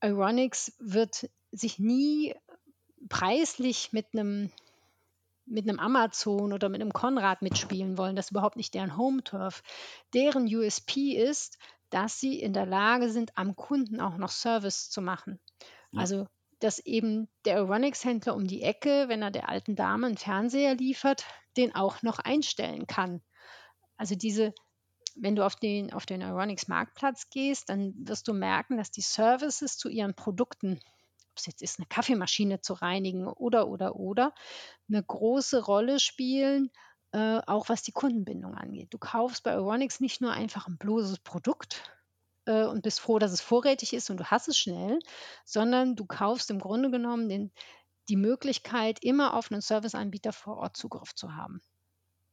Euronics 0.01 0.73
wird 0.79 1.29
sich 1.51 1.79
nie 1.79 2.35
preislich 3.09 3.93
mit 3.93 4.07
einem 4.13 4.51
mit 5.49 5.67
einem 5.67 5.79
Amazon 5.79 6.51
oder 6.51 6.67
mit 6.67 6.81
einem 6.81 6.91
Konrad 6.91 7.41
mitspielen 7.41 7.97
wollen. 7.97 8.17
Das 8.17 8.25
ist 8.25 8.31
überhaupt 8.31 8.57
nicht 8.57 8.73
deren 8.73 8.97
Home-Turf. 8.97 9.63
Deren 10.13 10.53
USP 10.53 11.13
ist, 11.13 11.57
dass 11.89 12.19
sie 12.19 12.39
in 12.39 12.51
der 12.51 12.65
Lage 12.65 13.09
sind, 13.09 13.37
am 13.37 13.55
Kunden 13.55 14.01
auch 14.01 14.17
noch 14.17 14.29
Service 14.29 14.89
zu 14.89 15.01
machen. 15.01 15.39
Ja. 15.91 16.01
Also, 16.01 16.27
dass 16.59 16.79
eben 16.79 17.29
der 17.45 17.55
Euronics-Händler 17.57 18.35
um 18.35 18.45
die 18.47 18.61
Ecke, 18.61 19.05
wenn 19.07 19.21
er 19.21 19.31
der 19.31 19.47
alten 19.47 19.75
Dame 19.75 20.07
einen 20.07 20.17
Fernseher 20.17 20.75
liefert, 20.75 21.23
den 21.55 21.73
auch 21.75 22.01
noch 22.01 22.19
einstellen 22.19 22.87
kann. 22.87 23.21
Also 23.97 24.15
diese, 24.15 24.53
wenn 25.15 25.35
du 25.35 25.45
auf 25.45 25.55
den, 25.55 25.91
auf 25.93 26.05
den 26.05 26.23
Euronics 26.23 26.67
Marktplatz 26.67 27.29
gehst, 27.29 27.69
dann 27.69 27.93
wirst 27.97 28.27
du 28.27 28.33
merken, 28.33 28.77
dass 28.77 28.91
die 28.91 29.01
Services 29.01 29.77
zu 29.77 29.89
ihren 29.89 30.15
Produkten 30.15 30.79
ob 31.37 31.39
es 31.39 31.45
jetzt 31.45 31.61
ist, 31.61 31.77
eine 31.77 31.85
Kaffeemaschine 31.85 32.61
zu 32.61 32.73
reinigen 32.73 33.27
oder, 33.27 33.67
oder, 33.67 33.95
oder, 33.95 34.33
eine 34.89 35.03
große 35.03 35.63
Rolle 35.63 35.99
spielen, 35.99 36.71
äh, 37.11 37.39
auch 37.45 37.69
was 37.69 37.83
die 37.83 37.91
Kundenbindung 37.91 38.55
angeht. 38.55 38.87
Du 38.91 38.97
kaufst 38.97 39.43
bei 39.43 39.53
Euronics 39.53 39.99
nicht 39.99 40.19
nur 40.19 40.31
einfach 40.31 40.67
ein 40.67 40.79
bloßes 40.79 41.19
Produkt 41.19 41.83
äh, 42.45 42.65
und 42.65 42.81
bist 42.81 42.99
froh, 42.99 43.19
dass 43.19 43.31
es 43.31 43.41
vorrätig 43.41 43.93
ist 43.93 44.09
und 44.09 44.17
du 44.17 44.25
hast 44.25 44.47
es 44.47 44.57
schnell, 44.57 44.97
sondern 45.45 45.95
du 45.95 46.05
kaufst 46.05 46.49
im 46.49 46.59
Grunde 46.59 46.89
genommen 46.89 47.29
den, 47.29 47.51
die 48.09 48.17
Möglichkeit, 48.17 49.03
immer 49.03 49.35
auf 49.35 49.51
einen 49.51 49.61
Serviceanbieter 49.61 50.33
vor 50.33 50.57
Ort 50.57 50.75
Zugriff 50.75 51.13
zu 51.13 51.35
haben. 51.35 51.61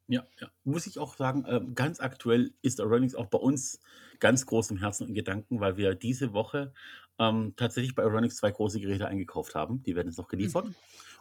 Ja, 0.07 0.25
ja. 0.39 0.49
Muss 0.65 0.87
ich 0.87 0.99
auch 0.99 1.17
sagen, 1.17 1.45
äh, 1.47 1.61
ganz 1.75 2.01
aktuell 2.01 2.53
ist 2.63 2.81
Euronics 2.81 3.15
auch 3.15 3.27
bei 3.27 3.39
uns 3.39 3.81
ganz 4.21 4.45
groß 4.47 4.71
im 4.71 4.77
Herzen 4.77 5.07
und 5.07 5.15
Gedanken, 5.15 5.61
weil 5.61 5.77
wir 5.77 5.95
diese 5.95 6.33
Woche 6.35 6.73
ähm, 7.19 7.55
tatsächlich 7.57 7.95
bei 7.95 8.03
Euronics 8.03 8.37
zwei 8.37 8.51
große 8.51 8.81
Geräte 8.81 9.07
eingekauft 9.09 9.55
haben. 9.55 9.83
Die 9.83 9.97
werden 9.97 10.09
jetzt 10.09 10.19
noch 10.19 10.29
geliefert. 10.29 10.67
Mhm. 10.67 10.75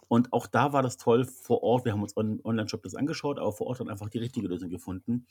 Und 0.10 0.34
auch 0.34 0.48
da 0.48 0.74
war 0.74 0.84
das 0.84 0.98
toll 0.98 1.26
vor 1.26 1.64
Ort. 1.64 1.86
Wir 1.86 1.94
haben 1.94 2.04
uns 2.04 2.18
on 2.18 2.42
Online-Shop 2.44 2.84
das 2.84 2.96
angeschaut, 2.96 3.40
aber 3.40 3.54
vor 3.54 3.68
Ort 3.68 3.80
dann 3.80 3.90
einfach 3.90 4.10
die 4.10 4.18
richtige 4.18 4.48
Lösung 4.48 4.70
gefunden. 4.70 5.28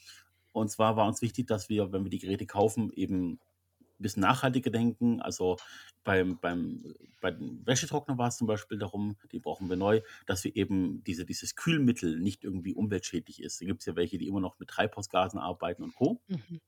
Und 0.52 0.70
zwar 0.70 0.96
war 0.96 1.06
uns 1.06 1.22
wichtig, 1.22 1.46
dass 1.46 1.68
wir, 1.68 1.92
wenn 1.92 2.04
wir 2.04 2.10
die 2.10 2.18
Geräte 2.18 2.46
kaufen, 2.46 2.90
eben 2.94 3.38
bisschen 4.02 4.22
nachhaltiger 4.22 4.70
denken. 4.70 5.20
Also 5.20 5.56
beim, 6.04 6.38
beim, 6.40 6.94
bei 7.20 7.30
den 7.30 7.64
Wäschetrockner 7.66 8.18
war 8.18 8.28
es 8.28 8.36
zum 8.36 8.46
Beispiel 8.46 8.78
darum, 8.78 9.16
die 9.30 9.38
brauchen 9.38 9.68
wir 9.68 9.76
neu, 9.76 10.00
dass 10.26 10.44
wir 10.44 10.54
eben 10.56 11.02
diese, 11.04 11.24
dieses 11.24 11.54
Kühlmittel 11.54 12.18
nicht 12.18 12.44
irgendwie 12.44 12.74
umweltschädlich 12.74 13.42
ist. 13.42 13.60
Da 13.60 13.66
gibt 13.66 13.80
es 13.80 13.86
ja 13.86 13.96
welche, 13.96 14.18
die 14.18 14.26
immer 14.26 14.40
noch 14.40 14.58
mit 14.58 14.68
Treibhausgasen 14.68 15.38
arbeiten 15.38 15.82
und 15.82 15.94
Co. 15.94 16.20
Mhm. 16.28 16.60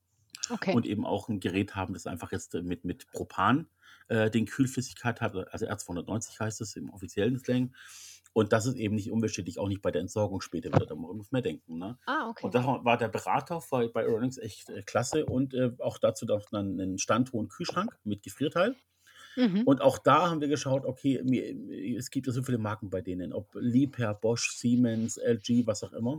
Okay. 0.51 0.75
Und 0.75 0.87
eben 0.87 1.07
auch 1.07 1.29
ein 1.29 1.41
Gerät 1.41 1.75
haben, 1.75 1.95
das 1.95 2.07
einfach 2.07 2.31
jetzt 2.31 2.55
mit, 2.55 2.85
mit 2.85 3.07
Propan 3.09 3.67
äh, 4.09 4.31
den 4.31 4.47
Kühlflüssigkeit 4.47 5.21
hat, 5.21 5.35
also 5.35 5.67
R290 5.67 6.39
heißt 6.39 6.61
es 6.61 6.77
im 6.77 6.91
offiziellen 6.91 7.39
Slang. 7.39 7.75
Und 8.35 8.53
das 8.53 8.67
ist 8.67 8.77
eben 8.77 8.97
nicht 8.97 9.11
umweltschädlich, 9.11 9.59
auch 9.59 9.69
nicht 9.69 9.81
bei 9.81 9.93
der 9.93 10.03
Entsorgung 10.03 10.41
später 10.41 10.69
wieder. 10.69 10.87
Da 10.87 10.97
muss 10.97 11.31
man 11.31 11.43
denken. 11.43 11.79
Ne? 11.79 11.97
Ah, 12.05 12.29
okay. 12.29 12.45
Und 12.45 12.55
da 12.55 12.85
war 12.85 12.99
der 12.99 13.09
Berater 13.09 13.63
bei, 13.71 13.89
bei 13.89 14.05
Euronics 14.05 14.39
echt 14.39 14.69
äh, 14.71 14.83
klasse 14.83 15.25
und 15.25 15.55
äh, 15.55 15.71
auch 15.79 15.99
dazu 15.99 16.27
noch 16.27 16.53
einen 16.53 16.99
standhohen 16.99 17.49
Kühlschrank 17.49 17.97
mit 18.03 18.25
Gefrierteil. 18.25 18.75
Mhm. 19.37 19.63
Und 19.63 19.81
auch 19.81 19.99
da 19.99 20.31
haben 20.31 20.41
wir 20.41 20.49
geschaut, 20.49 20.85
okay, 20.85 21.23
mir, 21.25 21.97
es 21.97 22.11
gibt 22.11 22.27
ja 22.27 22.33
so 22.33 22.43
viele 22.43 22.59
Marken 22.59 22.91
bei 22.91 23.01
denen, 23.01 23.33
ob 23.33 23.55
Liebherr, 23.55 24.15
Bosch, 24.15 24.51
Siemens, 24.57 25.17
LG, 25.17 25.67
was 25.67 25.85
auch 25.85 25.93
immer. 25.93 26.19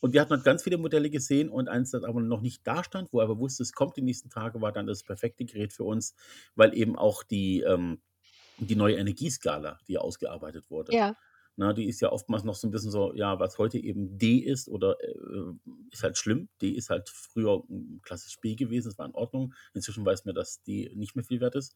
Und 0.00 0.12
wir 0.12 0.20
hatten 0.20 0.30
halt 0.30 0.44
ganz 0.44 0.62
viele 0.62 0.78
Modelle 0.78 1.10
gesehen 1.10 1.48
und 1.48 1.68
eins, 1.68 1.90
das 1.90 2.04
aber 2.04 2.20
noch 2.20 2.40
nicht 2.40 2.64
da 2.64 2.84
stand, 2.84 3.12
wo 3.12 3.18
er 3.18 3.24
aber 3.24 3.38
wusste, 3.38 3.64
es 3.64 3.72
kommt 3.72 3.96
die 3.96 4.02
nächsten 4.02 4.30
Tage, 4.30 4.60
war 4.60 4.70
dann 4.70 4.86
das 4.86 5.02
perfekte 5.02 5.44
Gerät 5.44 5.72
für 5.72 5.84
uns, 5.84 6.14
weil 6.54 6.76
eben 6.76 6.96
auch 6.96 7.24
die, 7.24 7.62
ähm, 7.62 8.00
die 8.58 8.76
neue 8.76 8.96
Energieskala, 8.96 9.78
die 9.88 9.98
ausgearbeitet 9.98 10.70
wurde. 10.70 10.94
Ja. 10.94 11.16
Na, 11.60 11.72
die 11.72 11.88
ist 11.88 12.00
ja 12.00 12.12
oftmals 12.12 12.44
noch 12.44 12.54
so 12.54 12.68
ein 12.68 12.70
bisschen 12.70 12.92
so, 12.92 13.12
ja, 13.14 13.40
was 13.40 13.58
heute 13.58 13.78
eben 13.78 14.16
D 14.16 14.36
ist 14.36 14.68
oder 14.68 14.96
äh, 15.02 15.72
ist 15.90 16.04
halt 16.04 16.16
schlimm. 16.16 16.48
D 16.62 16.70
ist 16.70 16.88
halt 16.88 17.08
früher 17.08 17.64
klassisch 18.02 18.38
B 18.40 18.54
gewesen, 18.54 18.86
das 18.86 18.96
war 18.96 19.06
in 19.06 19.14
Ordnung. 19.14 19.52
Inzwischen 19.74 20.06
weiß 20.06 20.24
man, 20.24 20.36
dass 20.36 20.62
D 20.62 20.92
nicht 20.94 21.16
mehr 21.16 21.24
viel 21.24 21.40
wert 21.40 21.56
ist. 21.56 21.74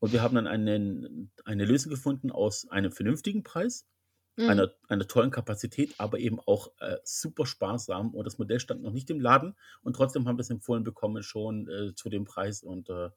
Und 0.00 0.12
wir 0.12 0.20
haben 0.20 0.34
dann 0.34 0.48
einen, 0.48 1.30
eine 1.44 1.64
Lösung 1.64 1.90
gefunden 1.90 2.32
aus 2.32 2.68
einem 2.70 2.90
vernünftigen 2.90 3.44
Preis, 3.44 3.86
mhm. 4.34 4.48
einer, 4.48 4.72
einer 4.88 5.06
tollen 5.06 5.30
Kapazität, 5.30 5.94
aber 5.98 6.18
eben 6.18 6.40
auch 6.40 6.72
äh, 6.80 6.96
super 7.04 7.46
sparsam. 7.46 8.12
Und 8.16 8.24
das 8.24 8.38
Modell 8.38 8.58
stand 8.58 8.82
noch 8.82 8.92
nicht 8.92 9.10
im 9.10 9.20
Laden 9.20 9.54
und 9.82 9.94
trotzdem 9.94 10.26
haben 10.26 10.38
wir 10.38 10.42
es 10.42 10.50
empfohlen 10.50 10.82
bekommen 10.82 11.22
schon 11.22 11.68
äh, 11.68 11.94
zu 11.94 12.08
dem 12.08 12.24
Preis 12.24 12.64
und 12.64 12.90
äh, 12.90 13.10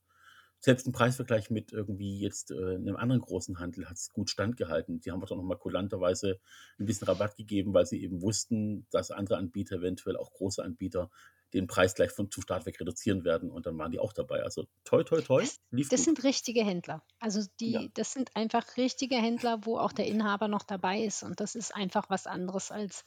selbst 0.59 0.87
im 0.87 0.93
Preisvergleich 0.93 1.49
mit 1.49 1.71
irgendwie 1.71 2.19
jetzt 2.19 2.51
äh, 2.51 2.75
einem 2.75 2.95
anderen 2.95 3.21
großen 3.21 3.59
Handel 3.59 3.87
hat 3.87 3.97
es 3.97 4.09
gut 4.11 4.29
standgehalten. 4.29 4.99
Die 4.99 5.11
haben 5.11 5.23
auch 5.23 5.29
noch 5.29 5.43
mal 5.43 5.57
kulanterweise 5.57 6.39
ein 6.79 6.85
bisschen 6.85 7.07
Rabatt 7.07 7.37
gegeben, 7.37 7.73
weil 7.73 7.85
sie 7.85 8.01
eben 8.01 8.21
wussten, 8.21 8.87
dass 8.91 9.11
andere 9.11 9.37
Anbieter, 9.37 9.77
eventuell 9.77 10.17
auch 10.17 10.33
große 10.33 10.63
Anbieter, 10.63 11.09
den 11.53 11.67
Preis 11.67 11.95
gleich 11.95 12.11
von, 12.11 12.29
zum 12.29 12.43
Start 12.43 12.65
weg 12.65 12.79
reduzieren 12.79 13.23
werden 13.23 13.49
und 13.49 13.65
dann 13.65 13.77
waren 13.77 13.91
die 13.91 13.99
auch 13.99 14.13
dabei. 14.13 14.43
Also 14.43 14.65
toi, 14.83 15.03
toi, 15.03 15.21
toi. 15.21 15.45
Das, 15.71 15.87
das 15.89 16.03
sind 16.03 16.23
richtige 16.23 16.63
Händler. 16.63 17.03
Also 17.19 17.41
die, 17.59 17.71
ja. 17.71 17.81
das 17.93 18.11
sind 18.11 18.35
einfach 18.35 18.75
richtige 18.77 19.15
Händler, 19.15 19.61
wo 19.63 19.77
auch 19.77 19.93
der 19.93 20.07
Inhaber 20.07 20.47
noch 20.47 20.63
dabei 20.63 21.01
ist. 21.01 21.23
Und 21.23 21.39
das 21.39 21.55
ist 21.55 21.73
einfach 21.73 22.09
was 22.09 22.27
anderes 22.27 22.71
als 22.71 23.05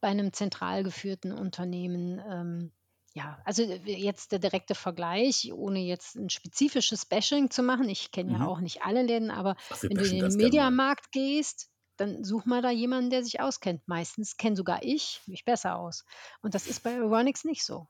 bei 0.00 0.08
einem 0.08 0.32
zentral 0.32 0.82
geführten 0.82 1.32
Unternehmen. 1.32 2.20
Ähm, 2.28 2.72
ja, 3.18 3.36
also 3.44 3.64
jetzt 3.64 4.30
der 4.30 4.38
direkte 4.38 4.76
Vergleich, 4.76 5.52
ohne 5.52 5.80
jetzt 5.80 6.14
ein 6.14 6.30
spezifisches 6.30 7.04
Bashing 7.04 7.50
zu 7.50 7.64
machen. 7.64 7.88
Ich 7.88 8.12
kenne 8.12 8.30
ja 8.30 8.38
mhm. 8.38 8.46
auch 8.46 8.60
nicht 8.60 8.82
alle 8.82 9.02
Läden, 9.02 9.32
aber 9.32 9.56
Ach, 9.70 9.82
wenn 9.82 9.96
du 9.96 10.04
in 10.04 10.20
den 10.20 10.36
Mediamarkt 10.36 11.10
gehst, 11.10 11.68
dann 11.96 12.22
such 12.22 12.44
mal 12.44 12.62
da 12.62 12.70
jemanden, 12.70 13.10
der 13.10 13.24
sich 13.24 13.40
auskennt. 13.40 13.88
Meistens 13.88 14.36
kenne 14.36 14.54
sogar 14.54 14.84
ich 14.84 15.20
mich 15.26 15.44
besser 15.44 15.76
aus. 15.76 16.04
Und 16.42 16.54
das 16.54 16.68
ist 16.68 16.84
bei 16.84 16.96
Euronics 16.96 17.44
nicht 17.44 17.64
so. 17.64 17.88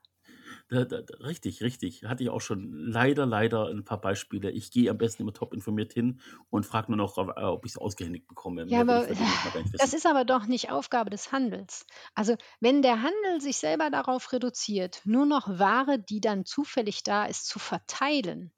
Da, 0.70 0.84
da, 0.84 0.98
richtig, 1.20 1.62
richtig. 1.62 2.04
Hatte 2.04 2.22
ich 2.22 2.28
auch 2.28 2.42
schon 2.42 2.70
leider, 2.72 3.24
leider 3.24 3.68
ein 3.68 3.84
paar 3.84 4.00
Beispiele. 4.00 4.50
Ich 4.50 4.70
gehe 4.70 4.90
am 4.90 4.98
besten 4.98 5.22
immer 5.22 5.32
top 5.32 5.54
informiert 5.54 5.94
hin 5.94 6.20
und 6.50 6.66
frage 6.66 6.92
nur 6.92 6.98
noch, 6.98 7.16
äh, 7.16 7.42
ob 7.42 7.64
ich 7.64 7.72
es 7.72 7.78
ausgehändigt 7.78 8.28
bekomme. 8.28 8.66
Ja, 8.66 8.82
aber 8.82 9.06
das 9.78 9.94
ist 9.94 10.06
aber 10.06 10.26
doch 10.26 10.44
nicht 10.44 10.70
Aufgabe 10.70 11.08
des 11.08 11.32
Handels. 11.32 11.86
Also 12.14 12.36
wenn 12.60 12.82
der 12.82 13.02
Handel 13.02 13.40
sich 13.40 13.56
selber 13.56 13.88
darauf 13.88 14.30
reduziert, 14.32 15.00
nur 15.04 15.24
noch 15.24 15.48
Ware, 15.48 15.98
die 15.98 16.20
dann 16.20 16.44
zufällig 16.44 17.02
da 17.02 17.24
ist, 17.24 17.46
zu 17.46 17.58
verteilen 17.58 18.52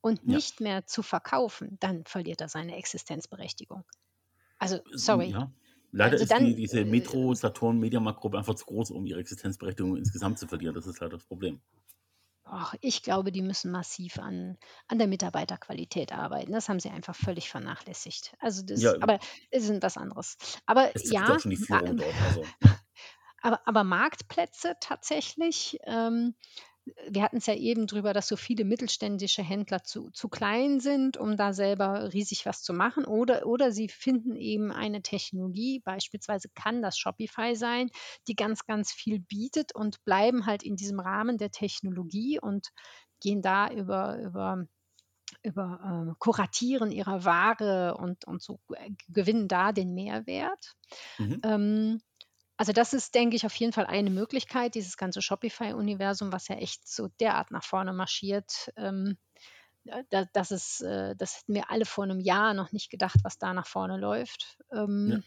und 0.00 0.22
ja. 0.22 0.36
nicht 0.36 0.60
mehr 0.60 0.86
zu 0.86 1.02
verkaufen, 1.02 1.78
dann 1.80 2.04
verliert 2.04 2.40
er 2.40 2.48
seine 2.48 2.76
Existenzberechtigung. 2.76 3.84
Also, 4.58 4.78
sorry. 4.92 5.30
Ja. 5.30 5.50
Leider 5.96 6.12
also 6.12 6.24
ist 6.24 6.32
dann, 6.32 6.44
die, 6.44 6.54
diese 6.54 6.80
äh, 6.80 6.84
Metro, 6.84 7.32
Saturn, 7.32 7.78
Mediamarkt-Gruppe 7.80 8.36
einfach 8.36 8.54
zu 8.54 8.66
groß, 8.66 8.90
um 8.90 9.06
ihre 9.06 9.18
Existenzberechtigung 9.18 9.96
insgesamt 9.96 10.38
zu 10.38 10.46
verlieren. 10.46 10.74
Das 10.74 10.86
ist 10.86 11.00
halt 11.00 11.14
das 11.14 11.24
Problem. 11.24 11.62
Och, 12.44 12.74
ich 12.82 13.02
glaube, 13.02 13.32
die 13.32 13.40
müssen 13.40 13.72
massiv 13.72 14.18
an, 14.18 14.58
an 14.88 14.98
der 14.98 15.06
Mitarbeiterqualität 15.06 16.12
arbeiten. 16.12 16.52
Das 16.52 16.68
haben 16.68 16.80
sie 16.80 16.90
einfach 16.90 17.16
völlig 17.16 17.48
vernachlässigt. 17.48 18.36
Also 18.40 18.62
das, 18.62 18.82
ja, 18.82 18.92
aber 19.00 19.18
es 19.50 19.70
ist 19.70 19.82
was 19.82 19.96
anderes. 19.96 20.36
Aber 20.66 20.94
es 20.94 21.10
ja, 21.10 21.40
schon 21.40 21.50
die 21.50 21.56
Führung 21.56 21.96
dort. 21.96 22.14
Also. 22.28 22.44
aber, 23.40 23.66
aber 23.66 23.82
Marktplätze 23.82 24.76
tatsächlich, 24.80 25.78
ähm, 25.84 26.34
wir 27.08 27.22
hatten 27.22 27.38
es 27.38 27.46
ja 27.46 27.54
eben 27.54 27.86
drüber, 27.86 28.12
dass 28.12 28.28
so 28.28 28.36
viele 28.36 28.64
mittelständische 28.64 29.42
Händler 29.42 29.82
zu, 29.82 30.10
zu 30.10 30.28
klein 30.28 30.78
sind, 30.80 31.16
um 31.16 31.36
da 31.36 31.52
selber 31.52 32.12
riesig 32.12 32.46
was 32.46 32.62
zu 32.62 32.72
machen. 32.72 33.04
Oder, 33.04 33.46
oder 33.46 33.72
sie 33.72 33.88
finden 33.88 34.36
eben 34.36 34.70
eine 34.70 35.02
Technologie, 35.02 35.80
beispielsweise 35.80 36.48
kann 36.54 36.82
das 36.82 36.96
Shopify 36.96 37.56
sein, 37.56 37.90
die 38.28 38.36
ganz, 38.36 38.66
ganz 38.66 38.92
viel 38.92 39.20
bietet 39.20 39.74
und 39.74 40.04
bleiben 40.04 40.46
halt 40.46 40.62
in 40.62 40.76
diesem 40.76 41.00
Rahmen 41.00 41.38
der 41.38 41.50
Technologie 41.50 42.38
und 42.40 42.68
gehen 43.20 43.42
da 43.42 43.70
über, 43.70 44.18
über 44.18 44.66
über 45.42 46.08
äh, 46.10 46.14
Kuratieren 46.18 46.92
ihrer 46.92 47.24
Ware 47.24 47.96
und, 47.96 48.24
und 48.26 48.42
so 48.42 48.60
äh, 48.74 48.90
gewinnen 49.08 49.48
da 49.48 49.72
den 49.72 49.92
Mehrwert. 49.92 50.74
Mhm. 51.18 51.40
Ähm, 51.42 52.00
also 52.56 52.72
das 52.72 52.92
ist, 52.92 53.14
denke 53.14 53.36
ich, 53.36 53.44
auf 53.44 53.54
jeden 53.54 53.72
Fall 53.72 53.86
eine 53.86 54.10
Möglichkeit, 54.10 54.74
dieses 54.74 54.96
ganze 54.96 55.20
Shopify-Universum, 55.20 56.32
was 56.32 56.48
ja 56.48 56.56
echt 56.56 56.88
so 56.88 57.08
derart 57.20 57.50
nach 57.50 57.64
vorne 57.64 57.92
marschiert. 57.92 58.72
Ähm, 58.76 59.18
da, 60.10 60.24
das, 60.32 60.50
ist, 60.50 60.80
äh, 60.82 61.14
das 61.16 61.38
hätten 61.38 61.54
wir 61.54 61.70
alle 61.70 61.84
vor 61.84 62.04
einem 62.04 62.20
Jahr 62.20 62.54
noch 62.54 62.72
nicht 62.72 62.90
gedacht, 62.90 63.18
was 63.22 63.38
da 63.38 63.52
nach 63.52 63.66
vorne 63.66 63.98
läuft. 63.98 64.58
Ähm, 64.72 65.08
ja. 65.10 65.18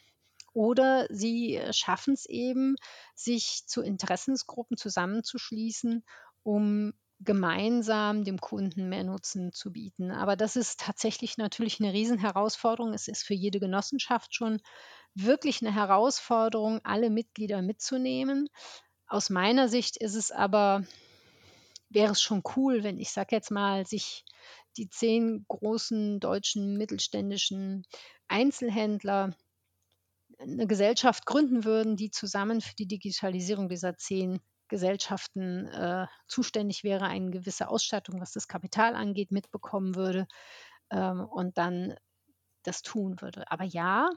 Oder 0.53 1.07
sie 1.09 1.61
schaffen 1.71 2.15
es 2.15 2.25
eben, 2.25 2.75
sich 3.13 3.63
zu 3.67 3.81
Interessensgruppen 3.81 4.77
zusammenzuschließen, 4.77 6.03
um 6.43 6.93
gemeinsam 7.19 8.23
dem 8.23 8.39
Kunden 8.39 8.89
mehr 8.89 9.03
Nutzen 9.03 9.51
zu 9.51 9.71
bieten. 9.71 10.09
Aber 10.11 10.35
das 10.35 10.55
ist 10.55 10.79
tatsächlich 10.79 11.37
natürlich 11.37 11.79
eine 11.79 11.93
Riesenherausforderung. 11.93 12.93
Es 12.93 13.07
ist 13.07 13.23
für 13.23 13.33
jede 13.33 13.59
Genossenschaft 13.59 14.33
schon 14.33 14.61
wirklich 15.25 15.61
eine 15.61 15.73
Herausforderung, 15.73 16.79
alle 16.83 17.09
Mitglieder 17.09 17.61
mitzunehmen. 17.61 18.49
Aus 19.07 19.29
meiner 19.29 19.67
Sicht 19.67 19.97
ist 19.97 20.15
es 20.15 20.31
aber 20.31 20.83
wäre 21.89 22.11
es 22.11 22.21
schon 22.21 22.43
cool, 22.55 22.83
wenn 22.83 22.99
ich 22.99 23.11
sage 23.11 23.35
jetzt 23.35 23.51
mal, 23.51 23.85
sich 23.85 24.23
die 24.77 24.89
zehn 24.89 25.45
großen 25.47 26.19
deutschen 26.19 26.77
mittelständischen 26.77 27.83
Einzelhändler 28.27 29.35
eine 30.37 30.67
Gesellschaft 30.67 31.25
gründen 31.25 31.65
würden, 31.65 31.97
die 31.97 32.11
zusammen 32.11 32.61
für 32.61 32.75
die 32.75 32.87
Digitalisierung 32.87 33.67
dieser 33.67 33.97
zehn 33.97 34.39
Gesellschaften 34.69 35.67
äh, 35.67 36.05
zuständig 36.27 36.83
wäre, 36.83 37.05
eine 37.05 37.31
gewisse 37.31 37.67
Ausstattung, 37.67 38.21
was 38.21 38.31
das 38.31 38.47
Kapital 38.47 38.95
angeht, 38.95 39.31
mitbekommen 39.31 39.95
würde 39.95 40.27
ähm, 40.91 41.25
und 41.25 41.57
dann 41.57 41.95
das 42.63 42.83
tun 42.83 43.19
würde. 43.19 43.51
Aber 43.51 43.63
ja, 43.63 44.09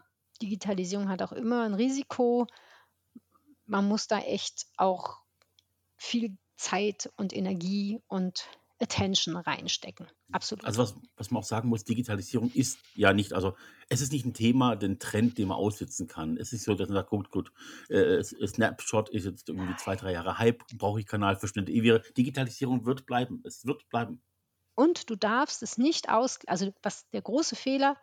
Digitalisierung 0.42 1.08
hat 1.08 1.22
auch 1.22 1.32
immer 1.32 1.62
ein 1.62 1.74
Risiko. 1.74 2.46
Man 3.66 3.86
muss 3.86 4.08
da 4.08 4.18
echt 4.18 4.66
auch 4.76 5.20
viel 5.96 6.36
Zeit 6.56 7.10
und 7.16 7.32
Energie 7.32 8.00
und 8.08 8.48
Attention 8.80 9.36
reinstecken. 9.36 10.08
Absolut. 10.32 10.64
Also 10.64 10.82
was, 10.82 10.96
was 11.16 11.30
man 11.30 11.40
auch 11.40 11.46
sagen 11.46 11.68
muss, 11.68 11.84
Digitalisierung 11.84 12.50
ist 12.52 12.78
ja 12.96 13.12
nicht, 13.12 13.32
also 13.32 13.54
es 13.88 14.00
ist 14.00 14.12
nicht 14.12 14.26
ein 14.26 14.34
Thema, 14.34 14.74
den 14.74 14.98
Trend, 14.98 15.38
den 15.38 15.48
man 15.48 15.56
aussitzen 15.56 16.08
kann. 16.08 16.36
Es 16.36 16.52
ist 16.52 16.64
so, 16.64 16.74
dass 16.74 16.88
man 16.88 16.96
sagt, 16.96 17.10
gut, 17.10 17.30
gut, 17.30 17.52
äh, 17.88 18.22
Snapshot 18.22 19.08
ist 19.10 19.24
jetzt 19.24 19.48
irgendwie 19.48 19.76
zwei, 19.76 19.94
drei 19.94 20.12
Jahre 20.12 20.38
Hype, 20.38 20.64
brauche 20.74 20.98
ich 20.98 21.06
Kanalverschnitte. 21.06 21.72
Digitalisierung 22.16 22.84
wird 22.84 23.06
bleiben. 23.06 23.40
Es 23.44 23.64
wird 23.64 23.88
bleiben. 23.88 24.20
Und 24.74 25.10
du 25.10 25.16
darfst 25.16 25.62
es 25.62 25.78
nicht 25.78 26.08
aus, 26.08 26.40
also 26.46 26.72
was 26.82 27.08
der 27.10 27.22
große 27.22 27.54
Fehler, 27.54 27.96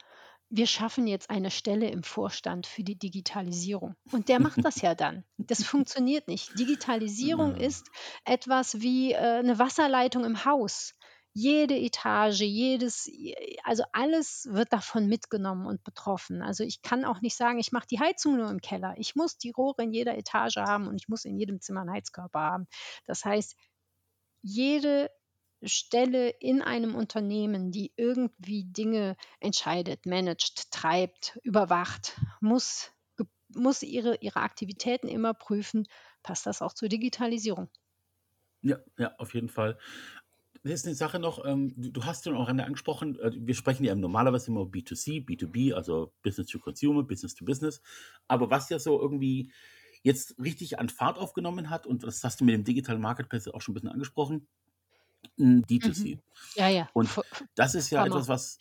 wir 0.49 0.65
schaffen 0.67 1.05
jetzt 1.07 1.29
eine 1.29 1.51
Stelle 1.51 1.89
im 1.89 2.03
Vorstand 2.03 2.65
für 2.65 2.83
die 2.83 2.97
Digitalisierung. 2.97 3.95
Und 4.12 4.29
der 4.29 4.39
macht 4.39 4.65
das 4.65 4.81
ja 4.81 4.95
dann. 4.95 5.23
Das 5.38 5.63
funktioniert 5.63 6.27
nicht. 6.27 6.57
Digitalisierung 6.57 7.55
Ja. 7.55 7.67
ist 7.67 7.88
etwas 8.25 8.81
wie 8.81 9.12
äh, 9.13 9.17
eine 9.17 9.59
Wasserleitung 9.59 10.25
im 10.25 10.45
Haus. 10.45 10.93
Jede 11.33 11.77
Etage, 11.77 12.41
jedes, 12.41 13.07
also 13.63 13.83
alles 13.93 14.47
wird 14.49 14.73
davon 14.73 15.07
mitgenommen 15.07 15.67
und 15.67 15.83
betroffen. 15.83 16.41
Also 16.41 16.63
ich 16.63 16.81
kann 16.81 17.05
auch 17.05 17.21
nicht 17.21 17.38
sagen, 17.38 17.59
ich 17.59 17.71
mache 17.71 17.85
die 17.88 17.99
Heizung 17.99 18.38
nur 18.38 18.49
im 18.49 18.62
Keller. 18.62 18.95
Ich 18.97 19.15
muss 19.15 19.38
die 19.38 19.51
Rohre 19.51 19.83
in 19.83 19.93
jeder 19.93 20.17
Etage 20.17 20.57
haben 20.57 20.88
und 20.88 20.95
ich 20.99 21.07
muss 21.07 21.25
in 21.25 21.38
jedem 21.38 21.62
Zimmer 21.62 21.81
einen 21.81 21.91
Heizkörper 21.91 22.39
haben. 22.39 22.67
Das 23.05 23.23
heißt, 23.23 23.55
jede 24.41 25.12
Stelle 25.63 26.30
in 26.30 26.62
einem 26.62 26.95
Unternehmen, 26.95 27.72
die 27.72 27.91
irgendwie 27.98 28.65
Dinge 28.65 29.17
entscheidet, 29.39 30.06
managt, 30.06 30.72
treibt, 30.72 31.39
überwacht, 31.43 32.19
muss, 32.41 32.91
muss 33.50 33.84
ihre, 33.84 34.17
ihre 34.22 34.39
Aktivitäten 34.39 35.08
immer 35.08 35.34
prüfen, 35.34 35.88
passt 36.24 36.45
das 36.45 36.62
auch 36.62 36.74
zur 36.74 36.89
Digitalisierung. 36.89 37.69
Ja, 38.62 38.78
ja, 38.98 39.13
auf 39.17 39.34
jeden 39.34 39.50
Fall. 39.50 39.78
Das 40.63 40.74
ist 40.74 40.86
eine 40.86 40.95
Sache 40.95 41.19
noch, 41.19 41.45
ähm, 41.45 41.74
du 41.78 41.89
du 41.89 42.06
hast 42.06 42.26
ja 42.26 42.34
auch 42.34 42.50
angesprochen, 42.50 43.17
äh, 43.19 43.32
wir 43.34 43.56
sprechen 43.56 43.86
ja 43.86 43.95
normalerweise 43.95 44.52
immer 44.52 44.62
B2C, 44.62 45.26
B2B, 45.26 45.74
also 45.74 46.12
Business 46.22 46.48
to 46.48 46.60
Consumer, 46.60 47.04
Business 47.04 47.34
to 47.34 47.45
Business. 47.45 47.82
Aber 48.28 48.50
was 48.50 48.69
ja 48.69 48.78
so 48.80 49.00
irgendwie 49.00 49.52
jetzt 50.04 50.38
richtig 50.38 50.80
an 50.80 50.89
Fahrt 50.89 51.17
aufgenommen 51.17 51.69
hat, 51.69 51.88
und 51.88 52.04
das 52.04 52.24
hast 52.24 52.41
du 52.41 52.45
mit 52.45 52.56
dem 52.56 52.63
Digital 52.65 53.00
Marketplace 53.00 53.48
auch 53.48 53.62
schon 53.62 53.74
ein 53.74 53.76
bisschen 53.76 53.89
angesprochen, 53.89 54.48
D2C. 55.38 56.15
Mhm. 56.15 56.21
Ja, 56.55 56.67
ja. 56.69 56.89
Und 56.93 57.10
das 57.55 57.75
ist 57.75 57.89
ja 57.89 58.01
Hammer. 58.01 58.15
etwas, 58.15 58.27
was 58.27 58.58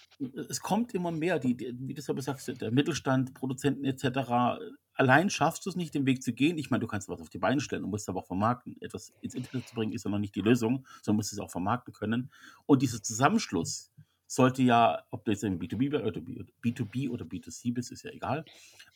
es 0.49 0.61
kommt 0.61 0.95
immer 0.95 1.11
mehr, 1.11 1.39
die, 1.39 1.57
die, 1.57 1.75
wie 1.79 1.95
du 1.95 2.03
selber 2.03 2.23
sagst, 2.23 2.49
der 2.61 2.71
Mittelstand, 2.71 3.35
Produzenten 3.35 3.85
etc. 3.85 4.61
Allein 4.95 5.31
schaffst 5.31 5.65
du 5.67 5.71
es 5.71 5.77
nicht, 5.77 5.95
den 5.95 6.07
Weg 6.07 6.23
zu 6.23 6.33
gehen. 6.33 6.59
Ich 6.59 6.71
meine, 6.71 6.81
du 6.81 6.87
kannst 6.87 7.09
was 7.09 7.21
auf 7.21 7.29
die 7.29 7.39
Beine 7.39 7.61
stellen 7.61 7.85
und 7.85 7.91
musst 7.91 8.09
aber 8.09 8.21
auch 8.21 8.27
vermarkten. 8.27 8.77
Etwas 8.81 9.13
ins 9.21 9.35
Internet 9.35 9.69
zu 9.69 9.75
bringen, 9.75 9.93
ist 9.93 10.05
ja 10.05 10.11
noch 10.11 10.19
nicht 10.19 10.35
die 10.35 10.41
Lösung, 10.41 10.87
sondern 11.03 11.17
musst 11.17 11.33
es 11.33 11.39
auch 11.39 11.51
vermarkten 11.51 11.93
können. 11.93 12.31
Und 12.67 12.83
dieser 12.83 13.03
Zusammenschluss 13.03 13.93
sollte 14.27 14.63
ja, 14.63 15.05
ob 15.11 15.25
du 15.25 15.31
jetzt 15.31 15.45
im 15.45 15.59
B2B 15.59 16.03
oder 16.03 16.21
B2B 16.63 17.11
oder 17.11 17.25
B2C 17.25 17.73
bist, 17.73 17.91
ist 17.93 18.03
ja 18.03 18.11
egal. 18.11 18.45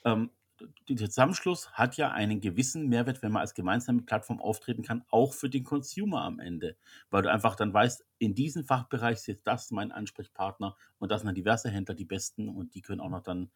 Ähm, 0.04 0.30
dieser 0.88 1.08
Zusammenschluss 1.08 1.72
hat 1.72 1.96
ja 1.96 2.10
einen 2.10 2.40
gewissen 2.40 2.88
Mehrwert, 2.88 3.22
wenn 3.22 3.32
man 3.32 3.40
als 3.40 3.54
gemeinsame 3.54 4.02
Plattform 4.02 4.40
auftreten 4.40 4.82
kann, 4.82 5.04
auch 5.10 5.32
für 5.32 5.48
den 5.48 5.64
Consumer 5.64 6.22
am 6.22 6.38
Ende. 6.38 6.76
Weil 7.10 7.22
du 7.22 7.30
einfach 7.30 7.56
dann 7.56 7.72
weißt, 7.72 8.04
in 8.18 8.34
diesem 8.34 8.64
Fachbereich 8.64 9.14
ist 9.14 9.26
jetzt 9.26 9.46
das 9.46 9.70
mein 9.70 9.92
Ansprechpartner 9.92 10.76
und 10.98 11.10
das 11.10 11.20
sind 11.20 11.26
dann 11.26 11.34
diverse 11.34 11.70
Händler, 11.70 11.94
die 11.94 12.04
besten 12.04 12.48
und 12.48 12.74
die 12.74 12.82
können 12.82 13.00
auch 13.00 13.10
noch 13.10 13.22
dann 13.22 13.50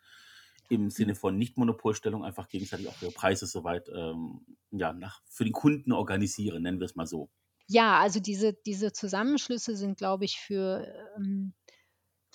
im 0.68 0.90
Sinne 0.90 1.14
von 1.14 1.38
Nicht-Monopolstellung 1.38 2.24
einfach 2.24 2.48
gegenseitig 2.48 2.88
auch 2.88 3.00
ihre 3.00 3.12
Preise 3.12 3.46
soweit 3.46 3.88
ähm, 3.94 4.40
ja, 4.70 4.92
nach, 4.92 5.22
für 5.28 5.44
den 5.44 5.52
Kunden 5.52 5.92
organisieren, 5.92 6.62
nennen 6.62 6.80
wir 6.80 6.86
es 6.86 6.96
mal 6.96 7.06
so. 7.06 7.30
Ja, 7.68 7.98
also 7.98 8.20
diese, 8.20 8.52
diese 8.52 8.92
Zusammenschlüsse 8.92 9.76
sind, 9.76 9.98
glaube 9.98 10.24
ich, 10.24 10.38
für, 10.38 10.86
ähm, 11.16 11.52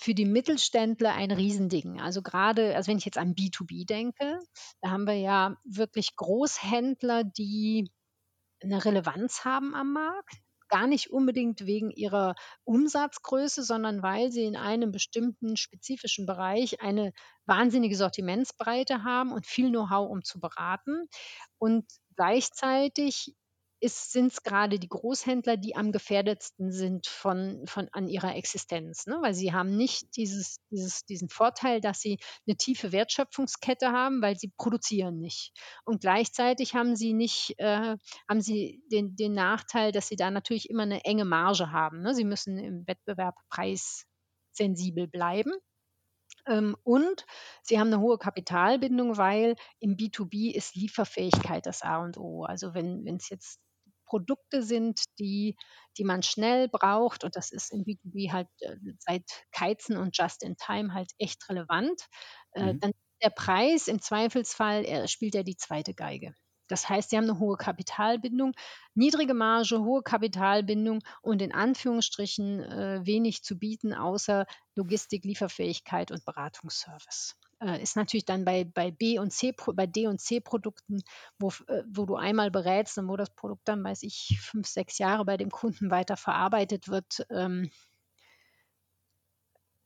für 0.02 0.14
die 0.14 0.24
Mittelständler 0.24 1.14
ein 1.14 1.30
Riesending. 1.30 2.00
Also 2.00 2.22
gerade, 2.22 2.74
also 2.74 2.90
wenn 2.90 2.98
ich 2.98 3.04
jetzt 3.04 3.18
an 3.18 3.34
B2B 3.34 3.86
denke, 3.86 4.40
da 4.80 4.90
haben 4.90 5.06
wir 5.06 5.14
ja 5.14 5.56
wirklich 5.64 6.16
Großhändler, 6.16 7.22
die 7.22 7.88
eine 8.60 8.84
Relevanz 8.84 9.44
haben 9.44 9.74
am 9.74 9.92
Markt. 9.92 10.34
Gar 10.68 10.86
nicht 10.86 11.10
unbedingt 11.12 11.66
wegen 11.66 11.90
ihrer 11.90 12.34
Umsatzgröße, 12.64 13.62
sondern 13.62 14.02
weil 14.02 14.32
sie 14.32 14.44
in 14.44 14.56
einem 14.56 14.90
bestimmten 14.90 15.56
spezifischen 15.56 16.26
Bereich 16.26 16.80
eine 16.80 17.12
wahnsinnige 17.44 17.94
Sortimentsbreite 17.94 19.04
haben 19.04 19.32
und 19.32 19.46
viel 19.46 19.68
Know-how, 19.68 20.10
um 20.10 20.24
zu 20.24 20.40
beraten. 20.40 21.08
Und 21.58 21.84
gleichzeitig 22.16 23.36
sind 23.84 24.32
es 24.32 24.44
gerade 24.44 24.78
die 24.78 24.88
Großhändler, 24.88 25.56
die 25.56 25.74
am 25.74 25.90
gefährdetsten 25.90 26.70
sind 26.70 27.08
von, 27.08 27.66
von 27.66 27.88
an 27.90 28.06
ihrer 28.06 28.36
Existenz, 28.36 29.06
ne? 29.06 29.18
weil 29.22 29.34
sie 29.34 29.52
haben 29.52 29.76
nicht 29.76 30.16
dieses, 30.16 30.60
dieses, 30.70 31.04
diesen 31.04 31.28
Vorteil, 31.28 31.80
dass 31.80 32.00
sie 32.00 32.18
eine 32.46 32.56
tiefe 32.56 32.92
Wertschöpfungskette 32.92 33.90
haben, 33.90 34.22
weil 34.22 34.38
sie 34.38 34.52
produzieren 34.56 35.18
nicht. 35.18 35.52
Und 35.84 36.00
gleichzeitig 36.00 36.74
haben 36.76 36.94
sie 36.94 37.12
nicht, 37.12 37.54
äh, 37.58 37.96
haben 38.28 38.40
sie 38.40 38.84
den, 38.92 39.16
den 39.16 39.34
Nachteil, 39.34 39.90
dass 39.90 40.06
sie 40.06 40.16
da 40.16 40.30
natürlich 40.30 40.70
immer 40.70 40.84
eine 40.84 41.04
enge 41.04 41.24
Marge 41.24 41.72
haben. 41.72 42.02
Ne? 42.02 42.14
Sie 42.14 42.24
müssen 42.24 42.58
im 42.58 42.86
Wettbewerb 42.86 43.34
preissensibel 43.50 45.08
bleiben. 45.08 45.52
Ähm, 46.46 46.76
und 46.84 47.26
sie 47.62 47.80
haben 47.80 47.88
eine 47.88 48.00
hohe 48.00 48.18
Kapitalbindung, 48.18 49.16
weil 49.16 49.56
im 49.80 49.96
B2B 49.96 50.54
ist 50.54 50.76
Lieferfähigkeit 50.76 51.66
das 51.66 51.82
A 51.82 51.98
und 51.98 52.16
O. 52.16 52.44
Also 52.44 52.74
wenn 52.74 53.04
es 53.16 53.28
jetzt 53.28 53.60
Produkte 54.12 54.62
sind, 54.62 55.04
die, 55.18 55.56
die 55.98 56.04
man 56.04 56.22
schnell 56.22 56.68
braucht, 56.68 57.24
und 57.24 57.34
das 57.36 57.50
ist 57.50 57.72
im 57.72 57.84
B2B 57.84 58.30
halt 58.32 58.48
äh, 58.60 58.76
seit 58.98 59.24
Keizen 59.52 59.96
und 59.96 60.16
Just 60.16 60.42
in 60.42 60.56
Time 60.56 60.92
halt 60.94 61.12
echt 61.18 61.48
relevant, 61.48 62.06
äh, 62.52 62.74
Mhm. 62.74 62.80
dann 62.80 62.92
der 63.22 63.30
Preis 63.30 63.88
im 63.88 64.00
Zweifelsfall 64.00 64.84
er, 64.84 65.08
spielt 65.08 65.34
er 65.34 65.44
die 65.44 65.56
zweite 65.56 65.94
Geige. 65.94 66.34
Das 66.68 66.88
heißt, 66.88 67.10
sie 67.10 67.16
haben 67.16 67.24
eine 67.24 67.38
hohe 67.38 67.56
Kapitalbindung, 67.56 68.52
niedrige 68.94 69.34
Marge, 69.34 69.80
hohe 69.80 70.02
Kapitalbindung 70.02 71.00
und 71.22 71.42
in 71.42 71.52
Anführungsstrichen 71.52 72.60
äh, 72.60 73.00
wenig 73.04 73.42
zu 73.44 73.58
bieten, 73.58 73.94
außer 73.94 74.46
Logistik, 74.74 75.24
Lieferfähigkeit 75.24 76.10
und 76.10 76.24
Beratungsservice. 76.24 77.36
Äh, 77.62 77.80
ist 77.80 77.96
natürlich 77.96 78.24
dann 78.24 78.44
bei, 78.44 78.64
bei 78.64 78.90
B 78.90 79.18
und 79.18 79.32
C, 79.32 79.54
bei 79.74 79.86
D 79.86 80.08
und 80.08 80.20
C 80.20 80.40
Produkten, 80.40 81.02
wo, 81.38 81.48
äh, 81.68 81.82
wo 81.88 82.06
du 82.06 82.16
einmal 82.16 82.50
berätst 82.50 82.98
und 82.98 83.08
wo 83.08 83.16
das 83.16 83.34
Produkt 83.34 83.68
dann, 83.68 83.84
weiß 83.84 84.02
ich, 84.02 84.38
fünf, 84.40 84.66
sechs 84.66 84.98
Jahre 84.98 85.24
bei 85.24 85.36
dem 85.36 85.50
Kunden 85.50 85.90
weiter 85.90 86.16
verarbeitet 86.16 86.88
wird, 86.88 87.24
ähm, 87.30 87.70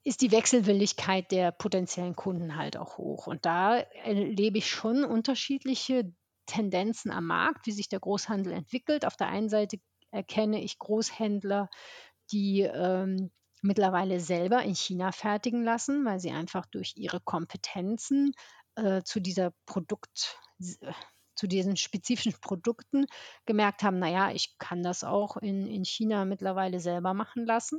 ist 0.05 0.23
die 0.23 0.31
Wechselwilligkeit 0.31 1.31
der 1.33 1.53
potenziellen 1.53 2.17
Kunden 2.17 2.57
halt 2.57 2.77
auch 2.77 2.97
hoch. 2.97 3.27
Und 3.27 3.45
da 3.45 3.79
erlebe 3.79 4.59
ich 4.59 4.71
schon 4.71 5.05
unterschiedliche 5.05 6.13
Tendenzen 6.47 7.11
am 7.11 7.27
Markt, 7.27 7.67
wie 7.67 7.73
sich 7.73 7.89
der 7.89 8.01
Großhandel 8.01 8.53
entwickelt. 8.53 9.05
Auf 9.05 9.17
der 9.17 9.29
einen 9.29 9.49
Seite 9.49 9.79
erkenne 10.13 10.63
ich 10.63 10.79
Großhändler, 10.79 11.69
die 12.31 12.61
ähm, 12.61 13.33
mittlerweile 13.67 14.21
selber 14.21 14.63
in 14.63 14.75
China 14.75 15.13
fertigen 15.13 15.65
lassen, 15.65 16.05
weil 16.05 16.21
sie 16.21 16.31
einfach 16.31 16.67
durch 16.67 16.95
ihre 16.97 17.21
Kompetenzen 17.21 18.33
äh, 18.77 19.03
zu 19.03 19.21
dieser 19.21 19.53
Produkt 19.67 20.39
zu 21.37 21.47
diesen 21.47 21.77
spezifischen 21.77 22.41
Produkten 22.41 23.07
gemerkt 23.45 23.83
haben, 23.83 23.99
naja, 23.99 24.31
ich 24.33 24.57
kann 24.59 24.83
das 24.83 25.05
auch 25.05 25.37
in, 25.37 25.67
in 25.67 25.85
China 25.85 26.25
mittlerweile 26.25 26.81
selber 26.81 27.13
machen 27.13 27.45
lassen. 27.45 27.79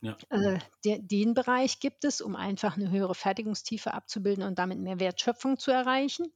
Ja. 0.00 0.16
Äh, 0.30 0.58
den 0.82 1.34
Bereich 1.34 1.78
gibt 1.80 2.04
es, 2.04 2.20
um 2.20 2.36
einfach 2.36 2.76
eine 2.76 2.90
höhere 2.90 3.14
Fertigungstiefe 3.14 3.92
abzubilden 3.92 4.44
und 4.44 4.58
damit 4.58 4.78
mehr 4.78 5.00
Wertschöpfung 5.00 5.58
zu 5.58 5.70
erreichen. 5.70 6.32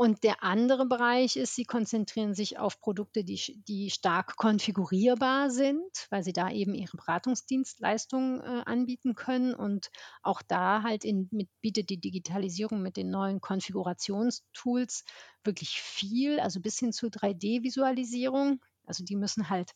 Und 0.00 0.22
der 0.22 0.44
andere 0.44 0.86
Bereich 0.86 1.36
ist, 1.36 1.56
sie 1.56 1.64
konzentrieren 1.64 2.32
sich 2.32 2.56
auf 2.56 2.78
Produkte, 2.78 3.24
die, 3.24 3.60
die 3.66 3.90
stark 3.90 4.36
konfigurierbar 4.36 5.50
sind, 5.50 6.06
weil 6.10 6.22
sie 6.22 6.32
da 6.32 6.50
eben 6.52 6.72
ihre 6.72 6.96
Beratungsdienstleistungen 6.96 8.40
äh, 8.40 8.62
anbieten 8.64 9.16
können. 9.16 9.54
Und 9.54 9.90
auch 10.22 10.40
da 10.40 10.84
halt 10.84 11.04
in, 11.04 11.26
mit, 11.32 11.48
bietet 11.60 11.90
die 11.90 11.98
Digitalisierung 12.00 12.80
mit 12.80 12.96
den 12.96 13.10
neuen 13.10 13.40
Konfigurationstools 13.40 15.04
wirklich 15.42 15.80
viel, 15.82 16.38
also 16.38 16.60
bis 16.60 16.78
hin 16.78 16.92
zu 16.92 17.10
3D-Visualisierung. 17.10 18.60
Also 18.86 19.02
die 19.02 19.16
müssen 19.16 19.50
halt 19.50 19.72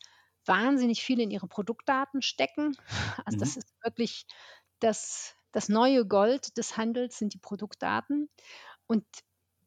wahnsinnig 0.47 1.03
viel 1.03 1.19
in 1.19 1.33
ihre 1.33 1.49
Produktdaten 1.49 2.23
stecken. 2.23 2.77
Also 3.27 3.37
das 3.39 3.57
Mhm. 3.57 3.57
ist 3.57 3.75
wirklich 3.83 4.27
das, 4.79 5.35
das 5.51 5.69
neue 5.69 6.07
Gold 6.07 6.57
des 6.59 6.77
Handels 6.77 7.19
sind 7.19 7.35
die 7.35 7.39
Produktdaten. 7.39 8.31
Und 8.87 9.05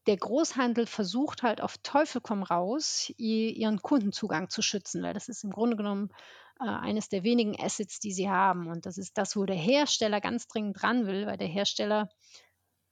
der 0.08 0.18
Großhandel 0.18 0.86
versucht 0.86 1.44
halt 1.44 1.62
auf 1.62 1.78
Teufel 1.80 2.22
komm 2.22 2.44
raus, 2.44 3.12
ihren 3.18 3.82
Kundenzugang 3.82 4.50
zu 4.50 4.62
schützen, 4.62 5.02
weil 5.04 5.14
das 5.14 5.30
ist 5.30 5.44
im 5.44 5.52
Grunde 5.52 5.78
genommen 5.78 6.10
äh, 6.60 6.66
eines 6.66 7.10
der 7.10 7.24
wenigen 7.24 7.60
Assets, 7.60 8.00
die 8.00 8.14
sie 8.14 8.30
haben. 8.30 8.68
Und 8.68 8.86
das 8.86 8.98
ist 8.98 9.18
das, 9.18 9.36
wo 9.36 9.46
der 9.46 9.56
Hersteller 9.56 10.22
ganz 10.22 10.48
dringend 10.48 10.82
dran 10.82 11.08
will, 11.08 11.26
weil 11.26 11.38
der 11.38 11.48
Hersteller 11.48 12.10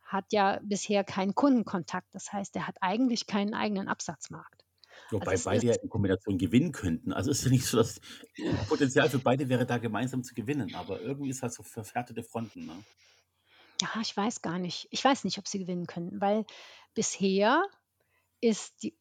hat 0.04 0.26
ja 0.32 0.60
bisher 0.64 1.04
keinen 1.04 1.34
Kundenkontakt. 1.34 2.08
Das 2.14 2.32
heißt, 2.32 2.56
er 2.56 2.68
hat 2.68 2.78
eigentlich 2.82 3.26
keinen 3.26 3.54
eigenen 3.54 3.88
Absatzmarkt. 3.88 4.64
Also 5.06 5.22
Wobei 5.22 5.34
es 5.34 5.44
beide 5.44 5.66
ja 5.68 5.76
in 5.82 5.90
Kombination 5.90 6.38
gewinnen 6.38 6.72
könnten. 6.72 7.14
Also 7.14 7.32
ist 7.32 7.44
ja 7.46 7.52
nicht 7.52 7.66
so, 7.66 7.78
dass 7.78 8.00
Potenzial 8.68 9.10
für 9.10 9.20
beide 9.20 9.50
wäre 9.50 9.66
da 9.66 9.78
gemeinsam 9.78 10.24
zu 10.24 10.34
gewinnen, 10.34 10.76
aber 10.76 11.02
irgendwie 11.02 11.30
ist 11.30 11.42
halt 11.42 11.54
so 11.54 11.64
verhärtete 11.64 12.24
Fronten. 12.24 12.66
Ne? 12.66 12.84
Ja, 13.82 13.90
ich 14.02 14.16
weiß 14.16 14.42
gar 14.42 14.60
nicht. 14.60 14.88
Ich 14.92 15.04
weiß 15.04 15.24
nicht, 15.24 15.38
ob 15.38 15.48
sie 15.48 15.60
gewinnen 15.60 15.88
können, 15.88 16.22
weil 16.22 16.46
bisher 16.94 17.64
ist, 18.42 18.84
die, 18.84 18.96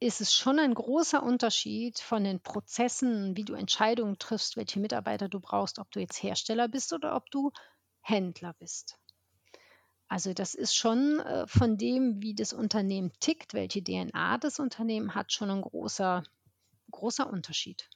ist 0.00 0.20
es 0.20 0.32
schon 0.32 0.58
ein 0.58 0.74
großer 0.74 1.22
Unterschied 1.22 1.98
von 1.98 2.24
den 2.24 2.40
Prozessen, 2.40 3.36
wie 3.36 3.44
du 3.44 3.54
Entscheidungen 3.54 4.18
triffst, 4.18 4.56
welche 4.56 4.78
Mitarbeiter 4.80 5.28
du 5.28 5.40
brauchst, 5.40 5.78
ob 5.78 5.90
du 5.90 6.00
jetzt 6.00 6.22
Hersteller 6.22 6.68
bist 6.68 6.92
oder 6.92 7.16
ob 7.16 7.30
du 7.30 7.50
Händler 8.00 8.54
bist. 8.54 8.98
Also 10.08 10.32
das 10.32 10.54
ist 10.54 10.74
schon 10.74 11.20
äh, 11.20 11.46
von 11.46 11.76
dem, 11.76 12.22
wie 12.22 12.34
das 12.34 12.52
Unternehmen 12.52 13.12
tickt, 13.20 13.52
welche 13.52 13.82
DNA 13.82 14.38
das 14.38 14.58
Unternehmen 14.58 15.14
hat, 15.14 15.32
schon 15.32 15.50
ein 15.50 15.60
großer, 15.60 16.22
großer 16.90 17.28
Unterschied. 17.28 17.90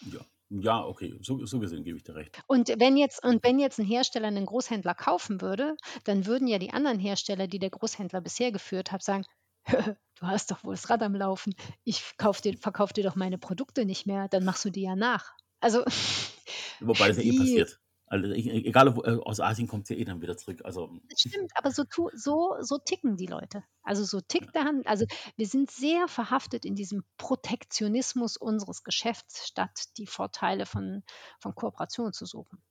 Ja. 0.00 0.20
Ja, 0.50 0.84
okay, 0.84 1.18
so, 1.20 1.44
so 1.44 1.58
gesehen 1.58 1.84
gebe 1.84 1.98
ich 1.98 2.04
dir 2.04 2.14
recht. 2.14 2.42
Und 2.46 2.68
wenn 2.78 2.96
jetzt, 2.96 3.22
und 3.22 3.44
wenn 3.44 3.58
jetzt 3.58 3.78
ein 3.78 3.84
Hersteller 3.84 4.28
einen 4.28 4.46
Großhändler 4.46 4.94
kaufen 4.94 5.40
würde, 5.40 5.76
dann 6.04 6.26
würden 6.26 6.48
ja 6.48 6.58
die 6.58 6.72
anderen 6.72 6.98
Hersteller, 6.98 7.46
die 7.46 7.58
der 7.58 7.70
Großhändler 7.70 8.20
bisher 8.22 8.50
geführt 8.50 8.90
hat, 8.90 9.02
sagen, 9.02 9.24
du 9.66 10.26
hast 10.26 10.50
doch 10.50 10.64
wohl 10.64 10.74
das 10.74 10.88
Rad 10.88 11.02
am 11.02 11.14
Laufen, 11.14 11.54
ich 11.84 12.02
dir, 12.42 12.56
verkaufe 12.56 12.94
dir 12.94 13.04
doch 13.04 13.14
meine 13.16 13.38
Produkte 13.38 13.84
nicht 13.84 14.06
mehr, 14.06 14.28
dann 14.28 14.44
machst 14.44 14.64
du 14.64 14.70
die 14.70 14.82
ja 14.82 14.96
nach. 14.96 15.32
Also 15.60 15.84
Wobei 16.80 17.08
das 17.08 17.18
ja 17.18 17.22
eh 17.24 17.32
passiert. 17.32 17.80
Also 18.10 18.26
e- 18.28 18.66
egal, 18.66 18.96
wo, 18.96 19.02
äh, 19.02 19.18
aus 19.22 19.40
Asien 19.40 19.68
kommt 19.68 19.84
es 19.84 19.90
ja 19.90 19.96
eh 19.96 20.04
dann 20.04 20.22
wieder 20.22 20.36
zurück. 20.36 20.62
Also 20.64 20.90
das 21.08 21.20
stimmt, 21.20 21.52
aber 21.54 21.70
so, 21.70 21.84
tu, 21.84 22.10
so, 22.14 22.56
so 22.60 22.78
ticken 22.78 23.16
die 23.16 23.26
Leute. 23.26 23.64
Also 23.82 24.04
so 24.04 24.20
tickt 24.20 24.54
der 24.54 24.64
Handel. 24.64 24.86
Also 24.86 25.06
wir 25.36 25.46
sind 25.46 25.70
sehr 25.70 26.08
verhaftet 26.08 26.64
in 26.64 26.74
diesem 26.74 27.04
Protektionismus 27.16 28.36
unseres 28.36 28.82
Geschäfts, 28.82 29.46
statt 29.46 29.84
die 29.96 30.06
Vorteile 30.06 30.66
von, 30.66 31.02
von 31.40 31.54
Kooperation 31.54 32.12
zu 32.12 32.26
suchen. 32.26 32.62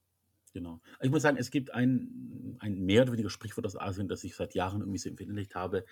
Genau. 0.53 0.81
Ich 1.01 1.12
muss 1.12 1.21
sagen, 1.21 1.38
es 1.38 1.51
gibt 1.51 1.73
ein, 1.73 2.55
ein 2.60 2.79
mehr 2.86 3.03
oder 3.03 3.12
weniger 3.13 3.29
Sprichwort 3.29 3.65
aus 3.65 3.75
Asien, 3.75 4.07
das 4.07 4.23
ich 4.23 4.36
seit 4.36 4.55
Jahren 4.55 4.79
irgendwie 4.81 4.97
so 4.97 5.10
verinnerlicht 5.13 5.55
habe. 5.55 5.86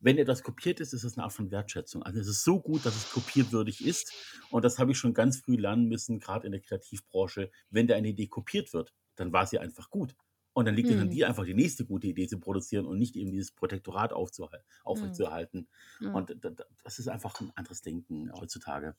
Wenn 0.00 0.18
etwas 0.18 0.42
kopiert 0.42 0.80
ist, 0.80 0.92
ist 0.92 1.04
es 1.04 1.16
eine 1.16 1.24
Art 1.24 1.32
von 1.32 1.50
Wertschätzung. 1.50 2.02
Also 2.02 2.20
es 2.20 2.28
ist 2.28 2.44
so 2.44 2.60
gut, 2.60 2.86
dass 2.86 2.96
es 2.96 3.08
kopierwürdig 3.10 3.84
ist. 3.84 4.12
Und 4.50 4.64
das 4.64 4.78
habe 4.78 4.92
ich 4.92 4.98
schon 4.98 5.14
ganz 5.14 5.38
früh 5.38 5.56
lernen 5.56 5.86
müssen, 5.88 6.20
gerade 6.20 6.46
in 6.46 6.52
der 6.52 6.60
Kreativbranche. 6.62 7.50
Wenn 7.70 7.86
da 7.88 7.96
eine 7.96 8.08
Idee 8.08 8.28
kopiert 8.28 8.72
wird, 8.74 8.94
dann 9.16 9.32
war 9.32 9.46
sie 9.46 9.58
einfach 9.58 9.90
gut. 9.90 10.16
Und 10.52 10.66
dann 10.66 10.74
liegt 10.76 10.90
es 10.90 10.98
an 11.00 11.08
Hm, 11.08 11.10
dir 11.10 11.28
einfach 11.28 11.44
die 11.44 11.54
nächste 11.54 11.86
gute 11.86 12.06
Idee 12.08 12.28
zu 12.28 12.40
produzieren 12.40 12.86
und 12.86 12.98
nicht 12.98 13.16
eben 13.16 13.30
dieses 13.32 13.52
Protektorat 13.52 14.12
aufzuhal- 14.12 14.64
hm, 14.92 15.24
aufrechtzuerhalten. 15.24 15.68
hm. 16.00 16.12
Und 16.12 16.30
da- 16.44 16.50
da- 16.50 16.64
das 16.84 16.98
ist 16.98 17.08
einfach 17.08 17.40
ein 17.40 17.52
anderes 17.56 17.82
Denken 17.82 18.32
heutzutage. 18.32 18.96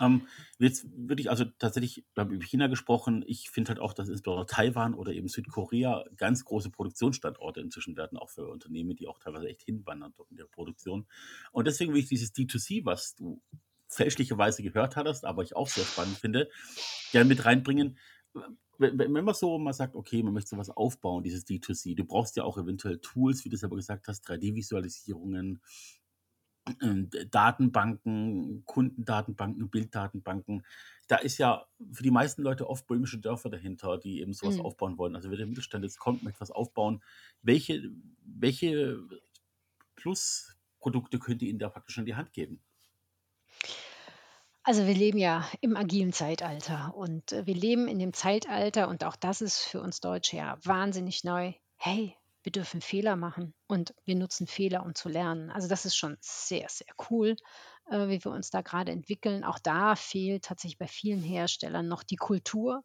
Ähm, 0.00 0.26
jetzt 0.58 0.86
würde 0.96 1.20
ich 1.20 1.30
also 1.30 1.44
tatsächlich, 1.58 2.04
wir 2.14 2.22
haben 2.22 2.32
über 2.32 2.44
China 2.44 2.66
gesprochen. 2.66 3.24
Ich 3.26 3.50
finde 3.50 3.70
halt 3.70 3.80
auch, 3.80 3.92
dass 3.92 4.08
insbesondere 4.08 4.46
Taiwan 4.46 4.94
oder 4.94 5.12
eben 5.12 5.28
Südkorea 5.28 6.04
ganz 6.16 6.44
große 6.44 6.70
Produktionsstandorte 6.70 7.60
inzwischen 7.60 7.96
werden, 7.96 8.18
auch 8.18 8.30
für 8.30 8.48
Unternehmen, 8.48 8.96
die 8.96 9.08
auch 9.08 9.18
teilweise 9.18 9.48
echt 9.48 9.62
hinwandern 9.62 10.12
dort 10.16 10.30
in 10.30 10.36
der 10.36 10.44
Produktion. 10.44 11.06
Und 11.52 11.66
deswegen 11.66 11.92
will 11.92 12.00
ich 12.00 12.08
dieses 12.08 12.34
D2C, 12.34 12.84
was 12.84 13.14
du 13.14 13.40
fälschlicherweise 13.88 14.62
gehört 14.62 14.96
hattest, 14.96 15.24
aber 15.24 15.42
ich 15.42 15.56
auch 15.56 15.68
sehr 15.68 15.84
spannend 15.84 16.16
finde, 16.16 16.48
gerne 17.10 17.28
mit 17.28 17.44
reinbringen. 17.44 17.98
Wenn, 18.78 18.98
wenn 18.98 19.24
man 19.24 19.34
so 19.34 19.58
mal 19.58 19.72
sagt, 19.72 19.96
okay, 19.96 20.22
man 20.22 20.32
möchte 20.32 20.50
sowas 20.50 20.70
aufbauen, 20.70 21.24
dieses 21.24 21.44
D2C, 21.46 21.96
du 21.96 22.04
brauchst 22.04 22.36
ja 22.36 22.44
auch 22.44 22.56
eventuell 22.56 22.98
Tools, 23.00 23.44
wie 23.44 23.48
du 23.48 23.56
es 23.56 23.64
aber 23.64 23.76
gesagt 23.76 24.06
hast, 24.08 24.26
3D-Visualisierungen, 24.28 25.46
ähm, 25.46 25.60
Datenbanken, 27.30 28.64
Kundendatenbanken, 28.66 29.70
Bilddatenbanken. 29.70 30.64
Da 31.08 31.16
ist 31.16 31.38
ja 31.38 31.66
für 31.92 32.02
die 32.02 32.10
meisten 32.10 32.42
Leute 32.42 32.68
oft 32.68 32.86
böhmische 32.86 33.18
Dörfer 33.18 33.50
dahinter, 33.50 33.98
die 33.98 34.20
eben 34.20 34.32
sowas 34.32 34.58
Hm. 34.58 34.60
aufbauen 34.60 34.98
wollen. 34.98 35.16
Also 35.16 35.30
wenn 35.30 35.38
der 35.38 35.46
Mittelstand 35.46 35.84
jetzt 35.84 35.98
kommt, 35.98 36.22
möchte 36.22 36.40
was 36.40 36.50
aufbauen, 36.50 37.02
welche, 37.42 37.90
welche 38.24 38.98
Plusprodukte 39.96 41.18
könnt 41.20 41.42
ihr 41.42 41.48
ihnen 41.50 41.58
da 41.60 41.68
praktisch 41.68 41.98
in 41.98 42.06
die 42.06 42.16
Hand 42.16 42.32
geben? 42.32 42.60
Also 44.62 44.86
wir 44.86 44.94
leben 44.94 45.18
ja 45.18 45.46
im 45.60 45.76
agilen 45.76 46.12
Zeitalter 46.14 46.94
und 46.94 47.32
äh, 47.32 47.44
wir 47.46 47.54
leben 47.54 47.88
in 47.88 47.98
dem 47.98 48.12
Zeitalter 48.14 48.88
und 48.88 49.04
auch 49.04 49.16
das 49.16 49.40
ist 49.42 49.58
für 49.60 49.80
uns 49.82 50.00
Deutsche 50.00 50.36
ja 50.38 50.58
wahnsinnig 50.64 51.24
neu. 51.24 51.52
Hey, 51.76 52.16
wir 52.42 52.52
dürfen 52.52 52.80
Fehler 52.80 53.16
machen 53.16 53.54
und 53.68 53.94
wir 54.04 54.16
nutzen 54.16 54.46
Fehler, 54.46 54.84
um 54.84 54.94
zu 54.94 55.08
lernen. 55.08 55.50
Also 55.50 55.68
das 55.68 55.84
ist 55.84 55.96
schon 55.96 56.16
sehr, 56.20 56.68
sehr 56.68 56.86
cool, 57.10 57.36
äh, 57.90 58.08
wie 58.08 58.24
wir 58.24 58.32
uns 58.32 58.50
da 58.50 58.62
gerade 58.62 58.92
entwickeln. 58.92 59.44
Auch 59.44 59.58
da 59.58 59.96
fehlt 59.96 60.44
tatsächlich 60.44 60.78
bei 60.78 60.88
vielen 60.88 61.22
Herstellern 61.22 61.88
noch 61.88 62.02
die 62.02 62.16
Kultur. 62.16 62.82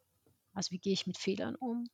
Also 0.54 0.72
wie 0.72 0.78
gehe 0.78 0.92
ich 0.94 1.06
mit 1.06 1.18
Fehlern 1.18 1.56
um? 1.56 1.86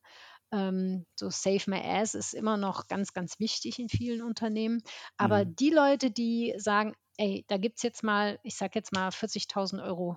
Ähm, 0.53 1.07
so 1.16 1.31
Save 1.31 1.62
My 1.68 1.81
Ass 1.83 2.14
ist 2.14 2.35
immer 2.35 2.57
noch 2.57 2.88
ganz, 2.88 3.12
ganz 3.12 3.38
wichtig 3.40 3.79
in 3.79 3.88
vielen 3.88 4.22
Unternehmen. 4.22 4.83
Aber 5.16 5.44
Mhm. 5.44 5.46
die 5.46 5.70
Leute, 5.70 6.11
die 6.11 6.55
sagen, 6.59 6.94
ey, 7.16 7.44
da 7.48 7.57
gibt 7.59 7.79
es 7.79 7.83
jetzt 7.83 8.03
mal, 8.03 8.38
ich 8.42 8.57
sage 8.57 8.72
jetzt 8.79 8.92
mal 8.92 9.11
40.000 9.12 9.83
Euro 9.83 10.16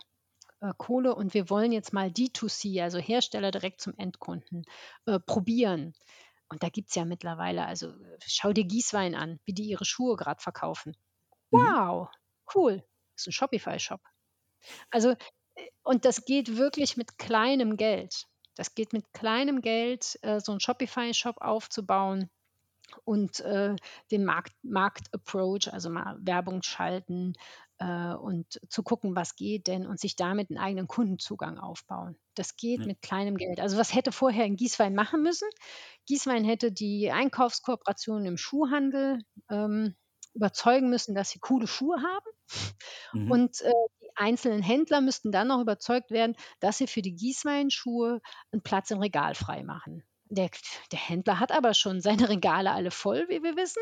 äh, 0.62 0.73
Kohle 0.77 1.15
und 1.15 1.34
wir 1.34 1.49
wollen 1.49 1.71
jetzt 1.71 1.93
mal 1.93 2.12
D2C, 2.12 2.81
also 2.81 2.99
Hersteller 2.99 3.51
direkt 3.51 3.81
zum 3.81 3.93
Endkunden, 3.97 4.63
äh, 5.05 5.19
probieren. 5.19 5.93
Und 6.49 6.63
da 6.63 6.69
gibt 6.69 6.89
es 6.89 6.95
ja 6.95 7.05
mittlerweile, 7.05 7.65
also 7.65 7.93
schau 8.25 8.53
dir 8.53 8.65
Gießwein 8.65 9.15
an, 9.15 9.39
wie 9.45 9.53
die 9.53 9.63
ihre 9.63 9.86
Schuhe 9.86 10.15
gerade 10.15 10.41
verkaufen. 10.41 10.95
Mhm. 11.51 11.60
Wow, 11.60 12.10
cool. 12.53 12.84
Das 13.15 13.23
ist 13.23 13.27
ein 13.27 13.31
Shopify-Shop. 13.34 14.01
Also, 14.91 15.12
äh, 15.55 15.69
und 15.84 16.05
das 16.05 16.25
geht 16.25 16.58
wirklich 16.58 16.97
mit 16.97 17.17
kleinem 17.17 17.77
Geld. 17.77 18.27
Das 18.55 18.75
geht 18.75 18.93
mit 18.93 19.12
kleinem 19.13 19.62
Geld, 19.62 20.17
äh, 20.21 20.39
so 20.39 20.51
einen 20.51 20.62
Shopify-Shop 20.62 21.38
aufzubauen 21.41 22.29
und 23.03 23.39
äh, 23.41 23.75
den 24.12 24.25
Markt, 24.25 24.53
Markt-Approach, 24.63 25.71
also 25.73 25.89
mal 25.89 26.17
Werbung 26.19 26.62
schalten 26.62 27.34
äh, 27.79 28.13
und 28.13 28.59
zu 28.69 28.83
gucken, 28.83 29.15
was 29.15 29.35
geht 29.35 29.67
denn 29.67 29.85
und 29.88 29.99
sich 29.99 30.15
damit 30.15 30.49
einen 30.49 30.59
eigenen 30.59 30.88
Kundenzugang 30.88 31.57
aufbauen. 31.57 32.17
Das 32.35 32.55
geht 32.57 32.81
Ja. 32.81 32.85
mit 32.85 33.01
kleinem 33.01 33.38
Geld. 33.38 33.59
Also 33.59 33.77
was 33.77 33.93
hätte 33.93 34.11
vorher 34.11 34.45
ein 34.45 34.55
Gießwein 34.55 34.95
machen 34.95 35.21
müssen? 35.23 35.47
Gießwein 36.05 36.43
hätte 36.45 36.71
die 36.71 37.11
Einkaufskooperationen 37.11 38.25
im 38.25 38.38
Schuhhandel 38.38 39.19
ähm, 39.49 39.95
überzeugen 40.33 40.89
müssen, 40.89 41.15
dass 41.15 41.29
sie 41.29 41.39
coole 41.39 41.67
Schuhe 41.67 41.97
haben. 42.01 42.25
Mhm. 43.13 43.31
Und 43.31 43.61
äh, 43.61 43.71
die 44.01 44.09
einzelnen 44.15 44.61
Händler 44.61 45.01
müssten 45.01 45.31
dann 45.31 45.47
noch 45.49 45.61
überzeugt 45.61 46.11
werden, 46.11 46.35
dass 46.59 46.77
sie 46.77 46.88
für 46.88 47.01
die 47.01 47.15
Gießweinschuhe 47.15 48.21
einen 48.51 48.61
Platz 48.63 48.91
im 48.91 48.99
Regal 48.99 49.35
freimachen. 49.35 50.03
Der, 50.29 50.49
der 50.91 50.99
Händler 50.99 51.39
hat 51.39 51.51
aber 51.51 51.73
schon 51.73 52.01
seine 52.01 52.29
Regale 52.29 52.71
alle 52.71 52.91
voll, 52.91 53.25
wie 53.29 53.43
wir 53.43 53.55
wissen. 53.55 53.81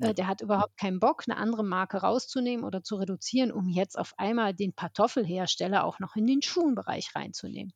Äh, 0.00 0.14
Ja. 0.14 0.14
der 0.14 0.26
hat 0.28 0.40
überhaupt 0.40 0.76
keinen 0.78 1.00
Bock, 1.00 1.24
eine 1.26 1.36
andere 1.36 1.64
Marke 1.64 1.98
rauszunehmen 1.98 2.64
oder 2.64 2.82
zu 2.82 2.96
reduzieren, 2.96 3.52
um 3.52 3.68
jetzt 3.68 3.98
auf 3.98 4.14
einmal 4.16 4.54
den 4.54 4.74
Kartoffelhersteller 4.74 5.84
auch 5.84 5.98
noch 5.98 6.14
in 6.16 6.26
den 6.26 6.42
Schuhenbereich 6.42 7.14
reinzunehmen. 7.16 7.72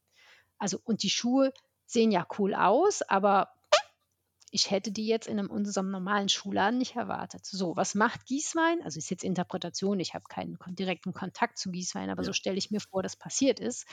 Also, 0.58 0.78
und 0.84 1.02
die 1.04 1.10
Schuhe 1.10 1.52
sehen 1.86 2.12
ja 2.12 2.26
cool 2.38 2.54
aus, 2.54 3.02
aber 3.02 3.50
ich 4.50 4.70
hätte 4.70 4.92
die 4.92 5.06
jetzt 5.06 5.26
in 5.26 5.38
einem, 5.38 5.50
unserem 5.50 5.90
normalen 5.90 6.28
Schuhladen 6.28 6.78
nicht 6.78 6.94
erwartet. 6.96 7.44
So, 7.44 7.76
was 7.76 7.94
macht 7.96 8.26
Gießwein? 8.26 8.82
Also 8.82 8.98
ist 8.98 9.10
jetzt 9.10 9.24
Interpretation, 9.24 9.98
ich 10.00 10.14
habe 10.14 10.24
keinen 10.28 10.56
direkten 10.76 11.12
Kontakt 11.12 11.58
zu 11.58 11.70
Gießwein, 11.72 12.08
aber 12.10 12.22
so 12.24 12.32
Ja. 12.32 12.32
stelle 12.32 12.56
ich 12.56 12.70
mir 12.70 12.80
vor, 12.80 13.02
dass 13.02 13.16
passiert 13.16 13.58
ist. 13.58 13.86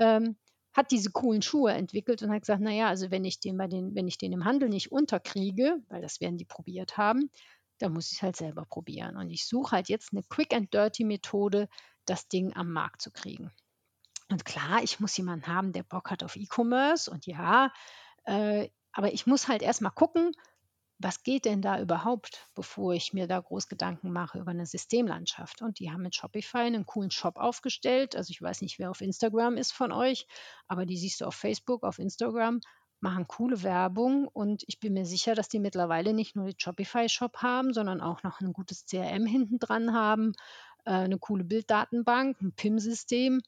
Ähm, 0.00 0.36
hat 0.72 0.90
diese 0.90 1.10
coolen 1.10 1.42
Schuhe 1.42 1.72
entwickelt 1.72 2.22
und 2.22 2.30
hat 2.30 2.42
gesagt, 2.42 2.62
naja, 2.62 2.88
also 2.88 3.10
wenn 3.10 3.24
ich 3.24 3.40
den 3.40 3.56
bei 3.56 3.66
den, 3.66 3.94
wenn 3.94 4.06
ich 4.06 4.18
den 4.18 4.32
im 4.32 4.44
Handel 4.44 4.68
nicht 4.68 4.92
unterkriege, 4.92 5.82
weil 5.88 6.00
das 6.00 6.20
werden 6.20 6.38
die 6.38 6.44
probiert 6.44 6.96
haben, 6.96 7.30
dann 7.78 7.92
muss 7.92 8.12
ich 8.12 8.18
es 8.18 8.22
halt 8.22 8.36
selber 8.36 8.64
probieren. 8.66 9.16
Und 9.16 9.30
ich 9.30 9.46
suche 9.46 9.72
halt 9.72 9.88
jetzt 9.88 10.12
eine 10.12 10.22
Quick 10.22 10.54
and 10.54 10.72
Dirty 10.72 11.04
Methode, 11.04 11.68
das 12.04 12.28
Ding 12.28 12.54
am 12.54 12.72
Markt 12.72 13.02
zu 13.02 13.10
kriegen. 13.10 13.50
Und 14.30 14.44
klar, 14.44 14.82
ich 14.82 15.00
muss 15.00 15.16
jemanden 15.16 15.48
haben, 15.48 15.72
der 15.72 15.82
Bock 15.82 16.10
hat 16.10 16.22
auf 16.22 16.36
E-Commerce 16.36 17.10
und 17.10 17.26
ja, 17.26 17.72
äh, 18.24 18.68
aber 18.92 19.12
ich 19.12 19.26
muss 19.26 19.48
halt 19.48 19.62
erstmal 19.62 19.92
gucken, 19.92 20.32
was 21.02 21.22
geht 21.22 21.46
denn 21.46 21.62
da 21.62 21.80
überhaupt, 21.80 22.46
bevor 22.54 22.92
ich 22.92 23.14
mir 23.14 23.26
da 23.26 23.40
groß 23.40 23.68
Gedanken 23.68 24.12
mache 24.12 24.38
über 24.38 24.50
eine 24.50 24.66
Systemlandschaft? 24.66 25.62
Und 25.62 25.78
die 25.78 25.90
haben 25.90 26.02
mit 26.02 26.14
Shopify 26.14 26.58
einen 26.58 26.84
coolen 26.84 27.10
Shop 27.10 27.38
aufgestellt. 27.38 28.16
Also 28.16 28.30
ich 28.30 28.42
weiß 28.42 28.60
nicht, 28.60 28.78
wer 28.78 28.90
auf 28.90 29.00
Instagram 29.00 29.56
ist 29.56 29.72
von 29.72 29.92
euch, 29.92 30.26
aber 30.68 30.84
die 30.84 30.98
siehst 30.98 31.22
du 31.22 31.24
auf 31.24 31.34
Facebook, 31.34 31.84
auf 31.84 31.98
Instagram, 31.98 32.60
machen 33.00 33.26
coole 33.26 33.62
Werbung 33.62 34.28
und 34.28 34.62
ich 34.66 34.78
bin 34.78 34.92
mir 34.92 35.06
sicher, 35.06 35.34
dass 35.34 35.48
die 35.48 35.58
mittlerweile 35.58 36.12
nicht 36.12 36.36
nur 36.36 36.44
den 36.44 36.60
Shopify-Shop 36.60 37.38
haben, 37.38 37.72
sondern 37.72 38.02
auch 38.02 38.22
noch 38.22 38.40
ein 38.40 38.52
gutes 38.52 38.84
CRM 38.84 39.24
hinten 39.24 39.58
dran 39.58 39.94
haben, 39.94 40.34
äh, 40.84 40.90
eine 40.90 41.18
coole 41.18 41.44
Bilddatenbank, 41.44 42.42
ein 42.42 42.52
PIM-System. 42.52 43.40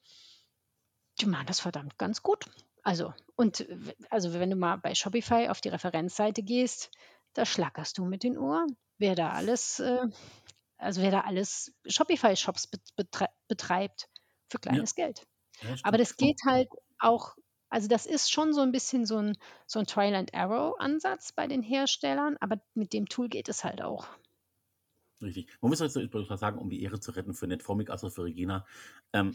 Die 1.21 1.27
machen 1.27 1.45
das 1.45 1.59
verdammt 1.59 1.99
ganz 1.99 2.23
gut. 2.23 2.49
Also, 2.81 3.13
und 3.35 3.65
also 4.09 4.33
wenn 4.33 4.49
du 4.49 4.55
mal 4.55 4.77
bei 4.77 4.95
Shopify 4.95 5.49
auf 5.49 5.61
die 5.61 5.69
Referenzseite 5.69 6.41
gehst, 6.41 6.89
da 7.33 7.45
schlackerst 7.45 7.97
du 7.97 8.05
mit 8.05 8.23
den 8.23 8.37
Ohren, 8.37 8.77
wer 8.97 9.15
da 9.15 9.31
alles, 9.31 9.79
äh, 9.79 10.07
also 10.77 11.01
wer 11.01 11.11
da 11.11 11.21
alles 11.21 11.73
Shopify-Shops 11.85 12.69
betreibt 13.47 14.09
für 14.49 14.59
kleines 14.59 14.95
ja. 14.97 15.05
Geld. 15.05 15.25
Ja, 15.61 15.75
Aber 15.83 15.97
das 15.97 16.17
geht 16.17 16.39
halt 16.45 16.69
auch, 16.99 17.35
also 17.69 17.87
das 17.87 18.05
ist 18.05 18.31
schon 18.31 18.53
so 18.53 18.61
ein 18.61 18.71
bisschen 18.71 19.05
so 19.05 19.17
ein, 19.17 19.37
so 19.65 19.79
ein 19.79 19.85
Trial-and-Arrow-Ansatz 19.85 21.31
bei 21.33 21.47
den 21.47 21.61
Herstellern, 21.61 22.37
aber 22.39 22.61
mit 22.73 22.93
dem 22.93 23.07
Tool 23.07 23.29
geht 23.29 23.49
es 23.49 23.63
halt 23.63 23.81
auch. 23.81 24.07
Richtig. 25.23 25.47
Man 25.61 25.69
muss 25.69 25.79
jetzt 25.79 25.95
mal 25.95 26.37
sagen, 26.37 26.59
um 26.59 26.69
die 26.69 26.83
Ehre 26.83 26.99
zu 26.99 27.11
retten 27.11 27.33
für 27.33 27.47
Netformic, 27.47 27.89
also 27.89 28.09
für 28.09 28.25
Regina. 28.25 28.65
Ähm, 29.13 29.31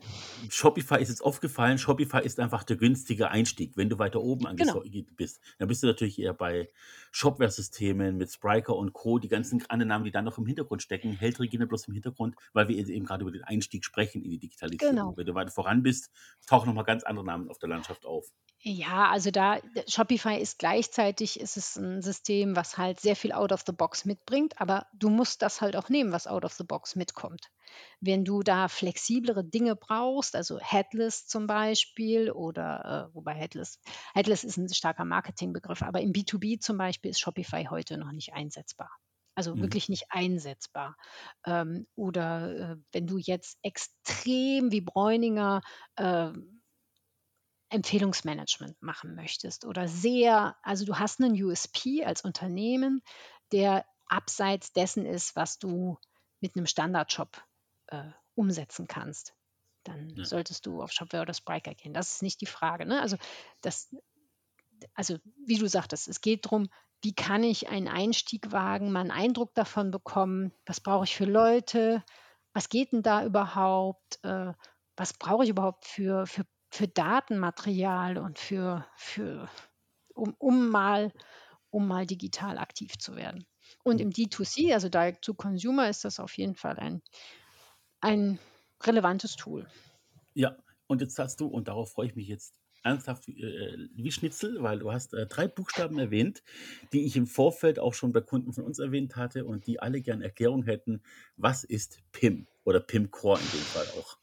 Shopify 0.51 1.01
ist 1.01 1.09
jetzt 1.09 1.25
aufgefallen, 1.25 1.79
Shopify 1.79 2.21
ist 2.23 2.39
einfach 2.41 2.65
der 2.65 2.77
günstige 2.77 3.31
Einstieg. 3.31 3.77
Wenn 3.77 3.89
du 3.89 3.99
weiter 3.99 4.21
oben 4.21 4.55
genau. 4.57 4.83
bist, 5.17 5.41
dann 5.59 5.69
bist 5.69 5.83
du 5.83 5.87
natürlich 5.87 6.19
eher 6.19 6.35
bei 6.35 6.69
Shopware-Systemen 7.13 8.17
mit 8.17 8.31
Spryker 8.31 8.77
und 8.77 8.93
Co., 8.93 9.19
die 9.19 9.29
ganzen 9.29 9.65
anderen 9.69 9.89
Namen, 9.89 10.05
die 10.05 10.11
dann 10.11 10.25
noch 10.25 10.39
im 10.39 10.47
Hintergrund 10.47 10.83
stecken, 10.83 11.13
hält 11.13 11.41
Regina 11.41 11.65
bloß 11.65 11.89
im 11.89 11.95
Hintergrund, 11.95 12.37
weil 12.53 12.69
wir 12.69 12.77
eben 12.77 13.07
gerade 13.07 13.23
über 13.23 13.33
den 13.33 13.45
Einstieg 13.45 13.85
sprechen 13.85 14.23
in 14.23 14.31
die 14.31 14.39
Digitalisierung. 14.39 14.95
Genau. 14.95 15.17
Wenn 15.17 15.27
du 15.27 15.35
weiter 15.35 15.51
voran 15.51 15.83
bist, 15.83 16.11
tauchen 16.47 16.67
nochmal 16.67 16.85
ganz 16.85 17.05
andere 17.05 17.25
Namen 17.25 17.49
auf 17.49 17.59
der 17.59 17.69
Landschaft 17.69 18.05
auf. 18.05 18.31
Ja, 18.61 19.11
also 19.11 19.31
da 19.31 19.61
Shopify 19.87 20.37
ist 20.37 20.59
gleichzeitig 20.59 21.39
ist 21.39 21.57
es 21.57 21.77
ein 21.77 22.03
System, 22.03 22.57
was 22.57 22.77
halt 22.77 22.99
sehr 22.99 23.15
viel 23.15 23.31
out 23.33 23.53
of 23.53 23.63
the 23.65 23.73
box 23.73 24.05
mitbringt, 24.05 24.61
aber 24.61 24.89
du 24.93 25.11
musst 25.11 25.43
das 25.43 25.61
halt 25.61 25.77
auch 25.77 25.89
nehmen, 25.89 26.11
was 26.13 26.27
out 26.27 26.45
of 26.45 26.53
the 26.55 26.65
box 26.65 26.97
mitkommt. 26.97 27.51
Wenn 28.01 28.25
du 28.25 28.43
da 28.43 28.67
flexiblere 28.67 29.45
Dinge 29.45 29.77
brauchst, 29.77 30.35
also 30.35 30.59
Headless 30.59 31.27
zum 31.29 31.47
Beispiel 31.47 32.33
oder, 32.33 33.11
äh, 33.13 33.15
wobei 33.15 33.35
Headless 33.35 33.79
Headless 34.13 34.43
ist 34.43 34.57
ein 34.57 34.69
starker 34.75 35.05
Marketingbegriff, 35.05 35.83
aber 35.83 36.01
im 36.01 36.11
B2B 36.13 36.59
zum 36.59 36.79
Beispiel 36.79 37.13
ist 37.13 37.21
Shopify 37.21 37.67
heute 37.71 37.97
noch 37.97 38.11
nicht 38.11 38.33
einsetzbar. 38.35 38.91
Also 39.37 39.61
Mhm. 39.61 39.61
wirklich 39.61 39.89
nicht 39.89 40.07
einsetzbar. 40.11 40.97
Ähm, 41.47 41.87
oder, 41.95 42.73
äh, 42.73 42.77
wenn 42.91 43.07
du 43.07 43.19
jetzt 43.19 43.59
extrem 43.63 44.73
wie 44.73 44.81
Bräuninger, 44.81 45.61
ähm 45.97 46.58
Empfehlungsmanagement 47.71 48.81
machen 48.83 49.15
möchtest 49.15 49.65
oder 49.65 49.89
sehr, 49.89 50.57
also 50.63 50.85
du 50.85 50.99
hast 50.99 51.21
einen 51.21 51.43
USP 51.43 52.05
als 52.05 52.23
Unternehmen, 52.23 53.03
der 53.53 53.85
abseits 54.07 54.73
dessen 54.73 55.05
ist, 55.05 55.37
was 55.37 55.59
du 55.59 55.99
mit 56.41 56.57
einem 56.57 56.67
Standardshop 56.67 57.43
äh, 57.89 58.11
umsetzen 58.35 58.87
kannst, 58.87 59.35
dann 59.85 60.11
ja. 60.11 60.25
solltest 60.25 60.67
du 60.67 60.83
auf 60.83 60.93
Shopware 60.93 61.23
oder 61.23 61.35
Spriker 61.35 61.75
gehen. 61.75 61.93
Das 61.93 62.15
ist 62.15 62.23
nicht 62.23 62.41
die 62.41 62.47
Frage. 62.47 62.87
Ne? 62.87 63.01
Also, 63.01 63.17
das, 63.61 63.95
also 64.95 65.19
wie 65.45 65.59
du 65.59 65.67
sagtest, 65.69 66.09
es 66.09 66.21
geht 66.21 66.47
darum, 66.47 66.69
wie 67.03 67.15
kann 67.15 67.45
ich 67.45 67.69
einen 67.69 67.89
Einstieg 67.89 68.51
wagen, 68.51 68.93
mal 68.93 69.01
einen 69.01 69.11
Eindruck 69.11 69.55
davon 69.55 69.91
bekommen, 69.91 70.53
was 70.67 70.81
brauche 70.81 71.05
ich 71.05 71.15
für 71.15 71.27
Leute, 71.27 72.05
was 72.53 72.69
geht 72.69 72.93
denn 72.93 73.03
da 73.03 73.25
überhaupt, 73.25 74.19
äh, 74.25 74.53
was 74.97 75.13
brauche 75.13 75.45
ich 75.45 75.51
überhaupt 75.51 75.85
für, 75.85 76.27
für 76.27 76.45
für 76.71 76.89
Datenmaterial 76.89 78.19
und 78.19 78.39
für, 78.39 78.87
für 78.97 79.49
um, 80.15 80.35
um, 80.39 80.69
mal, 80.69 81.13
um 81.71 81.87
mal 81.89 82.07
digital 82.07 82.59
aktiv 82.59 82.99
zu 82.99 83.17
werden. 83.17 83.47
Und 83.85 84.01
im 84.01 84.11
D2C, 84.11 84.73
also 84.73 84.89
Direct 84.89 85.25
to 85.25 85.35
Consumer, 85.35 85.89
ist 85.89 86.05
das 86.05 86.21
auf 86.21 86.37
jeden 86.37 86.55
Fall 86.55 86.79
ein, 86.79 87.03
ein 88.01 88.39
relevantes 88.83 89.37
Tool. 89.37 89.67
Ja, 90.35 90.57
und 90.87 91.01
jetzt 91.01 91.19
hast 91.19 91.41
du, 91.41 91.47
und 91.47 91.69
darauf 91.69 91.93
freue 91.93 92.07
ich 92.07 92.17
mich 92.17 92.29
jetzt 92.29 92.55
ernsthaft 92.83 93.29
äh, 93.29 93.89
wie 93.95 94.13
Schnitzel, 94.13 94.63
weil 94.63 94.79
du 94.79 94.93
hast 94.93 95.13
äh, 95.15 95.27
drei 95.27 95.49
Buchstaben 95.49 95.99
erwähnt, 95.99 96.43
die 96.93 97.05
ich 97.05 97.17
im 97.17 97.27
Vorfeld 97.27 97.79
auch 97.79 97.95
schon 97.95 98.13
bei 98.13 98.21
Kunden 98.21 98.53
von 98.53 98.65
uns 98.65 98.79
erwähnt 98.79 99.17
hatte 99.17 99.45
und 99.45 99.67
die 99.67 99.81
alle 99.81 100.01
gern 100.01 100.23
Erklärung 100.23 100.65
hätten. 100.65 101.03
Was 101.37 101.65
ist 101.65 102.01
PIM 102.13 102.47
oder 102.65 102.81
PIM 102.81 103.11
Core 103.11 103.41
in 103.41 103.51
dem 103.51 103.65
Fall 103.65 103.87
auch? 104.01 104.19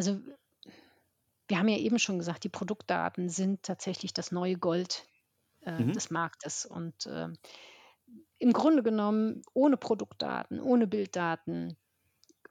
Also 0.00 0.18
wir 1.46 1.58
haben 1.58 1.68
ja 1.68 1.76
eben 1.76 1.98
schon 1.98 2.16
gesagt, 2.16 2.44
die 2.44 2.48
Produktdaten 2.48 3.28
sind 3.28 3.62
tatsächlich 3.62 4.14
das 4.14 4.32
neue 4.32 4.56
Gold 4.56 5.06
äh, 5.60 5.72
mhm. 5.72 5.92
des 5.92 6.10
Marktes. 6.10 6.64
Und 6.64 7.04
äh, 7.04 7.28
im 8.38 8.52
Grunde 8.54 8.82
genommen, 8.82 9.42
ohne 9.52 9.76
Produktdaten, 9.76 10.58
ohne 10.58 10.86
Bilddaten, 10.86 11.76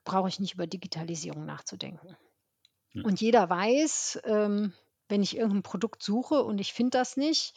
brauche 0.04 0.30
ich 0.30 0.39
nicht 0.39 0.54
über 0.54 0.68
Digitalisierung 0.68 1.43
nachzudenken. 1.43 2.16
Mhm. 2.93 3.06
Und 3.06 3.20
jeder 3.20 3.50
weiß, 3.50 4.20
ähm, 4.26 4.72
wenn 5.08 5.24
ich 5.24 5.36
irgendein 5.36 5.64
Produkt 5.64 6.04
suche 6.04 6.43
und 6.43 6.62
ich 6.62 6.72
finde 6.72 7.00
das 7.00 7.18
nicht, 7.18 7.56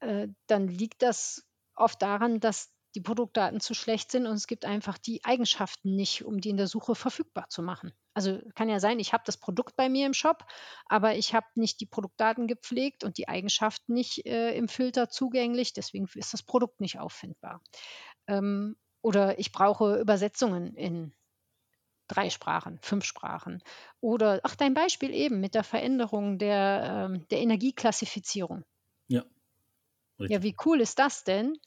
äh, 0.00 0.28
dann 0.48 0.68
liegt 0.68 1.00
das 1.00 1.46
oft 1.76 2.02
daran, 2.02 2.40
dass 2.40 2.73
die 2.94 3.00
Produktdaten 3.00 3.60
zu 3.60 3.74
schlecht 3.74 4.10
sind 4.10 4.26
und 4.26 4.34
es 4.34 4.46
gibt 4.46 4.64
einfach 4.64 4.98
die 4.98 5.24
Eigenschaften 5.24 5.94
nicht, 5.94 6.24
um 6.24 6.40
die 6.40 6.50
in 6.50 6.56
der 6.56 6.68
Suche 6.68 6.94
verfügbar 6.94 7.48
zu 7.48 7.62
machen. 7.62 7.92
Also 8.14 8.40
kann 8.54 8.68
ja 8.68 8.78
sein, 8.78 9.00
ich 9.00 9.12
habe 9.12 9.24
das 9.26 9.36
Produkt 9.36 9.76
bei 9.76 9.88
mir 9.88 10.06
im 10.06 10.14
Shop, 10.14 10.44
aber 10.86 11.16
ich 11.16 11.34
habe 11.34 11.46
nicht 11.54 11.80
die 11.80 11.86
Produktdaten 11.86 12.46
gepflegt 12.46 13.02
und 13.02 13.18
die 13.18 13.28
Eigenschaften 13.28 13.92
nicht 13.94 14.24
äh, 14.26 14.56
im 14.56 14.68
Filter 14.68 15.08
zugänglich, 15.08 15.72
deswegen 15.72 16.08
ist 16.14 16.32
das 16.32 16.42
Produkt 16.42 16.80
nicht 16.80 17.00
auffindbar. 17.00 17.60
Ähm, 18.28 18.76
oder 19.02 19.38
ich 19.38 19.52
brauche 19.52 19.98
Übersetzungen 19.98 20.74
in 20.76 21.12
drei 22.08 22.30
Sprachen, 22.30 22.78
fünf 22.82 23.04
Sprachen. 23.04 23.62
Oder, 24.00 24.40
ach, 24.44 24.56
dein 24.56 24.74
Beispiel 24.74 25.12
eben 25.12 25.40
mit 25.40 25.54
der 25.54 25.64
Veränderung 25.64 26.38
der, 26.38 27.08
ähm, 27.10 27.26
der 27.28 27.40
Energieklassifizierung. 27.40 28.64
Ja. 29.08 29.24
Richtig. 30.18 30.30
Ja, 30.30 30.42
wie 30.42 30.56
cool 30.64 30.80
ist 30.80 30.98
das 30.98 31.24
denn? 31.24 31.58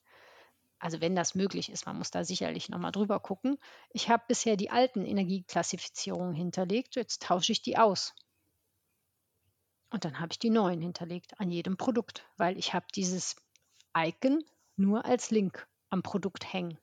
Also 0.79 1.01
wenn 1.01 1.15
das 1.15 1.35
möglich 1.35 1.71
ist, 1.71 1.85
man 1.85 1.97
muss 1.97 2.11
da 2.11 2.23
sicherlich 2.23 2.69
nochmal 2.69 2.91
drüber 2.91 3.19
gucken. 3.19 3.57
Ich 3.91 4.09
habe 4.09 4.23
bisher 4.27 4.57
die 4.57 4.69
alten 4.69 5.05
Energieklassifizierungen 5.05 6.33
hinterlegt, 6.33 6.95
jetzt 6.95 7.23
tausche 7.23 7.51
ich 7.51 7.61
die 7.61 7.77
aus. 7.77 8.13
Und 9.89 10.05
dann 10.05 10.19
habe 10.19 10.29
ich 10.31 10.39
die 10.39 10.49
neuen 10.49 10.81
hinterlegt 10.81 11.39
an 11.39 11.49
jedem 11.49 11.77
Produkt, 11.77 12.27
weil 12.37 12.57
ich 12.57 12.73
habe 12.73 12.85
dieses 12.93 13.35
Icon 13.97 14.43
nur 14.75 15.05
als 15.05 15.31
Link 15.31 15.67
am 15.89 16.03
Produkt 16.03 16.51
hängen. 16.53 16.77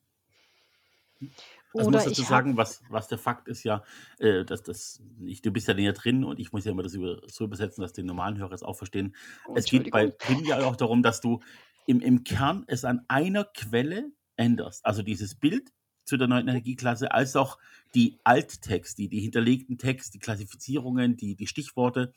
Also 1.74 1.88
Oder 1.88 1.98
muss 1.98 2.04
dazu 2.06 2.22
sagen, 2.22 2.56
was, 2.56 2.82
was 2.88 3.08
der 3.08 3.18
Fakt 3.18 3.48
ist 3.48 3.64
ja, 3.64 3.82
äh, 4.18 4.44
dass 4.44 4.62
das, 4.62 5.02
ich, 5.24 5.42
du 5.42 5.50
bist 5.50 5.66
ja 5.66 5.74
näher 5.74 5.92
drin 5.92 6.24
und 6.24 6.38
ich 6.38 6.52
muss 6.52 6.64
ja 6.64 6.72
immer 6.72 6.82
das 6.82 6.94
über, 6.94 7.20
so 7.26 7.44
übersetzen, 7.44 7.82
dass 7.82 7.92
die 7.92 8.02
normalen 8.02 8.38
Hörer 8.38 8.52
es 8.52 8.62
auch 8.62 8.76
verstehen. 8.76 9.14
Es 9.54 9.66
geht 9.66 9.90
bei 9.90 10.08
PIN 10.08 10.44
ja 10.44 10.64
auch 10.64 10.76
darum, 10.76 11.02
dass 11.02 11.20
du 11.20 11.40
im, 11.86 12.00
im 12.00 12.24
Kern 12.24 12.64
es 12.66 12.84
an 12.84 13.04
einer 13.08 13.44
Quelle 13.44 14.10
änderst. 14.36 14.84
Also 14.84 15.02
dieses 15.02 15.34
Bild 15.34 15.72
zu 16.04 16.16
der 16.16 16.28
neuen 16.28 16.48
Energieklasse, 16.48 17.12
als 17.12 17.36
auch 17.36 17.58
die 17.94 18.18
Alttext, 18.24 18.98
die, 18.98 19.08
die 19.08 19.20
hinterlegten 19.20 19.78
Text, 19.78 20.14
die 20.14 20.18
Klassifizierungen, 20.18 21.16
die, 21.16 21.34
die 21.34 21.46
Stichworte, 21.46 22.12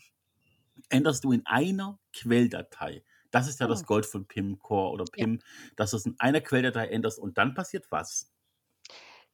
änderst 0.89 1.23
du 1.23 1.31
in 1.31 1.45
einer 1.45 1.99
Quelldatei. 2.13 3.03
Das 3.31 3.47
ist 3.47 3.59
ja 3.59 3.65
oh. 3.65 3.69
das 3.69 3.85
Gold 3.85 4.05
von 4.05 4.25
PIM 4.25 4.59
Core 4.59 4.91
oder 4.91 5.05
PIM, 5.05 5.35
ja. 5.35 5.69
dass 5.75 5.91
du 5.91 5.97
es 5.97 6.05
in 6.05 6.15
einer 6.19 6.41
Quelldatei 6.41 6.87
änderst 6.87 7.19
und 7.19 7.37
dann 7.37 7.53
passiert 7.53 7.85
was? 7.89 8.31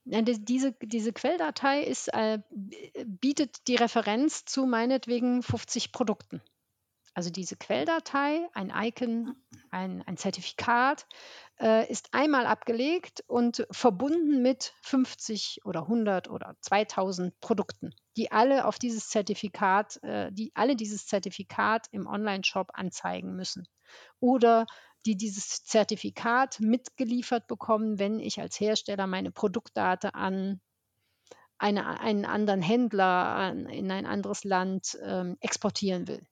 Diese, 0.05 0.73
diese 0.81 1.13
Quelldatei 1.13 1.81
ist, 1.81 2.09
äh, 2.13 2.39
bietet 3.05 3.67
die 3.67 3.75
Referenz 3.75 4.43
zu 4.43 4.65
meinetwegen 4.65 5.41
50 5.41 5.93
Produkten. 5.93 6.41
Also 7.15 7.29
diese 7.29 7.55
Quelldatei, 7.55 8.47
ein 8.53 8.71
Icon, 8.75 9.35
ein, 9.69 10.01
ein 10.07 10.17
Zertifikat, 10.17 11.05
äh, 11.59 11.89
ist 11.91 12.09
einmal 12.11 12.47
abgelegt 12.47 13.23
und 13.27 13.67
verbunden 13.69 14.41
mit 14.41 14.73
50 14.81 15.61
oder 15.63 15.81
100 15.81 16.29
oder 16.29 16.55
2000 16.61 17.39
Produkten, 17.39 17.93
die 18.17 18.31
alle 18.31 18.65
auf 18.65 18.79
dieses 18.79 19.09
Zertifikat, 19.09 20.01
äh, 20.01 20.31
die 20.31 20.51
alle 20.55 20.75
dieses 20.75 21.05
Zertifikat 21.05 21.87
im 21.91 22.07
Online-Shop 22.07 22.71
anzeigen 22.73 23.35
müssen. 23.35 23.67
Oder 24.19 24.65
die 25.05 25.15
dieses 25.15 25.63
Zertifikat 25.65 26.59
mitgeliefert 26.61 27.45
bekommen, 27.47 27.99
wenn 27.99 28.19
ich 28.19 28.39
als 28.41 28.59
Hersteller 28.59 29.05
meine 29.05 29.31
Produktdaten 29.31 30.09
an 30.11 30.61
eine, 31.59 31.99
einen 31.99 32.25
anderen 32.25 32.61
Händler 32.61 33.05
an, 33.05 33.67
in 33.67 33.91
ein 33.91 34.05
anderes 34.05 34.43
Land 34.43 34.97
ähm, 35.03 35.37
exportieren 35.39 36.07
will. 36.07 36.25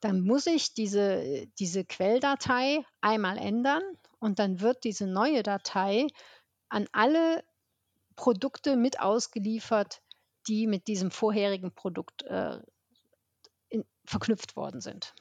Dann 0.00 0.20
muss 0.20 0.46
ich 0.46 0.74
diese, 0.74 1.46
diese 1.58 1.84
Quelldatei 1.84 2.84
einmal 3.00 3.38
ändern 3.38 3.82
und 4.18 4.38
dann 4.38 4.60
wird 4.60 4.84
diese 4.84 5.06
neue 5.06 5.42
Datei 5.42 6.06
an 6.68 6.86
alle 6.92 7.42
Produkte 8.16 8.76
mit 8.76 9.00
ausgeliefert, 9.00 10.02
die 10.48 10.66
mit 10.66 10.88
diesem 10.88 11.10
vorherigen 11.10 11.72
Produkt 11.72 12.22
äh, 12.24 12.58
in, 13.68 13.84
verknüpft 14.04 14.56
worden 14.56 14.80
sind. 14.80 15.14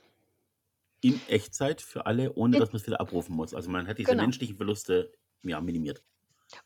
In 1.02 1.20
Echtzeit 1.28 1.82
für 1.82 2.06
alle, 2.06 2.34
ohne 2.34 2.56
In, 2.56 2.60
dass 2.60 2.72
man 2.72 2.82
es 2.82 2.88
wieder 2.88 3.00
abrufen 3.00 3.36
muss. 3.36 3.54
Also 3.54 3.70
man 3.70 3.88
hat 3.88 3.98
diese 3.98 4.12
genau. 4.12 4.24
menschlichen 4.24 4.56
Verluste 4.56 5.12
ja, 5.44 5.62
minimiert. 5.62 6.04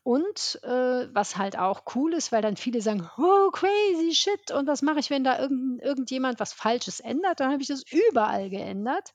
Und 0.04 0.60
äh, 0.64 1.08
was 1.14 1.38
halt 1.38 1.58
auch 1.58 1.84
cool 1.96 2.14
ist, 2.14 2.32
weil 2.32 2.42
dann 2.42 2.58
viele 2.58 2.82
sagen, 2.82 3.10
oh, 3.18 3.50
crazy 3.52 4.14
shit, 4.14 4.52
und 4.52 4.68
was 4.68 4.82
mache 4.82 5.00
ich, 5.00 5.10
wenn 5.10 5.24
da 5.24 5.40
irgend, 5.40 5.82
irgendjemand 5.82 6.40
was 6.40 6.54
Falsches 6.54 7.00
ändert? 7.00 7.40
Dann 7.40 7.52
habe 7.52 7.62
ich 7.62 7.68
das 7.68 7.84
überall 7.92 8.50
geändert. 8.50 9.14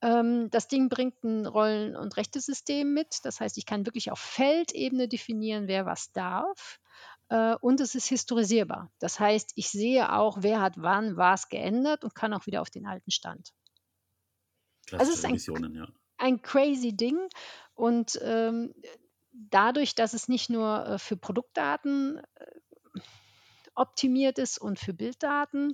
Ähm, 0.00 0.48
das 0.50 0.68
Ding 0.68 0.88
bringt 0.88 1.22
ein 1.24 1.46
Rollen- 1.46 1.96
und 1.96 2.16
Rechtesystem 2.16 2.92
mit. 2.92 3.18
Das 3.24 3.40
heißt, 3.40 3.58
ich 3.58 3.66
kann 3.66 3.86
wirklich 3.86 4.10
auf 4.10 4.18
Feldebene 4.18 5.08
definieren, 5.08 5.66
wer 5.66 5.86
was 5.86 6.12
darf. 6.12 6.80
Äh, 7.28 7.56
und 7.60 7.80
es 7.80 7.94
ist 7.94 8.06
historisierbar. 8.06 8.90
Das 9.00 9.20
heißt, 9.20 9.52
ich 9.56 9.68
sehe 9.70 10.12
auch, 10.12 10.38
wer 10.40 10.60
hat 10.60 10.74
wann 10.76 11.16
was 11.16 11.48
geändert 11.48 12.04
und 12.04 12.14
kann 12.14 12.32
auch 12.32 12.46
wieder 12.46 12.62
auf 12.62 12.70
den 12.70 12.86
alten 12.86 13.10
Stand. 13.10 13.52
Also 14.92 15.12
es 15.12 15.18
ist 15.18 15.24
ein, 15.24 15.74
ja. 15.74 15.88
ein 16.16 16.40
crazy 16.40 16.96
Ding. 16.96 17.18
Und 17.74 18.18
ähm, 18.22 18.74
dadurch, 19.50 19.94
dass 19.94 20.14
es 20.14 20.28
nicht 20.28 20.50
nur 20.50 20.86
äh, 20.86 20.98
für 20.98 21.16
Produktdaten 21.16 22.18
äh, 22.18 23.00
optimiert 23.74 24.38
ist 24.38 24.58
und 24.58 24.78
für 24.78 24.92
Bilddaten, 24.92 25.72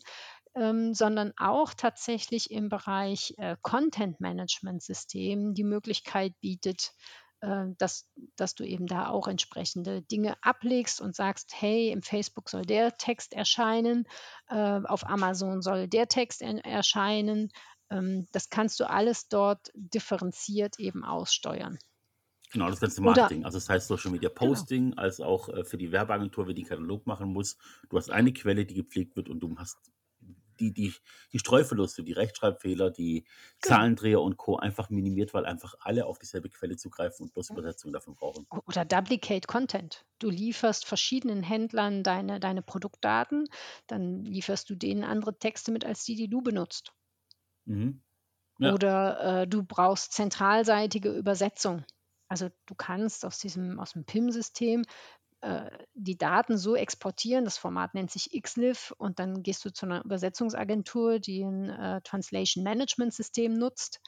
ähm, 0.55 0.95
sondern 0.95 1.33
auch 1.37 1.75
tatsächlich 1.75 2.51
im 2.51 2.69
Bereich 2.69 3.35
äh, 3.39 3.57
Content 3.63 4.21
Management 4.21 4.83
System 4.83 5.55
die 5.55 5.65
Möglichkeit 5.65 6.39
bietet, 6.41 6.93
äh, 7.41 7.67
dass, 7.79 8.09
dass 8.37 8.55
du 8.55 8.65
eben 8.65 8.87
da 8.87 9.09
auch 9.09 9.27
entsprechende 9.27 10.03
Dinge 10.03 10.37
ablegst 10.43 11.01
und 11.01 11.17
sagst, 11.17 11.53
hey, 11.59 11.91
im 11.91 12.03
Facebook 12.03 12.49
soll 12.49 12.63
der 12.63 12.97
Text 12.97 13.33
erscheinen, 13.33 14.07
äh, 14.49 14.81
auf 14.85 15.07
Amazon 15.09 15.63
soll 15.63 15.89
der 15.89 16.09
Text 16.09 16.43
erscheinen. 16.43 17.51
Ähm, 17.91 18.27
das 18.33 18.51
kannst 18.51 18.79
du 18.81 18.89
alles 18.89 19.29
dort 19.29 19.71
differenziert 19.75 20.79
eben 20.79 21.05
aussteuern. 21.05 21.79
Genau, 22.55 22.71
das 22.71 22.81
ganze 22.81 23.03
Oder 23.03 23.13
Marketing. 23.13 23.45
Also 23.45 23.59
das 23.59 23.69
heißt 23.69 23.89
Social 23.89 24.13
Media 24.13 24.31
genau. 24.39 24.39
Posting, 24.49 24.95
als 24.97 25.21
auch 25.21 25.49
äh, 25.51 25.65
für 25.65 25.77
die 25.77 25.93
Werbeagentur, 25.93 26.47
wenn 26.49 26.57
die 26.57 26.63
Katalog 26.65 27.07
machen 27.07 27.33
muss. 27.33 27.59
Du 27.91 27.99
hast 27.99 28.11
eine 28.11 28.33
Quelle, 28.33 28.65
die 28.65 28.75
gepflegt 28.75 29.17
wird 29.17 29.29
und 29.29 29.41
du 29.41 29.57
hast 29.59 29.93
die, 30.61 30.73
die, 30.73 30.95
die 31.33 31.39
Streuverluste, 31.41 32.05
die 32.05 32.13
Rechtschreibfehler, 32.13 32.91
die 32.91 33.27
Genau. 33.63 33.69
Zahlendreher 33.69 34.21
und 34.23 34.37
Co. 34.37 34.57
einfach 34.57 34.91
minimiert, 34.91 35.35
weil 35.35 35.47
einfach 35.47 35.75
alle 35.81 36.07
auf 36.07 36.19
dieselbe 36.19 36.49
Quelle 36.49 36.77
zugreifen 36.77 37.25
und 37.27 37.35
bloß 37.35 37.51
Übersetzungen 37.51 37.93
davon 37.93 38.15
brauchen. 38.15 38.47
Oder 38.67 38.87
Duplicate 38.87 39.47
Content. 39.47 40.07
Du 40.19 40.31
lieferst 40.31 40.87
verschiedenen 40.87 41.43
Händlern 41.43 42.03
deine, 42.03 42.41
deine 42.41 42.63
Produktdaten, 42.63 43.49
dann 43.87 44.25
lieferst 44.25 44.71
du 44.71 44.77
denen 44.77 45.05
andere 45.05 45.39
Texte 45.39 45.71
mit 45.73 45.85
als 45.85 46.05
die, 46.05 46.17
die 46.17 46.29
du 46.29 46.41
benutzt. 46.41 46.95
Mhm. 47.67 48.01
Ja, 48.59 48.75
Oder 48.75 49.43
äh, 49.43 49.47
du 49.47 49.63
brauchst 49.63 50.13
zentralseitige 50.13 51.11
Übersetzung. 51.13 51.85
Also 52.29 52.51
du 52.67 52.75
kannst 52.75 53.25
aus 53.25 53.39
diesem, 53.39 53.79
aus 53.79 53.93
dem 53.93 54.05
PIM-System 54.05 54.85
äh, 55.41 55.71
die 55.95 56.17
Daten 56.17 56.57
so 56.57 56.75
exportieren, 56.75 57.45
das 57.45 57.59
Format 57.59 57.95
nennt 57.95 58.11
sich 58.11 58.31
XLIF 58.31 58.95
und 58.97 59.19
dann 59.19 59.43
gehst 59.43 59.65
du 59.65 59.73
zu 59.73 59.87
einer 59.87 60.05
Übersetzungsagentur, 60.05 61.19
die 61.19 61.43
ein 61.43 61.69
äh, 61.69 62.01
Translation 62.03 62.65
Management 62.65 63.13
System 63.13 63.53
nutzt 63.55 64.01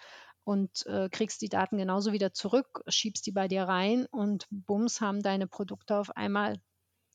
und 0.45 0.87
äh, 0.87 1.09
kriegst 1.11 1.43
die 1.43 1.49
Daten 1.49 1.77
genauso 1.77 2.13
wieder 2.13 2.33
zurück, 2.33 2.83
schiebst 2.89 3.27
die 3.27 3.33
bei 3.33 3.49
dir 3.49 3.65
rein 3.65 4.07
und 4.07 4.47
bums 4.51 5.01
haben 5.01 5.23
deine 5.23 5.47
Produkte 5.47 5.97
auf 5.97 6.17
einmal 6.17 6.61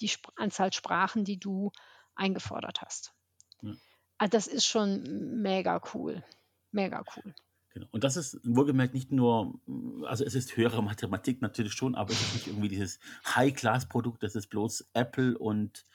die 0.01 0.07
Sp 0.11 0.29
Anzahl 0.35 0.71
Sprachen, 0.73 1.23
die 1.23 1.39
du 1.39 1.71
eingefordert 2.13 2.81
hast. 2.81 3.13
ja. 3.61 3.73
Also 4.17 4.31
das 4.31 4.45
ist 4.45 4.67
schon 4.67 5.41
mega 5.41 5.81
cool. 5.93 6.23
Mega 6.71 7.03
cool. 7.15 7.33
Genau. 7.73 7.87
Und 7.91 8.03
das 8.03 8.17
ist 8.17 8.39
wohlgemerkt 8.43 8.93
nicht 8.93 9.11
nur, 9.11 9.59
also 10.05 10.25
es 10.25 10.35
ist 10.35 10.57
höhere 10.57 10.83
Mathematik 10.83 11.41
natürlich 11.41 11.73
schon, 11.73 11.95
aber 11.95 12.11
es 12.11 12.21
ist 12.21 12.33
nicht 12.33 12.47
irgendwie 12.47 12.67
dieses 12.67 12.99
High-Class-Produkt, 13.25 14.23
das 14.23 14.35
ist 14.35 14.47
bloß 14.47 14.89
Apple 14.93 15.37
und 15.37 15.85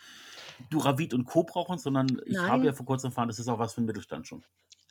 Duravit 0.71 1.13
und 1.13 1.27
Co. 1.27 1.43
brauchen, 1.43 1.79
sondern 1.79 2.21
ich 2.25 2.39
habe 2.39 2.65
ja 2.65 2.71
Nein, 2.71 2.75
vor 2.75 2.87
kurzem 2.87 3.09
erfahren, 3.09 3.29
das 3.29 3.39
ist 3.39 3.49
auch 3.49 3.59
was 3.59 3.75
für 3.75 3.83
den 3.83 3.87
Mittelstand 3.87 4.27
schon. 4.27 4.43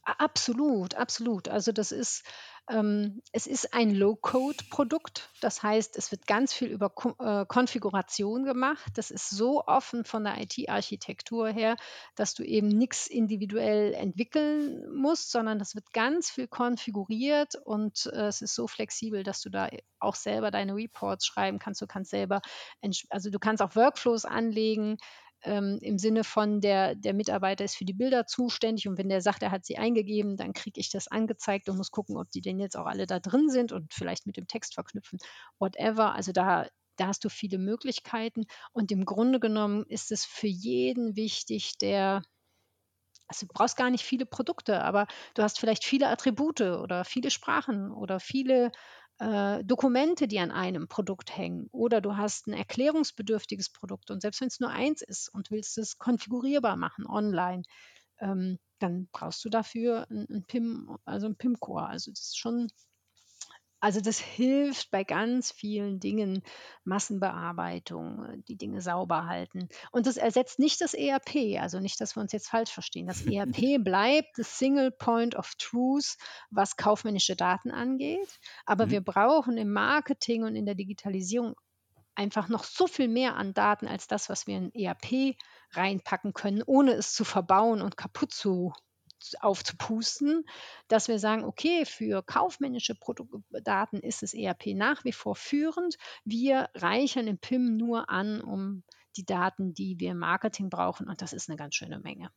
absolut, 0.04 0.94
absolut. 0.94 1.48
Also 1.48 1.72
das 1.72 1.92
ist, 1.92 2.24
es 2.68 3.46
ist 3.46 3.76
ein 3.76 3.94
Low-Code-Produkt. 3.94 5.30
Das 5.40 5.62
heißt, 5.62 5.96
es 5.98 6.10
wird 6.10 6.26
ganz 6.26 6.52
viel 6.52 6.70
über 6.70 6.90
Ko 6.90 7.14
äh, 7.20 7.46
Konfiguration 7.46 8.44
gemacht. 8.44 8.84
Das 8.96 9.12
ist 9.12 9.30
so 9.30 9.64
offen 9.66 10.04
von 10.04 10.24
der 10.24 10.42
IT-Architektur 10.42 11.48
her, 11.50 11.76
dass 12.16 12.34
du 12.34 12.44
eben 12.44 12.68
nichts 12.68 13.06
individuell 13.06 13.94
entwickeln 13.94 14.92
musst, 14.92 15.32
sondern 15.32 15.60
das 15.60 15.76
wird 15.76 15.94
ganz 15.94 16.32
viel 16.32 16.48
konfiguriert 16.48 17.54
und 17.64 18.08
äh, 18.08 18.28
es 18.28 18.42
ist 18.42 18.56
so 18.56 18.68
flexibel, 18.68 19.22
dass 19.22 19.42
du 19.42 19.50
da 19.52 19.70
auch 20.00 20.16
selber 20.16 20.50
deine 20.50 20.76
Reports 20.76 21.28
schreiben 21.28 21.60
kannst. 21.60 21.82
Du 21.84 21.88
kannst 21.88 22.10
selber, 22.10 22.42
also 23.10 23.30
du 23.30 23.38
kannst 23.38 23.62
auch 23.62 23.76
Workflows 23.76 24.26
anlegen 24.26 24.98
ähm, 25.46 25.80
im 25.82 25.98
Sinne 25.98 26.24
von 26.24 26.62
der, 26.62 26.96
der 26.96 27.14
Mitarbeiter 27.14 27.64
ist 27.64 27.76
für 27.76 27.86
die 27.86 27.94
Bilder 27.94 28.28
zuständig 28.28 28.88
und 28.88 28.98
wenn 28.98 29.10
der 29.10 29.22
sagt, 29.22 29.44
er 29.44 29.52
hat 29.52 29.66
sie 29.66 29.78
eingegeben, 29.78 30.38
dann 30.38 30.54
kriege 30.54 30.80
ich 30.80 30.90
das 30.90 31.08
angezeigt 31.08 31.70
und 31.70 31.78
muss 31.78 31.92
gucken, 31.92 32.18
ob 32.18 32.30
die 32.32 32.42
denn 32.42 32.60
jetzt 32.60 32.78
auch 32.78 32.86
alle 32.86 33.06
da 33.06 33.20
drin 33.20 33.50
sind 33.50 33.72
und 33.72 33.94
vielleicht 33.94 34.26
mit 34.26 34.38
dem 34.38 34.48
Text 34.48 34.74
verknüpfen, 34.74 35.20
whatever. 35.60 36.14
Also 36.14 36.32
da, 36.32 36.68
da 36.98 37.08
hast 37.08 37.24
du 37.24 37.30
viele 37.30 37.58
Möglichkeiten 37.58 38.46
und 38.74 38.92
im 38.92 39.06
Grunde 39.06 39.40
genommen 39.40 39.86
ist 39.88 40.12
es 40.12 40.26
für 40.26 40.48
jeden 40.48 41.16
wichtig, 41.16 41.78
der 41.78 42.24
also 43.28 43.48
du 43.48 43.54
brauchst 43.54 43.78
gar 43.78 43.90
nicht 43.90 44.04
viele 44.04 44.26
Produkte, 44.26 44.84
aber 44.84 45.08
du 45.34 45.44
hast 45.44 45.60
vielleicht 45.60 45.84
viele 45.86 46.10
Attribute 46.10 46.62
oder 46.62 47.06
viele 47.06 47.32
Sprachen 47.32 47.92
oder 47.92 48.20
viele 48.20 48.72
äh, 49.20 49.64
Dokumente, 49.64 50.28
die 50.28 50.40
an 50.40 50.52
einem 50.52 50.88
Produkt 50.88 51.36
hängen. 51.36 51.68
Oder 51.72 52.02
du 52.02 52.18
hast 52.18 52.48
ein 52.48 52.54
erklärungsbedürftiges 52.54 53.70
Produkt 53.72 54.12
und 54.12 54.22
selbst 54.22 54.42
wenn 54.42 54.50
es 54.50 54.60
nur 54.60 54.70
eins 54.70 55.02
ist 55.02 55.34
und 55.34 55.52
willst 55.52 55.78
es 55.78 55.98
konfigurierbar 55.98 56.76
machen 56.76 57.06
online, 57.08 57.64
ähm, 58.20 58.60
dann 58.80 59.08
brauchst 59.12 59.44
du 59.46 59.50
dafür 59.50 60.08
ein, 60.10 60.28
ein 60.30 60.44
PIM, 60.46 60.98
also 61.06 61.28
ein 61.28 61.38
PIM-Core. 61.38 61.88
Also 61.88 62.12
das 62.12 62.22
ist 62.22 62.38
schon 62.38 62.68
also 63.80 64.02
das 64.02 64.18
hilft 64.20 64.90
bei 64.92 65.04
ganz 65.04 65.52
vielen 65.52 66.00
Dingen, 66.00 66.42
Massenbearbeitung, 66.84 68.26
äh, 68.26 68.38
die 68.48 68.58
Dinge 68.58 68.82
sauber 68.82 69.26
halten. 69.28 69.68
Und 69.92 70.08
das 70.08 70.18
ersetzt 70.18 70.60
nicht 70.60 70.82
das 70.82 70.94
ERP, 70.94 71.58
also 71.60 71.80
nicht, 71.80 72.00
dass 72.02 72.16
wir 72.16 72.22
uns 72.22 72.32
jetzt 72.32 72.50
falsch 72.50 72.72
verstehen. 72.72 73.08
Das 73.08 73.22
ERP 73.22 73.78
bleibt 73.78 74.38
das 74.38 74.58
Single 74.58 74.92
Point 74.92 75.36
of 75.36 75.54
Truth, 75.58 76.16
was 76.50 76.78
kaufmännische 76.78 77.36
Daten 77.36 77.72
angeht. 77.72 78.40
Aber 78.66 78.90
Mhm. 78.90 78.92
wir 78.92 79.02
brauchen 79.02 79.58
im 79.58 79.72
Marketing 79.72 80.44
und 80.44 80.56
in 80.56 80.66
der 80.66 80.76
Digitalisierung 80.76 81.56
einfach 82.16 82.48
noch 82.50 82.64
so 82.64 82.88
viel 82.88 83.08
mehr 83.08 83.36
an 83.36 83.54
Daten 83.54 83.88
als 83.88 84.08
das, 84.08 84.30
was 84.30 84.48
wir 84.48 84.58
in 84.58 84.74
ERP 84.74 85.36
reinpacken 85.74 86.34
können, 86.34 86.64
ohne 86.66 86.94
es 86.94 87.14
zu 87.14 87.26
verbauen 87.26 87.82
und 87.82 87.98
kaputt 87.98 88.32
zu 88.34 88.74
aufzupusten, 89.40 90.46
dass 90.88 91.08
wir 91.08 91.20
sagen, 91.20 91.44
okay, 91.44 91.86
für 91.86 92.24
kaufmännische 92.24 92.96
Produktdaten 92.96 94.00
ist 94.00 94.22
das 94.22 94.34
ERP 94.34 94.68
nach 94.76 95.04
wie 95.04 95.12
vor 95.12 95.36
führend. 95.36 95.98
Wir 96.24 96.70
reichern 96.76 97.28
im 97.28 97.38
PIM 97.38 97.78
nur 97.78 98.10
an, 98.10 98.42
um 98.42 98.84
die 99.18 99.26
Daten, 99.26 99.74
die 99.74 100.00
wir 100.00 100.12
im 100.12 100.20
Marketing 100.20 100.70
brauchen. 100.70 101.08
Und 101.08 101.22
das 101.22 101.34
ist 101.34 101.50
eine 101.50 101.58
ganz 101.58 101.76
schöne 101.76 102.00
Menge. 102.00 102.30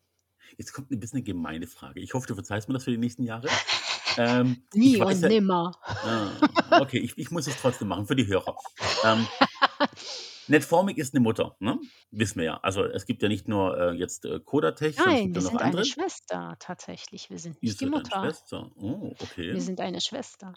Jetzt 0.56 0.72
kommt 0.72 0.90
ein 0.90 1.00
bisschen 1.00 1.18
eine 1.18 1.24
gemeine 1.24 1.66
Frage. 1.66 2.00
Ich 2.00 2.14
hoffe, 2.14 2.26
du 2.26 2.34
verzeihst 2.34 2.68
mir 2.68 2.74
das 2.74 2.84
für 2.84 2.90
die 2.90 2.98
nächsten 2.98 3.24
Jahre. 3.24 3.48
Ähm, 4.16 4.62
Nie 4.74 4.96
und 5.00 5.20
ja, 5.20 5.28
nimmer. 5.28 5.72
ah, 5.82 6.80
okay, 6.80 6.98
ich, 6.98 7.18
ich 7.18 7.30
muss 7.30 7.46
es 7.46 7.56
trotzdem 7.56 7.88
machen 7.88 8.06
für 8.06 8.16
die 8.16 8.26
Hörer. 8.26 8.56
Ähm, 9.04 9.26
Netformic 10.48 10.98
ist 10.98 11.14
eine 11.14 11.20
Mutter, 11.22 11.56
ne? 11.60 11.78
Wissen 12.10 12.38
wir 12.38 12.44
ja. 12.46 12.60
Also 12.62 12.84
es 12.84 13.06
gibt 13.06 13.22
ja 13.22 13.28
nicht 13.28 13.48
nur 13.48 13.76
äh, 13.78 13.92
jetzt 13.92 14.24
äh, 14.24 14.40
Codatech, 14.40 14.96
sondern 14.96 15.14
es 15.16 15.20
Nein, 15.20 15.32
gibt 15.32 15.36
wir 15.36 15.42
ja 15.42 15.44
noch 15.44 15.50
sind 15.50 15.60
eine 15.62 15.66
andere. 15.66 15.84
Schwester 15.84 16.56
tatsächlich. 16.58 17.30
Wir 17.30 17.38
sind 17.38 17.56
Ihr 17.60 17.68
nicht 17.68 17.80
die 17.80 17.86
seid 17.86 17.94
eine 17.94 17.96
Mutter. 17.96 18.20
Schwester. 18.20 18.70
Oh, 18.76 19.14
Wir 19.44 19.58
okay. 19.58 19.60
sind 19.60 19.80
eine 19.80 20.00
Schwester. 20.00 20.54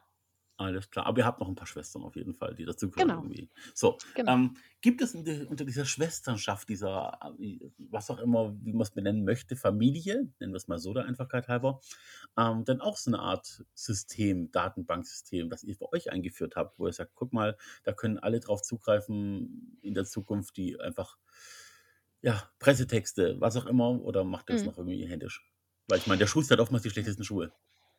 Alles 0.62 0.90
klar. 0.92 1.06
Aber 1.08 1.18
ihr 1.20 1.26
habt 1.26 1.40
noch 1.40 1.48
ein 1.48 1.56
paar 1.56 1.68
Schwestern 1.68 2.04
auf 2.04 2.16
jeden 2.16 2.34
Fall, 2.36 2.54
die 2.56 2.66
dazugehören 2.66 3.08
Genau, 3.10 3.24
irgendwie. 3.24 3.50
So, 3.74 3.98
genau. 4.14 4.34
ähm, 4.34 4.58
gibt 4.82 5.02
es 5.02 5.16
unter, 5.16 5.66
dieser 5.66 5.86
Schwesternschaft, 5.86 6.70
dieser, 6.70 7.20
äh, 7.40 7.60
was 7.78 8.10
auch 8.12 8.20
immer, 8.20 8.56
wie 8.62 8.74
man 8.74 8.82
es 8.84 8.92
benennen 8.92 9.24
möchte, 9.26 9.56
Familie, 9.56 10.30
nennen 10.40 10.54
wir 10.54 10.58
es 10.58 10.68
mal 10.68 10.78
so 10.78 10.94
der 10.94 11.06
Einfachkeit 11.06 11.48
halber, 11.48 11.82
ähm, 12.38 12.64
dann 12.66 12.80
auch 12.82 12.98
so 12.98 13.10
eine 13.10 13.20
Art 13.20 13.64
System, 13.74 14.52
Datenbanksystem, 14.52 15.50
das 15.50 15.64
ihr 15.64 15.76
für 15.76 15.92
euch 15.94 16.12
eingeführt 16.12 16.56
habt, 16.56 16.78
wo 16.80 16.88
ihr 16.88 16.94
sagt, 16.94 17.14
guck 17.16 17.34
mal, 17.34 17.58
da 17.84 17.92
können 17.94 18.20
alle 18.20 18.40
drauf 18.40 18.62
zugreifen 18.62 19.78
in 19.82 19.94
der 19.96 20.06
Zukunft, 20.06 20.58
die 20.58 20.80
einfach, 20.80 21.18
ja, 22.22 22.50
Pressetexte, 22.60 23.40
was 23.42 23.56
auch 23.58 23.66
immer, 23.66 24.00
oder 24.02 24.24
macht 24.24 24.50
ihr 24.50 24.56
das 24.56 24.64
Mhm. 24.64 24.70
noch 24.70 24.78
irgendwie 24.78 25.06
händisch? 25.08 25.44
Weil 25.88 25.98
ich 26.00 26.08
meine, 26.08 26.20
der 26.20 26.28
Schuster 26.28 26.54
hat 26.54 26.60
oftmals 26.60 26.84
die 26.84 26.90
schlechtesten 26.92 27.24
Schuhe. 27.24 27.52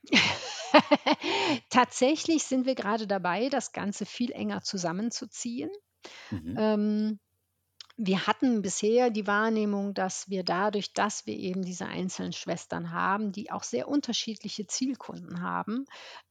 Tatsächlich 1.71 2.45
sind 2.45 2.67
wir 2.67 2.75
gerade 2.75 3.07
dabei, 3.07 3.49
das 3.49 3.73
Ganze 3.73 4.07
viel 4.07 4.33
enger 4.33 4.63
zusammenzuziehen. 4.63 5.71
Mhm. 6.31 6.57
Ähm, 6.57 7.21
wir 8.05 8.27
hatten 8.27 8.63
bisher 8.63 9.11
die 9.11 9.29
Wahrnehmung, 9.29 9.95
dass 9.95 10.29
wir 10.29 10.43
dadurch, 10.43 10.93
dass 10.93 11.25
wir 11.25 11.37
eben 11.37 11.63
diese 11.63 11.87
einzelnen 11.87 12.33
Schwestern 12.33 12.91
haben, 12.91 13.31
die 13.31 13.53
auch 13.53 13.63
sehr 13.63 13.87
unterschiedliche 13.87 14.67
Zielkunden 14.67 15.41
haben, 15.41 15.85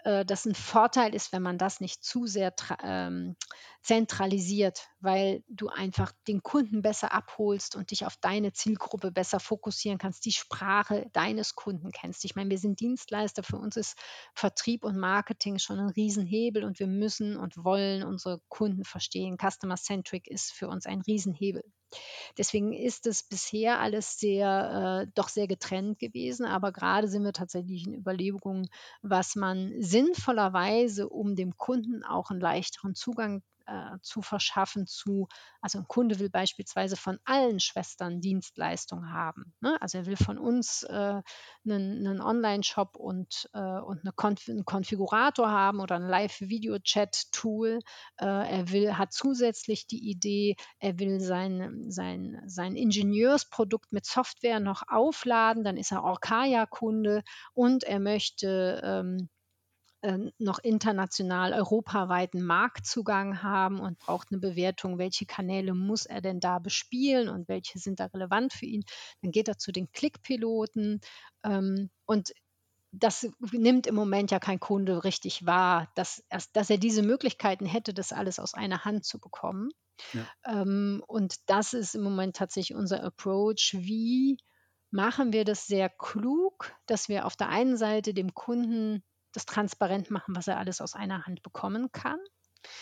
äh, 0.03 0.26
das 0.26 0.45
ein 0.45 0.53
Vorteil 0.53 1.15
ist, 1.15 1.32
wenn 1.32 1.41
man 1.41 1.57
das 1.57 1.80
nicht 1.80 2.03
zu 2.03 2.28
sehr 2.28 2.53
ähm, 2.84 3.38
zentralisiert, 3.84 4.89
weil 4.99 5.43
du 5.47 5.69
einfach 5.69 6.11
den 6.28 6.43
Kunden 6.43 6.82
besser 6.82 7.13
abholst 7.13 7.78
und 7.78 7.91
dich 7.91 8.05
auf 8.05 8.17
deine 8.17 8.51
Zielgruppe 8.51 9.11
besser 9.11 9.39
fokussieren 9.39 9.97
kannst, 9.97 10.26
die 10.26 10.34
Sprache 10.34 11.09
deines 11.13 11.55
Kunden 11.55 11.91
kennst. 11.91 12.26
Ich 12.26 12.36
meine, 12.36 12.49
wir 12.49 12.59
sind 12.59 12.82
Dienstleister, 12.82 13.43
für 13.43 13.57
uns 13.57 13.78
ist 13.78 13.97
Vertrieb 14.36 14.84
und 14.84 14.97
Marketing 14.97 15.57
schon 15.57 15.80
ein 15.80 15.89
Riesenhebel 15.89 16.65
und 16.65 16.80
wir 16.80 16.88
müssen 16.88 17.38
und 17.38 17.63
wollen 17.63 18.03
unsere 18.03 18.41
Kunden 18.49 18.84
verstehen. 18.84 19.38
Customer 19.38 19.78
Centric 19.78 20.28
ist 20.28 20.51
für 20.51 20.67
uns 20.67 20.86
ein 20.86 21.01
Riesenhebel. 21.01 21.61
Deswegen 22.38 22.74
ist 22.74 23.07
es 23.07 23.24
bisher 23.24 23.80
alles 23.80 24.18
sehr, 24.20 25.05
äh, 25.07 25.12
doch 25.16 25.30
sehr 25.30 25.47
getrennt 25.47 25.99
gewesen. 25.99 26.45
Aber 26.45 26.72
gerade 26.72 27.07
sind 27.07 27.24
wir 27.24 27.34
tatsächlich 27.34 27.86
in 27.88 27.93
Überlegungen, 27.93 28.68
was 29.01 29.36
man 29.36 29.74
sinnvollerweise, 29.82 31.09
um 31.09 31.36
dem 31.36 31.57
Kunden 31.57 32.03
auch 32.03 32.30
einen 32.32 32.41
leichteren 32.41 32.95
Zugang 32.95 33.43
äh, 33.68 33.97
zu 34.01 34.22
verschaffen 34.22 34.88
zu, 34.88 35.28
also 35.62 35.80
ein 35.80 35.88
Kunde 35.88 36.20
will 36.20 36.30
beispielsweise 36.30 36.95
von 36.95 37.20
allen 37.26 37.59
Schwestern 37.59 38.22
Dienstleistungen 38.22 39.12
haben. 39.12 39.53
Ne? 39.62 39.78
Also 39.82 39.99
er 39.99 40.05
will 40.05 40.18
von 40.18 40.38
uns 40.38 40.84
äh, 40.84 41.22
einen, 41.66 42.07
einen 42.07 42.22
Online-Shop 42.22 42.95
und, 42.95 43.49
äh, 43.53 43.80
und 43.80 44.01
eine 44.01 44.14
Konf 44.16 44.47
einen 44.47 44.66
Konfigurator 44.66 45.49
haben 45.49 45.80
oder 45.80 45.95
ein 45.95 46.07
Live-Video-Chat-Tool. 46.07 47.80
Äh, 48.18 48.26
er 48.26 48.72
will, 48.72 48.97
hat 48.97 49.14
zusätzlich 49.14 49.88
die 49.88 50.09
Idee, 50.09 50.55
er 50.80 50.99
will 50.99 51.20
sein, 51.20 51.86
sein, 51.89 52.41
sein 52.45 52.76
Ingenieursprodukt 52.76 53.91
mit 53.91 54.05
Software 54.05 54.59
noch 54.59 54.84
aufladen, 54.88 55.64
dann 55.64 55.78
ist 55.78 55.91
er 55.91 56.03
Orkaya-Kunde 56.03 57.24
und 57.53 57.84
er 57.84 57.99
möchte 57.99 58.82
ähm, 58.84 59.30
noch 60.39 60.60
international 60.60 61.54
europaweiten 61.54 62.43
Marktzugang 62.43 63.43
haben 63.43 63.80
und 63.80 63.99
braucht 63.99 64.30
eine 64.32 64.39
Bewertung, 64.39 64.97
welche 64.97 65.26
Kanäle 65.26 65.76
muss 65.76 66.06
er 66.06 66.22
denn 66.22 66.39
da 66.39 66.60
bespielen 66.60 67.30
und 67.30 67.47
welche 67.47 67.78
sind 67.78 67.99
da 67.99 68.06
relevant 68.06 68.54
für 68.54 68.66
ihn. 68.66 68.84
Dann 69.22 69.32
geht 69.32 69.47
er 69.47 69.58
zu 69.58 69.72
den 69.72 69.91
Klickpiloten 69.91 71.02
ähm, 71.43 71.89
und 72.06 72.32
das 72.91 73.28
nimmt 73.52 73.88
im 73.88 73.95
Moment 73.95 74.32
ja 74.32 74.39
kein 74.39 74.60
Kunde 74.60 75.04
richtig 75.04 75.45
wahr, 75.45 75.89
dass, 75.95 76.24
dass 76.52 76.70
er 76.70 76.78
diese 76.78 77.04
Möglichkeiten 77.04 77.66
hätte, 77.66 77.93
das 77.93 78.12
alles 78.12 78.38
aus 78.39 78.54
einer 78.54 78.84
Hand 78.84 79.06
zu 79.06 79.20
bekommen. 79.20 79.70
Ja. 80.14 80.28
Ähm, 80.45 81.04
und 81.08 81.36
das 81.45 81.74
ist 81.74 81.95
im 81.95 82.04
Moment 82.04 82.36
tatsächlich 82.36 82.78
unser 82.78 83.04
Approach. 83.04 83.76
Wie 83.78 84.38
machen 84.89 85.32
wir 85.32 85.45
das 85.45 85.68
sehr 85.68 85.89
klug, 85.89 86.74
dass 86.86 87.08
wir 87.08 87.26
auf 87.26 87.38
der 87.38 87.49
einen 87.49 87.78
Seite 87.78 88.14
dem 88.14 88.34
Kunden 88.34 89.04
das 89.32 89.45
transparent 89.45 90.11
machen, 90.11 90.36
was 90.36 90.47
er 90.47 90.57
alles 90.57 90.82
aus 90.82 90.93
einer 90.93 91.25
Hand 91.25 91.43
bekommen 91.43 91.91
kann. 91.91 92.19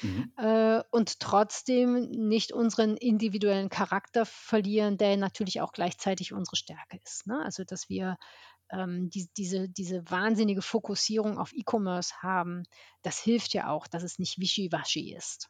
Mhm. 0.02 0.34
Äh, 0.38 0.84
und 0.92 1.20
trotzdem 1.20 2.10
nicht 2.10 2.52
unseren 2.52 2.98
individuellen 2.98 3.70
Charakter 3.70 4.26
verlieren, 4.26 4.98
der 4.98 5.18
natürlich 5.18 5.62
auch 5.62 5.72
gleichzeitig 5.72 6.34
unsere 6.34 6.56
Stärke 6.56 7.00
ist. 7.04 7.28
Ne? 7.28 7.42
Also, 7.44 7.64
dass 7.64 7.90
wir 7.90 8.18
ähm, 8.72 9.10
die, 9.10 9.30
diese, 9.38 9.70
diese 9.70 10.10
wahnsinnige 10.10 10.62
Fokussierung 10.62 11.38
auf 11.38 11.54
E-Commerce 11.54 12.14
haben, 12.22 12.64
das 13.02 13.20
hilft 13.20 13.54
ja 13.54 13.70
auch, 13.70 13.88
dass 13.88 14.04
es 14.04 14.20
nicht 14.20 14.40
wischiwaschi 14.40 15.16
ist. 15.16 15.50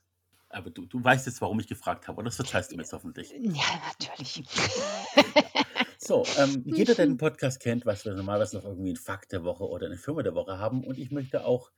Aber 0.49 0.71
du, 0.71 0.85
du 0.85 1.03
weißt 1.03 1.27
jetzt, 1.27 1.41
warum 1.41 1.59
ich 1.59 1.67
gefragt 1.67 2.07
habe, 2.07 2.17
oder 2.17 2.25
das 2.25 2.37
verzeihst 2.37 2.71
du 2.71 2.75
mir 2.75 2.81
jetzt 2.81 2.93
hoffentlich. 2.93 3.31
Ja, 3.31 3.81
natürlich. 3.99 4.43
So, 6.01 6.23
ähm, 6.37 6.63
jeder, 6.65 6.95
der 6.95 7.05
den 7.05 7.17
Podcast 7.17 7.59
kennt, 7.59 7.85
was 7.85 8.05
wir 8.05 8.13
normalerweise 8.13 8.55
noch 8.55 8.63
irgendwie 8.63 8.93
ein 8.93 8.97
Fakt 8.97 9.33
der 9.33 9.43
Woche 9.43 9.67
oder 9.67 9.85
eine 9.85 9.97
Firma 9.97 10.23
der 10.23 10.33
Woche 10.33 10.57
haben. 10.57 10.83
Und 10.83 10.97
ich 10.97 11.11
möchte 11.11 11.45
auch 11.45 11.71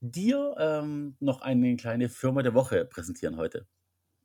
dir 0.00 0.54
ähm, 0.58 1.16
noch 1.18 1.42
eine 1.42 1.76
kleine 1.76 2.08
Firma 2.08 2.42
der 2.42 2.54
Woche 2.54 2.84
präsentieren 2.84 3.36
heute. 3.36 3.66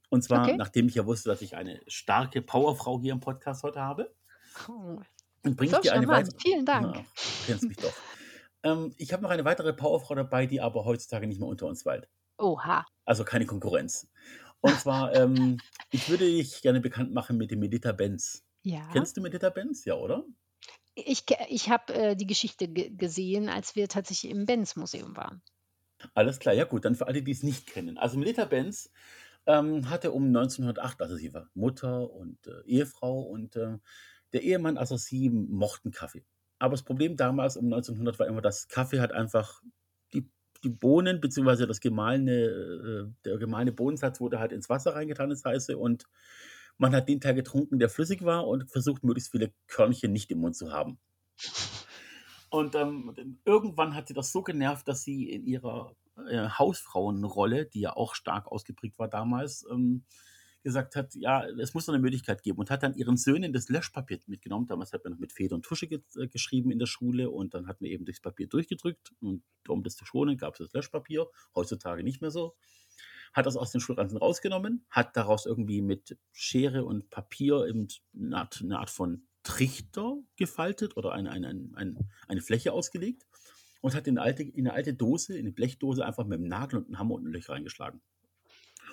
Und 0.09 0.23
zwar, 0.23 0.43
okay. 0.43 0.55
nachdem 0.55 0.87
ich 0.87 0.93
ja 0.93 1.07
wusste, 1.07 1.29
dass 1.29 1.41
ich 1.41 1.55
eine 1.55 1.81
starke 1.87 2.43
Powerfrau 2.43 3.01
hier 3.01 3.13
im 3.13 3.19
Podcast 3.19 3.63
heute 3.63 3.81
habe. 3.81 4.13
Oh. 4.69 4.99
Und 5.43 5.57
bringe 5.57 5.73
ich 5.73 5.79
dir 5.79 5.93
eine 5.93 6.07
weitere. 6.07 6.37
Vielen 6.39 6.65
Dank. 6.65 6.95
Na, 6.95 7.05
kennst 7.47 7.63
mich 7.63 7.77
doch. 7.77 7.93
ähm, 8.61 8.93
ich 8.97 9.11
habe 9.11 9.23
noch 9.23 9.31
eine 9.31 9.45
weitere 9.45 9.73
Powerfrau 9.73 10.13
dabei, 10.13 10.45
die 10.45 10.61
aber 10.61 10.85
heutzutage 10.85 11.25
nicht 11.25 11.39
mehr 11.39 11.49
unter 11.49 11.65
uns 11.65 11.87
weilt. 11.87 12.07
Oha. 12.37 12.85
Also 13.05 13.23
keine 13.23 13.47
Konkurrenz. 13.47 14.07
Und 14.61 14.79
zwar, 14.79 15.15
ähm, 15.15 15.57
ich 15.89 16.07
würde 16.07 16.25
dich 16.25 16.61
gerne 16.61 16.79
bekannt 16.79 17.11
machen 17.11 17.37
mit 17.37 17.49
dem 17.49 17.59
Medita 17.59 17.91
Benz. 17.91 18.45
Ja. 18.63 18.89
Kennst 18.91 19.17
du 19.17 19.21
Medita 19.21 19.49
Benz? 19.49 19.85
Ja, 19.85 19.95
oder? 19.95 20.23
Ich, 20.95 21.25
ich 21.49 21.69
habe 21.69 21.93
äh, 21.93 22.15
die 22.15 22.27
Geschichte 22.27 22.67
gesehen, 22.67 23.49
als 23.49 23.75
wir 23.75 23.87
tatsächlich 23.87 24.31
im 24.31 24.45
Benz-Museum 24.45 25.15
waren. 25.17 25.41
Alles 26.13 26.39
klar, 26.39 26.53
ja 26.53 26.65
gut, 26.65 26.85
dann 26.85 26.95
für 26.95 27.07
alle, 27.07 27.21
die 27.21 27.31
es 27.31 27.43
nicht 27.43 27.67
kennen. 27.67 27.97
Also 27.97 28.17
Melita 28.17 28.45
Benz 28.45 28.91
ähm, 29.45 29.89
hatte 29.89 30.11
um 30.11 30.27
1908, 30.27 31.01
also 31.01 31.15
sie 31.15 31.33
war 31.33 31.49
Mutter 31.53 32.11
und 32.11 32.45
äh, 32.47 32.61
Ehefrau 32.65 33.21
und 33.21 33.55
äh, 33.55 33.77
der 34.33 34.41
Ehemann, 34.41 34.77
also 34.77 34.97
sie, 34.97 35.29
mochten 35.29 35.91
Kaffee. 35.91 36.25
Aber 36.59 36.71
das 36.71 36.83
Problem 36.83 37.17
damals 37.17 37.57
um 37.57 37.65
1900 37.65 38.19
war 38.19 38.27
immer, 38.27 38.41
dass 38.41 38.67
Kaffee 38.67 38.99
hat 38.99 39.11
einfach 39.11 39.61
die, 40.13 40.29
die 40.63 40.69
Bohnen, 40.69 41.21
beziehungsweise 41.21 41.67
das 41.67 41.79
gemahlene, 41.79 42.31
äh, 42.31 43.11
der 43.25 43.37
gemahlene 43.37 43.71
Bohnensatz 43.71 44.19
wurde 44.19 44.39
halt 44.39 44.51
ins 44.51 44.69
Wasser 44.69 44.95
reingetan, 44.95 45.29
das 45.29 45.43
heiße, 45.43 45.77
und 45.77 46.05
man 46.77 46.95
hat 46.95 47.09
den 47.09 47.21
Teil 47.21 47.35
getrunken, 47.35 47.79
der 47.79 47.89
flüssig 47.89 48.23
war 48.23 48.47
und 48.47 48.69
versucht, 48.71 49.03
möglichst 49.03 49.31
viele 49.31 49.53
Körnchen 49.67 50.11
nicht 50.11 50.31
im 50.31 50.39
Mund 50.39 50.55
zu 50.55 50.71
haben. 50.71 50.99
Und 52.49 52.75
ähm, 52.75 53.39
irgendwann 53.45 53.95
hat 53.95 54.07
sie 54.07 54.13
das 54.13 54.31
so 54.31 54.43
genervt, 54.43 54.87
dass 54.87 55.01
sie 55.01 55.29
in 55.29 55.45
ihrer 55.45 55.95
äh, 56.29 56.47
Hausfrauenrolle, 56.49 57.65
die 57.65 57.81
ja 57.81 57.95
auch 57.95 58.13
stark 58.13 58.47
ausgeprägt 58.47 58.99
war 58.99 59.07
damals, 59.07 59.65
ähm, 59.71 60.03
gesagt 60.63 60.95
hat, 60.95 61.13
ja, 61.15 61.45
es 61.45 61.73
muss 61.73 61.87
noch 61.87 61.93
eine 61.93 62.01
Möglichkeit 62.01 62.41
geben 62.41 62.57
und 62.57 62.69
hat 62.69 62.83
dann 62.83 62.93
ihren 62.93 63.17
Söhnen 63.17 63.51
das 63.51 63.69
Löschpapier 63.69 64.19
mitgenommen. 64.27 64.67
Damals 64.67 64.93
hat 64.93 65.03
man 65.03 65.13
noch 65.13 65.19
mit 65.19 65.33
Feder 65.33 65.55
und 65.55 65.65
Tusche 65.65 65.87
ge 65.87 66.01
äh, 66.15 66.27
geschrieben 66.27 66.71
in 66.71 66.79
der 66.79 66.85
Schule 66.85 67.29
und 67.29 67.53
dann 67.53 67.67
hat 67.67 67.81
man 67.81 67.89
eben 67.89 68.05
durchs 68.05 68.21
Papier 68.21 68.47
durchgedrückt 68.47 69.11
und 69.19 69.43
um 69.67 69.83
das 69.83 69.95
zu 69.95 70.05
schonen, 70.05 70.37
gab 70.37 70.53
es 70.53 70.59
das 70.59 70.73
Löschpapier. 70.73 71.27
Heutzutage 71.55 72.03
nicht 72.03 72.21
mehr 72.21 72.31
so 72.31 72.55
hat 73.33 73.45
das 73.45 73.57
aus 73.57 73.71
den 73.71 73.81
Schulranzen 73.81 74.17
rausgenommen, 74.17 74.85
hat 74.89 75.17
daraus 75.17 75.45
irgendwie 75.45 75.81
mit 75.81 76.17
Schere 76.31 76.85
und 76.85 77.09
Papier 77.09 77.65
eben 77.67 77.87
eine 78.15 78.37
Art, 78.37 78.61
eine 78.63 78.79
Art 78.79 78.89
von 78.89 79.27
Trichter 79.43 80.17
gefaltet 80.35 80.95
oder 80.95 81.11
eine, 81.11 81.31
eine, 81.31 81.47
eine, 81.73 81.95
eine 82.27 82.41
Fläche 82.41 82.71
ausgelegt 82.71 83.27
und 83.81 83.95
hat 83.95 84.07
in 84.07 84.17
eine, 84.17 84.25
alte, 84.25 84.43
in 84.43 84.67
eine 84.67 84.73
alte 84.73 84.93
Dose, 84.93 85.33
in 85.33 85.41
eine 85.41 85.51
Blechdose 85.51 86.05
einfach 86.05 86.25
mit 86.25 86.39
einem 86.39 86.47
Nagel 86.47 86.79
und 86.79 86.85
einem 86.85 86.99
Hammer 86.99 87.15
und 87.15 87.25
ein 87.25 87.33
Löcher 87.33 87.53
reingeschlagen. 87.53 88.01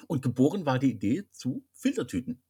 Und 0.06 0.22
geboren 0.22 0.66
war 0.66 0.78
die 0.78 0.90
Idee 0.90 1.24
zu 1.30 1.64
Filtertüten. 1.72 2.42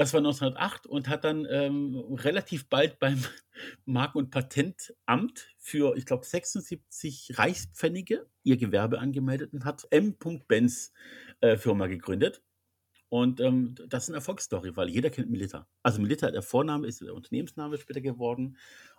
Das 0.00 0.14
war 0.14 0.20
1908 0.20 0.86
und 0.86 1.08
hat 1.08 1.24
dann 1.24 1.46
ähm, 1.50 1.94
relativ 1.94 2.70
bald 2.70 2.98
beim 3.00 3.22
Marken- 3.84 4.16
und 4.16 4.30
Patentamt 4.30 5.54
für, 5.58 5.94
ich 5.94 6.06
glaube, 6.06 6.24
76 6.24 7.34
Reichspfennige 7.36 8.26
ihr 8.42 8.56
Gewerbe 8.56 8.98
angemeldet 8.98 9.52
und 9.52 9.66
hat 9.66 9.86
M. 9.90 10.16
Benz 10.48 10.94
äh, 11.42 11.58
Firma 11.58 11.86
gegründet. 11.86 12.42
Und 13.10 13.40
ähm, 13.40 13.74
das 13.88 14.04
ist 14.04 14.08
eine 14.08 14.16
Erfolgsstory, 14.16 14.74
weil 14.74 14.88
jeder 14.88 15.10
kennt 15.10 15.28
Milita. 15.28 15.68
Also 15.82 16.00
Milita, 16.00 16.30
der 16.30 16.40
Vorname 16.40 16.86
ist 16.86 17.02
der 17.02 17.12
Unternehmensname 17.12 17.76
später 17.76 18.00
geworden. 18.00 18.56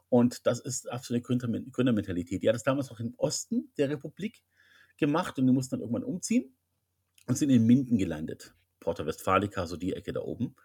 Und 0.10 0.46
das 0.46 0.60
ist 0.60 0.88
absolute 0.88 1.24
Gründer 1.24 1.48
Gründermentalität. 1.72 2.44
Die 2.44 2.48
hat 2.48 2.54
das 2.54 2.62
damals 2.62 2.92
noch 2.92 3.00
im 3.00 3.16
Osten 3.18 3.72
der 3.76 3.90
Republik 3.90 4.44
gemacht 4.98 5.40
und 5.40 5.48
die 5.48 5.52
mussten 5.52 5.72
dann 5.72 5.80
irgendwann 5.80 6.04
umziehen 6.04 6.56
und 7.26 7.40
sind 7.40 7.50
in 7.50 7.66
Minden 7.66 7.98
gelandet. 7.98 8.54
Porta 8.80 9.06
Westfalica, 9.06 9.66
so 9.66 9.78
die 9.78 9.94
Ecke 9.94 10.14
da 10.14 10.20
oben. 10.20 10.56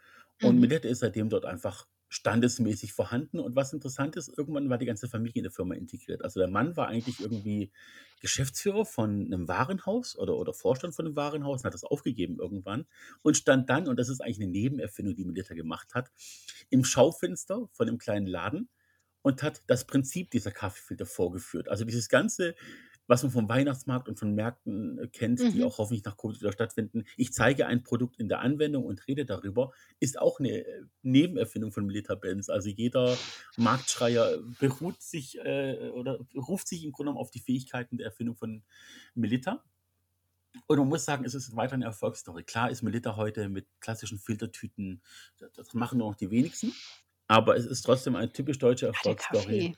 Und 0.42 0.58
mhm. 0.58 0.70
Ist 0.70 1.00
seitdem 1.00 1.28
dort 1.28 1.44
einfach 1.44 1.86
standesmäßig 2.08 2.92
vorhanden. 2.92 3.40
Und 3.40 3.56
was 3.56 3.72
interessant 3.72 4.16
ist, 4.16 4.28
irgendwann 4.36 4.70
war 4.70 4.78
die 4.78 4.86
ganze 4.86 5.08
Familie 5.08 5.40
in 5.40 5.42
der 5.44 5.52
Firma 5.52 5.74
integriert. 5.74 6.22
Also 6.22 6.38
der 6.38 6.48
Mann 6.48 6.76
war 6.76 6.88
eigentlich 6.88 7.20
irgendwie 7.20 7.72
Geschäftsführer 8.20 8.84
von 8.84 9.26
einem 9.26 9.48
Warenhaus 9.48 10.16
oder, 10.16 10.36
oder 10.36 10.54
Vorstand 10.54 10.94
von 10.94 11.06
einem 11.06 11.16
Warenhaus 11.16 11.60
und 11.60 11.66
hat 11.66 11.74
das 11.74 11.84
aufgegeben 11.84 12.38
irgendwann 12.38 12.86
und 13.22 13.36
stand 13.36 13.68
dann, 13.68 13.88
und 13.88 13.98
das 13.98 14.08
ist 14.08 14.20
eigentlich 14.20 14.40
eine 14.40 14.50
Nebenerfindung, 14.50 15.16
die 15.16 15.24
Milita 15.24 15.54
gemacht 15.54 15.94
hat, 15.94 16.10
im 16.70 16.84
Schaufenster 16.84 17.68
von 17.72 17.88
einem 17.88 17.98
kleinen 17.98 18.26
Laden 18.26 18.68
und 19.22 19.42
hat 19.42 19.62
das 19.66 19.84
Prinzip 19.86 20.30
dieser 20.30 20.52
Kaffeefilter 20.52 21.06
vorgeführt. 21.06 21.68
Also 21.68 21.84
dieses 21.84 22.08
ganze 22.08 22.54
was 23.06 23.22
man 23.22 23.32
vom 23.32 23.48
Weihnachtsmarkt 23.48 24.08
und 24.08 24.18
von 24.18 24.34
Märkten 24.34 24.98
äh, 24.98 25.06
kennt, 25.08 25.40
die 25.40 25.58
Mhm. 25.58 25.64
auch 25.64 25.78
hoffentlich 25.78 26.04
nach 26.04 26.16
Covid 26.16 26.40
wieder 26.40 26.52
stattfinden. 26.52 27.04
Ich 27.16 27.32
zeige 27.32 27.66
ein 27.66 27.82
Produkt 27.82 28.18
in 28.18 28.28
der 28.28 28.40
Anwendung 28.40 28.84
und 28.84 29.06
rede 29.06 29.24
darüber, 29.24 29.72
ist 30.00 30.18
auch 30.18 30.40
eine 30.40 30.64
äh, 30.64 30.82
Nebenerfindung 31.02 31.72
von 31.72 31.86
Milita-Benz. 31.86 32.48
Also 32.48 32.68
jeder 32.68 33.16
Marktschreier 33.56 34.38
beruht 34.58 35.02
sich 35.02 35.38
äh, 35.38 35.90
oder 35.94 36.18
ruft 36.34 36.68
sich 36.68 36.84
im 36.84 36.92
Grunde 36.92 37.10
genommen 37.10 37.20
auf 37.20 37.30
die 37.30 37.40
Fähigkeiten 37.40 37.98
der 37.98 38.06
Erfindung 38.06 38.36
von 38.36 38.62
Milita. 39.14 39.62
Und 40.66 40.78
man 40.78 40.88
muss 40.88 41.04
sagen, 41.04 41.24
es 41.24 41.34
ist 41.34 41.54
weiter 41.54 41.74
eine 41.74 41.84
Erfolgsstory. 41.84 42.42
Klar 42.42 42.70
ist 42.70 42.82
Melitta 42.82 43.16
heute 43.16 43.48
mit 43.48 43.66
klassischen 43.80 44.18
Filtertüten, 44.18 45.02
das, 45.38 45.74
machen 45.74 45.98
nur 45.98 46.10
noch 46.10 46.16
die 46.16 46.30
wenigsten, 46.30 46.72
aber 47.26 47.56
es 47.56 47.66
ist 47.66 47.82
trotzdem 47.82 48.16
eine 48.16 48.32
typisch 48.32 48.58
deutsche 48.58 48.86
Erfolgsstory. 48.86 49.76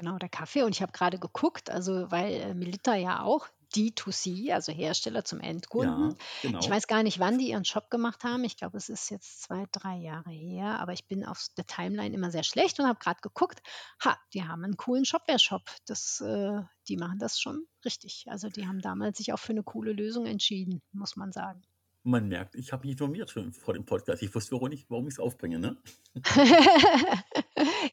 Genau, 0.00 0.16
der 0.16 0.30
Kaffee. 0.30 0.62
Und 0.62 0.74
ich 0.74 0.80
habe 0.80 0.92
gerade 0.92 1.18
geguckt, 1.18 1.68
also 1.68 2.10
weil 2.10 2.32
äh, 2.32 2.54
Melitta 2.54 2.94
ja 2.94 3.22
auch 3.22 3.46
D2C, 3.74 4.50
also 4.50 4.72
Hersteller 4.72 5.26
zum 5.26 5.40
Endkunden. 5.40 6.10
Ja, 6.10 6.16
Ich 6.36 6.42
genau. 6.42 6.70
weiß 6.70 6.86
gar 6.86 7.02
nicht, 7.02 7.18
wann 7.18 7.36
die 7.36 7.50
ihren 7.50 7.66
Shop 7.66 7.90
gemacht 7.90 8.24
haben. 8.24 8.42
Ich 8.44 8.56
glaube, 8.56 8.78
es 8.78 8.88
ist 8.88 9.10
jetzt 9.10 9.42
zwei, 9.42 9.66
drei 9.72 9.96
Jahre 9.96 10.30
her, 10.30 10.80
aber 10.80 10.94
ich 10.94 11.06
bin 11.06 11.22
auf 11.26 11.48
der 11.58 11.66
Timeline 11.66 12.14
immer 12.14 12.30
sehr 12.30 12.44
schlecht 12.44 12.80
und 12.80 12.86
habe 12.86 12.98
gerade 12.98 13.20
geguckt, 13.20 13.60
ha, 14.02 14.18
die 14.32 14.42
haben 14.42 14.64
einen 14.64 14.78
coolen 14.78 15.04
Shopware-Shop. 15.04 15.68
Das, 15.84 16.22
äh, 16.22 16.62
die 16.88 16.96
machen 16.96 17.18
das 17.18 17.38
schon 17.38 17.66
richtig. 17.84 18.24
Also 18.28 18.48
die 18.48 18.66
haben 18.66 18.80
damals 18.80 19.18
sich 19.18 19.34
auch 19.34 19.38
für 19.38 19.52
eine 19.52 19.62
coole 19.62 19.92
Lösung 19.92 20.24
entschieden, 20.24 20.80
muss 20.92 21.16
man 21.16 21.30
sagen. 21.30 21.62
Man 22.02 22.28
merkt, 22.28 22.54
ich 22.54 22.72
habe 22.72 22.82
mich 22.86 22.92
informiert 22.92 23.30
schon 23.30 23.52
vor 23.52 23.74
dem 23.74 23.84
Podcast. 23.84 24.22
Ich 24.22 24.34
wusste, 24.34 24.52
warum 24.52 24.72
ich 24.72 24.88
warum 24.88 25.06
es 25.06 25.18
aufbringe. 25.18 25.58
Ne? 25.58 25.76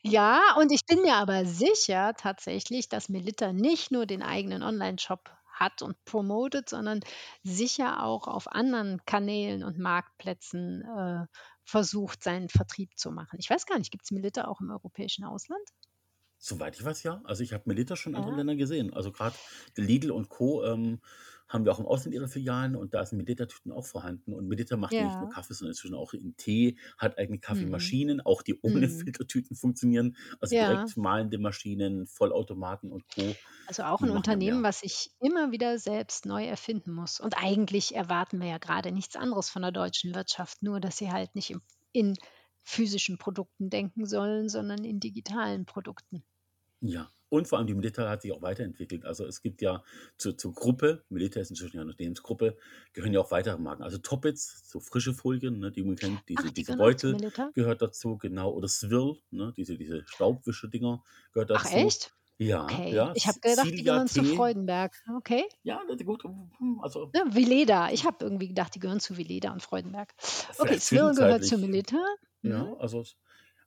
Ja, 0.03 0.55
und 0.57 0.71
ich 0.71 0.85
bin 0.85 1.01
mir 1.01 1.15
aber 1.15 1.45
sicher 1.45 2.13
tatsächlich, 2.17 2.89
dass 2.89 3.09
Melitta 3.09 3.51
nicht 3.53 3.91
nur 3.91 4.05
den 4.05 4.21
eigenen 4.23 4.63
Onlineshop 4.63 5.29
hat 5.51 5.81
und 5.81 6.03
promotet, 6.05 6.69
sondern 6.69 7.01
sicher 7.43 8.03
auch 8.03 8.27
auf 8.27 8.47
anderen 8.51 9.01
Kanälen 9.05 9.63
und 9.63 9.77
Marktplätzen 9.79 10.83
äh, 10.83 11.25
versucht, 11.65 12.23
seinen 12.23 12.49
Vertrieb 12.49 12.97
zu 12.97 13.11
machen. 13.11 13.39
Ich 13.39 13.49
weiß 13.49 13.65
gar 13.65 13.77
nicht, 13.77 13.91
gibt 13.91 14.05
es 14.05 14.11
Melitta 14.11 14.45
auch 14.47 14.61
im 14.61 14.69
europäischen 14.71 15.25
Ausland? 15.25 15.67
Soweit 16.39 16.75
ich 16.75 16.83
weiß, 16.83 17.03
ja. 17.03 17.21
Also 17.23 17.43
ich 17.43 17.53
habe 17.53 17.63
Melitta 17.65 17.95
schon 17.95 18.13
in 18.13 18.17
anderen 18.17 18.35
Ja. 18.35 18.37
Ländern 18.37 18.57
gesehen. 18.57 18.93
Also 18.93 19.11
gerade 19.11 19.35
Lidl 19.75 20.11
und 20.11 20.29
Co. 20.29 20.63
Ähm, 20.65 21.01
haben 21.49 21.65
wir 21.65 21.71
auch 21.71 21.79
im 21.79 21.85
Ausland 21.85 22.13
ihre 22.13 22.27
Filialen 22.27 22.75
und 22.75 22.93
da 22.93 23.05
sind 23.05 23.17
Melitta-Tüten 23.19 23.71
auch 23.71 23.85
vorhanden. 23.85 24.33
Und 24.33 24.47
Melitta 24.47 24.77
macht 24.77 24.97
ja 24.97 25.03
nicht 25.05 25.19
nur. 25.19 25.27
Kaffee, 25.27 25.53
sondern 25.53 25.71
inzwischen 25.71 25.95
auch 25.95 26.13
in 26.13 26.35
Tee, 26.37 26.77
hat 26.97 27.17
eigene 27.17 27.39
Mhm. 27.49 27.97
Kaffeemaschinen, 27.99 28.21
auch 28.21 28.41
die 28.41 28.59
ohne 28.61 28.89
Mhm. 28.89 28.89
Filtertüten 28.89 29.55
funktionieren. 29.55 30.15
Also 30.39 30.55
Ja, 30.55 30.57
direkt 30.57 30.97
mahlende 30.97 31.37
Maschinen, 31.39 32.07
Vollautomaten 32.07 32.91
und 32.91 33.07
Co. 33.07 33.39
also 33.65 33.83
auch 33.83 34.03
ein 34.03 34.09
Unternehmen, 34.11 34.63
was 34.63 34.79
sich 34.81 35.11
immer 35.19 35.51
wieder 35.51 35.77
selbst 35.79 36.25
neu 36.25 36.45
erfinden 36.45 36.91
muss. 36.93 37.19
Und 37.19 37.35
eigentlich 37.41 37.95
erwarten 37.95 38.39
wir 38.41 38.47
ja 38.47 38.57
gerade 38.57 38.91
nichts 38.91 39.15
anderes 39.15 39.49
von 39.49 39.61
der 39.61 39.71
deutschen 39.71 40.13
Wirtschaft, 40.15 40.63
nur 40.63 40.79
dass 40.79 40.97
sie 40.97 41.11
halt 41.11 41.33
nicht 41.35 41.51
im, 41.51 41.61
in 41.93 42.17
physischen 42.63 43.17
Produkten 43.17 43.69
denken 43.69 44.05
sollen, 44.05 44.49
sondern 44.49 44.83
in 44.83 44.99
digitalen 44.99 45.65
Produkten. 45.65 46.23
Ja, 46.81 47.11
und 47.29 47.47
vor 47.47 47.57
allem 47.57 47.67
die 47.67 47.73
Melitta 47.73 48.09
hat 48.09 48.21
sich 48.21 48.31
auch 48.31 48.41
weiterentwickelt. 48.41 49.05
Also 49.05 49.25
es 49.25 49.41
gibt 49.41 49.61
ja 49.61 49.83
zur, 50.17 50.37
zur 50.37 50.53
Gruppe, 50.53 51.03
Melitta 51.09 51.39
ist 51.39 51.49
inzwischen 51.49 51.75
ja 51.77 51.81
eine 51.81 51.91
Unternehmensgruppe, 51.91 52.57
gehören 52.93 53.13
ja 53.13 53.19
auch 53.19 53.31
weitere 53.31 53.57
Marken. 53.57 53.83
Also 53.83 53.97
Toppets, 53.97 54.63
so 54.69 54.79
frische 54.79 55.13
Folien, 55.13 55.59
ne, 55.59 55.71
die 55.71 55.83
man 55.83 55.95
kennt, 55.95 56.19
Ach, 56.19 56.25
diese, 56.25 56.47
die 56.47 56.53
diese 56.53 56.71
zu 56.73 56.77
Beutel 56.77 57.17
gehört 57.53 57.81
dazu, 57.81 58.17
genau. 58.17 58.51
Oder 58.51 58.67
Swirl, 58.67 59.17
ne, 59.31 59.53
diese, 59.57 59.77
diese 59.77 60.03
Staubwische-Dinger 60.07 61.03
gehört 61.33 61.51
Ach 61.51 61.63
dazu. 61.63 61.75
echt? 61.75 62.13
Ja, 62.39 62.65
Okay. 62.65 62.93
ja. 62.93 63.11
Ich 63.15 63.25
habe 63.27 63.39
gedacht, 63.39 63.65
die 63.65 63.69
Cilia 63.71 63.93
gehören 63.93 64.07
zu 64.07 64.21
Tee. 64.21 64.35
Freudenberg. 64.35 64.93
Okay. 65.17 65.43
Ja, 65.63 65.81
ist 65.89 66.05
gut. 66.05 66.23
hm, 66.23 66.79
Also 66.83 67.09
Ja, 67.15 67.23
Veleda. 67.33 67.89
Ich 67.91 68.05
habe 68.05 68.17
irgendwie 68.23 68.49
gedacht, 68.49 68.75
die 68.75 68.79
gehören 68.79 68.99
zu 68.99 69.17
Veleda 69.17 69.51
und 69.51 69.63
Freudenberg. 69.63 70.13
Okay, 70.59 70.77
Swirl 70.79 71.15
gehört 71.15 71.43
zu 71.43 71.55
zwischenzeitlich. 71.55 71.61
Melitta. 71.61 72.05
Mhm. 72.43 72.51
Ja, 72.51 72.73
also, 72.77 73.01
es- 73.01 73.15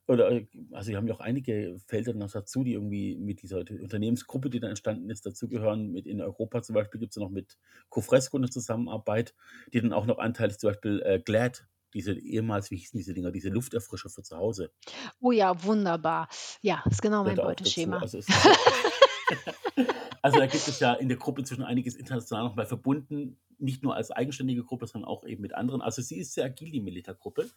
oder, 0.07 0.31
äh, 0.31 0.47
also 0.71 0.89
wir 0.89 0.97
haben 0.97 1.07
ja 1.07 1.13
auch 1.13 1.19
einige 1.19 1.77
Felder 1.87 2.13
noch 2.13 2.31
dazu, 2.31 2.63
die 2.63 2.73
irgendwie 2.73 3.17
mit 3.17 3.41
dieser 3.41 3.59
Unternehmensgruppe, 3.59 4.49
die 4.49 4.59
dann 4.59 4.71
entstanden 4.71 5.09
ist, 5.09 5.25
dazugehören. 5.25 5.91
Mit 5.91 6.07
in 6.07 6.21
Europa 6.21 6.61
zum 6.61 6.75
Beispiel 6.75 6.99
gibt 6.99 7.11
es 7.11 7.17
noch 7.17 7.29
mit 7.29 7.57
Cofresco 7.89 8.37
eine 8.37 8.49
Zusammenarbeit, 8.49 9.35
die 9.73 9.81
dann 9.81 9.93
auch 9.93 10.05
noch 10.05 10.17
Anteil 10.17 10.49
ist, 10.49 10.59
zum 10.59 10.71
Beispiel 10.71 11.01
äh, 11.05 11.19
Glad, 11.19 11.65
diese 11.93 12.13
ehemals, 12.13 12.71
wie 12.71 12.77
hießen 12.77 12.97
diese 12.97 13.13
Dinger, 13.13 13.31
diese 13.31 13.49
Lufterfrischer 13.49 14.09
für 14.09 14.23
zu 14.23 14.37
Hause, 14.37 14.71
Oh 15.19 15.31
ja, 15.31 15.63
wunderbar. 15.63 16.29
Ja, 16.61 16.83
ist 16.89 17.01
genau 17.01 17.23
mein 17.23 17.35
da. 17.35 17.43
Beuteschema. 17.43 17.99
Also 17.99 18.19
also 20.21 20.39
da 20.39 20.45
gibt 20.45 20.67
es 20.67 20.79
ja 20.79 20.93
in 20.93 21.09
der 21.09 21.17
Gruppe 21.17 21.41
inzwischen 21.41 21.63
einiges 21.63 21.95
international 21.95 22.45
nochmal 22.45 22.65
verbunden, 22.65 23.39
nicht 23.57 23.83
nur 23.83 23.95
als 23.95 24.11
eigenständige 24.11 24.63
Gruppe, 24.63 24.87
sondern 24.87 25.09
auch 25.09 25.25
eben 25.25 25.41
mit 25.41 25.53
anderen. 25.53 25.81
Also 25.81 26.01
sie 26.01 26.17
ist 26.17 26.33
sehr 26.33 26.45
agil, 26.45 26.71
die 26.71 26.81
Milita-Gruppe. 26.81 27.49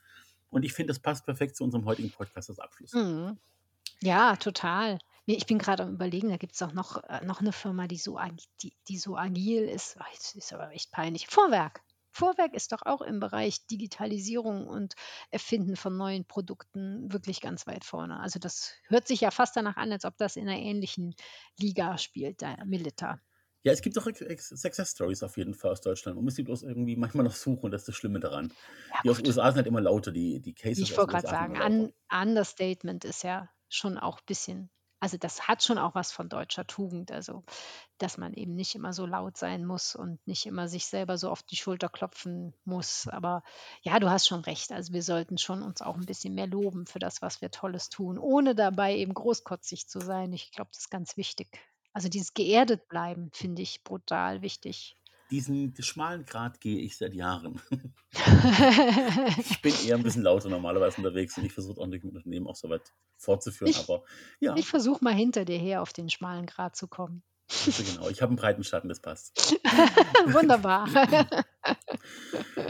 Und 0.50 0.64
ich 0.64 0.72
finde, 0.72 0.92
das 0.92 1.00
passt 1.00 1.24
perfekt 1.24 1.56
zu 1.56 1.64
unserem 1.64 1.84
heutigen 1.84 2.10
Podcast 2.10 2.48
als 2.50 2.58
Abschluss. 2.58 2.92
Mhm. 2.92 3.38
Ja, 4.00 4.36
total. 4.36 4.98
Ich 5.26 5.46
bin 5.46 5.58
gerade 5.58 5.84
am 5.84 5.94
Überlegen, 5.94 6.28
da 6.28 6.36
gibt 6.36 6.54
es 6.54 6.62
auch 6.62 6.72
noch, 6.72 7.02
äh, 7.04 7.24
noch 7.24 7.40
eine 7.40 7.52
Firma, 7.52 7.86
die 7.86 7.96
so, 7.96 8.18
die, 8.62 8.76
die 8.88 8.98
so 8.98 9.16
agil 9.16 9.62
ist. 9.62 9.96
Ach, 9.98 10.10
das 10.14 10.34
ist 10.34 10.52
aber 10.52 10.70
echt 10.72 10.90
peinlich. 10.90 11.28
Vorwerk. 11.28 11.82
Vorwerk 12.10 12.54
ist 12.54 12.70
doch 12.70 12.82
auch 12.82 13.00
im 13.00 13.18
Bereich 13.18 13.66
Digitalisierung 13.66 14.68
und 14.68 14.94
Erfinden 15.30 15.74
von 15.74 15.96
neuen 15.96 16.24
Produkten 16.24 17.12
wirklich 17.12 17.40
ganz 17.40 17.66
weit 17.66 17.84
vorne. 17.84 18.20
Also 18.20 18.38
das 18.38 18.74
hört 18.86 19.08
sich 19.08 19.22
ja 19.22 19.32
fast 19.32 19.56
danach 19.56 19.76
an, 19.76 19.90
als 19.90 20.04
ob 20.04 20.16
das 20.18 20.36
in 20.36 20.48
einer 20.48 20.60
ähnlichen 20.60 21.16
Liga 21.58 21.98
spielt, 21.98 22.40
der 22.40 22.64
Milita. 22.64 23.20
Ja, 23.64 23.72
es 23.72 23.80
gibt 23.80 23.98
auch 23.98 24.06
Success 24.38 24.90
Stories 24.90 25.22
auf 25.22 25.38
jeden 25.38 25.54
Fall 25.54 25.72
aus 25.72 25.80
Deutschland. 25.80 26.16
Man 26.16 26.24
muss 26.24 26.34
die 26.34 26.42
bloß 26.42 26.62
irgendwie 26.62 26.96
manchmal 26.96 27.24
noch 27.24 27.34
suchen, 27.34 27.70
das 27.70 27.82
ist 27.82 27.88
das 27.88 27.96
Schlimme 27.96 28.20
daran. 28.20 28.52
Ja 28.92 29.00
Die 29.02 29.10
aus 29.10 29.16
den 29.16 29.26
USA 29.26 29.50
sind 29.50 29.56
halt 29.56 29.66
immer 29.66 29.80
lauter, 29.80 30.12
die, 30.12 30.40
die 30.40 30.54
Cases 30.54 30.78
ich 30.80 30.96
wollte 30.96 31.12
gerade 31.12 31.26
sagen. 31.26 31.60
Un 31.60 31.92
Understatement 32.12 33.04
ist 33.06 33.22
ja 33.24 33.48
schon 33.70 33.96
auch 33.96 34.18
ein 34.18 34.26
bisschen, 34.26 34.70
also 35.00 35.16
das 35.16 35.48
hat 35.48 35.62
schon 35.62 35.78
auch 35.78 35.94
was 35.94 36.12
von 36.12 36.28
deutscher 36.28 36.66
Tugend, 36.66 37.10
also 37.10 37.42
dass 37.96 38.18
man 38.18 38.34
eben 38.34 38.54
nicht 38.54 38.74
immer 38.74 38.92
so 38.92 39.06
laut 39.06 39.38
sein 39.38 39.64
muss 39.64 39.96
und 39.96 40.24
nicht 40.26 40.44
immer 40.44 40.68
sich 40.68 40.84
selber 40.84 41.16
so 41.16 41.30
auf 41.30 41.42
die 41.42 41.56
Schulter 41.56 41.88
klopfen 41.88 42.54
muss. 42.64 43.08
Aber 43.08 43.42
ja, 43.82 43.98
du 43.98 44.10
hast 44.10 44.28
schon 44.28 44.40
recht. 44.40 44.72
Also 44.72 44.92
wir 44.92 45.02
sollten 45.02 45.38
schon 45.38 45.62
uns 45.62 45.80
auch 45.80 45.96
ein 45.96 46.06
bisschen 46.06 46.34
mehr 46.34 46.46
loben 46.46 46.86
für 46.86 46.98
das, 46.98 47.22
was 47.22 47.40
wir 47.40 47.50
Tolles 47.50 47.88
tun, 47.88 48.18
ohne 48.18 48.54
dabei 48.54 48.94
eben 48.94 49.14
großkotzig 49.14 49.88
zu 49.88 50.00
sein. 50.00 50.34
Ich 50.34 50.52
glaube, 50.52 50.70
das 50.72 50.80
ist 50.80 50.90
ganz 50.90 51.16
wichtig. 51.16 51.60
Also 51.94 52.08
dieses 52.08 52.34
geerdet 52.34 52.88
bleiben 52.88 53.30
finde 53.32 53.62
ich 53.62 53.84
brutal 53.84 54.42
wichtig. 54.42 54.96
Diesen 55.30 55.74
schmalen 55.80 56.26
Grat 56.26 56.60
gehe 56.60 56.78
ich 56.80 56.98
seit 56.98 57.14
Jahren. 57.14 57.62
Ich 59.38 59.60
bin 59.60 59.74
eher 59.84 59.96
ein 59.96 60.02
bisschen 60.04 60.22
lauter 60.22 60.48
normalerweise 60.48 60.98
unterwegs 60.98 61.36
und 61.36 61.44
ich 61.44 61.52
versuche 61.52 61.80
auch 61.80 61.86
nicht 61.86 62.04
mit 62.04 62.14
Unternehmen 62.14 62.46
auch 62.46 62.54
so 62.54 62.68
weit 62.68 62.92
fortzuführen. 63.16 63.70
Ich, 63.70 63.78
Aber 63.78 64.04
ja, 64.38 64.54
ich 64.56 64.68
versuche 64.68 65.02
mal 65.02 65.14
hinter 65.14 65.44
dir 65.44 65.58
her 65.58 65.82
auf 65.82 65.92
den 65.92 66.08
schmalen 66.10 66.46
Grat 66.46 66.76
zu 66.76 66.86
kommen. 66.86 67.24
also 67.50 67.82
genau, 67.82 68.08
ich 68.08 68.22
habe 68.22 68.30
einen 68.30 68.36
breiten 68.36 68.62
Schatten, 68.62 68.88
das 68.88 69.00
passt. 69.00 69.36
Wunderbar. 70.26 70.86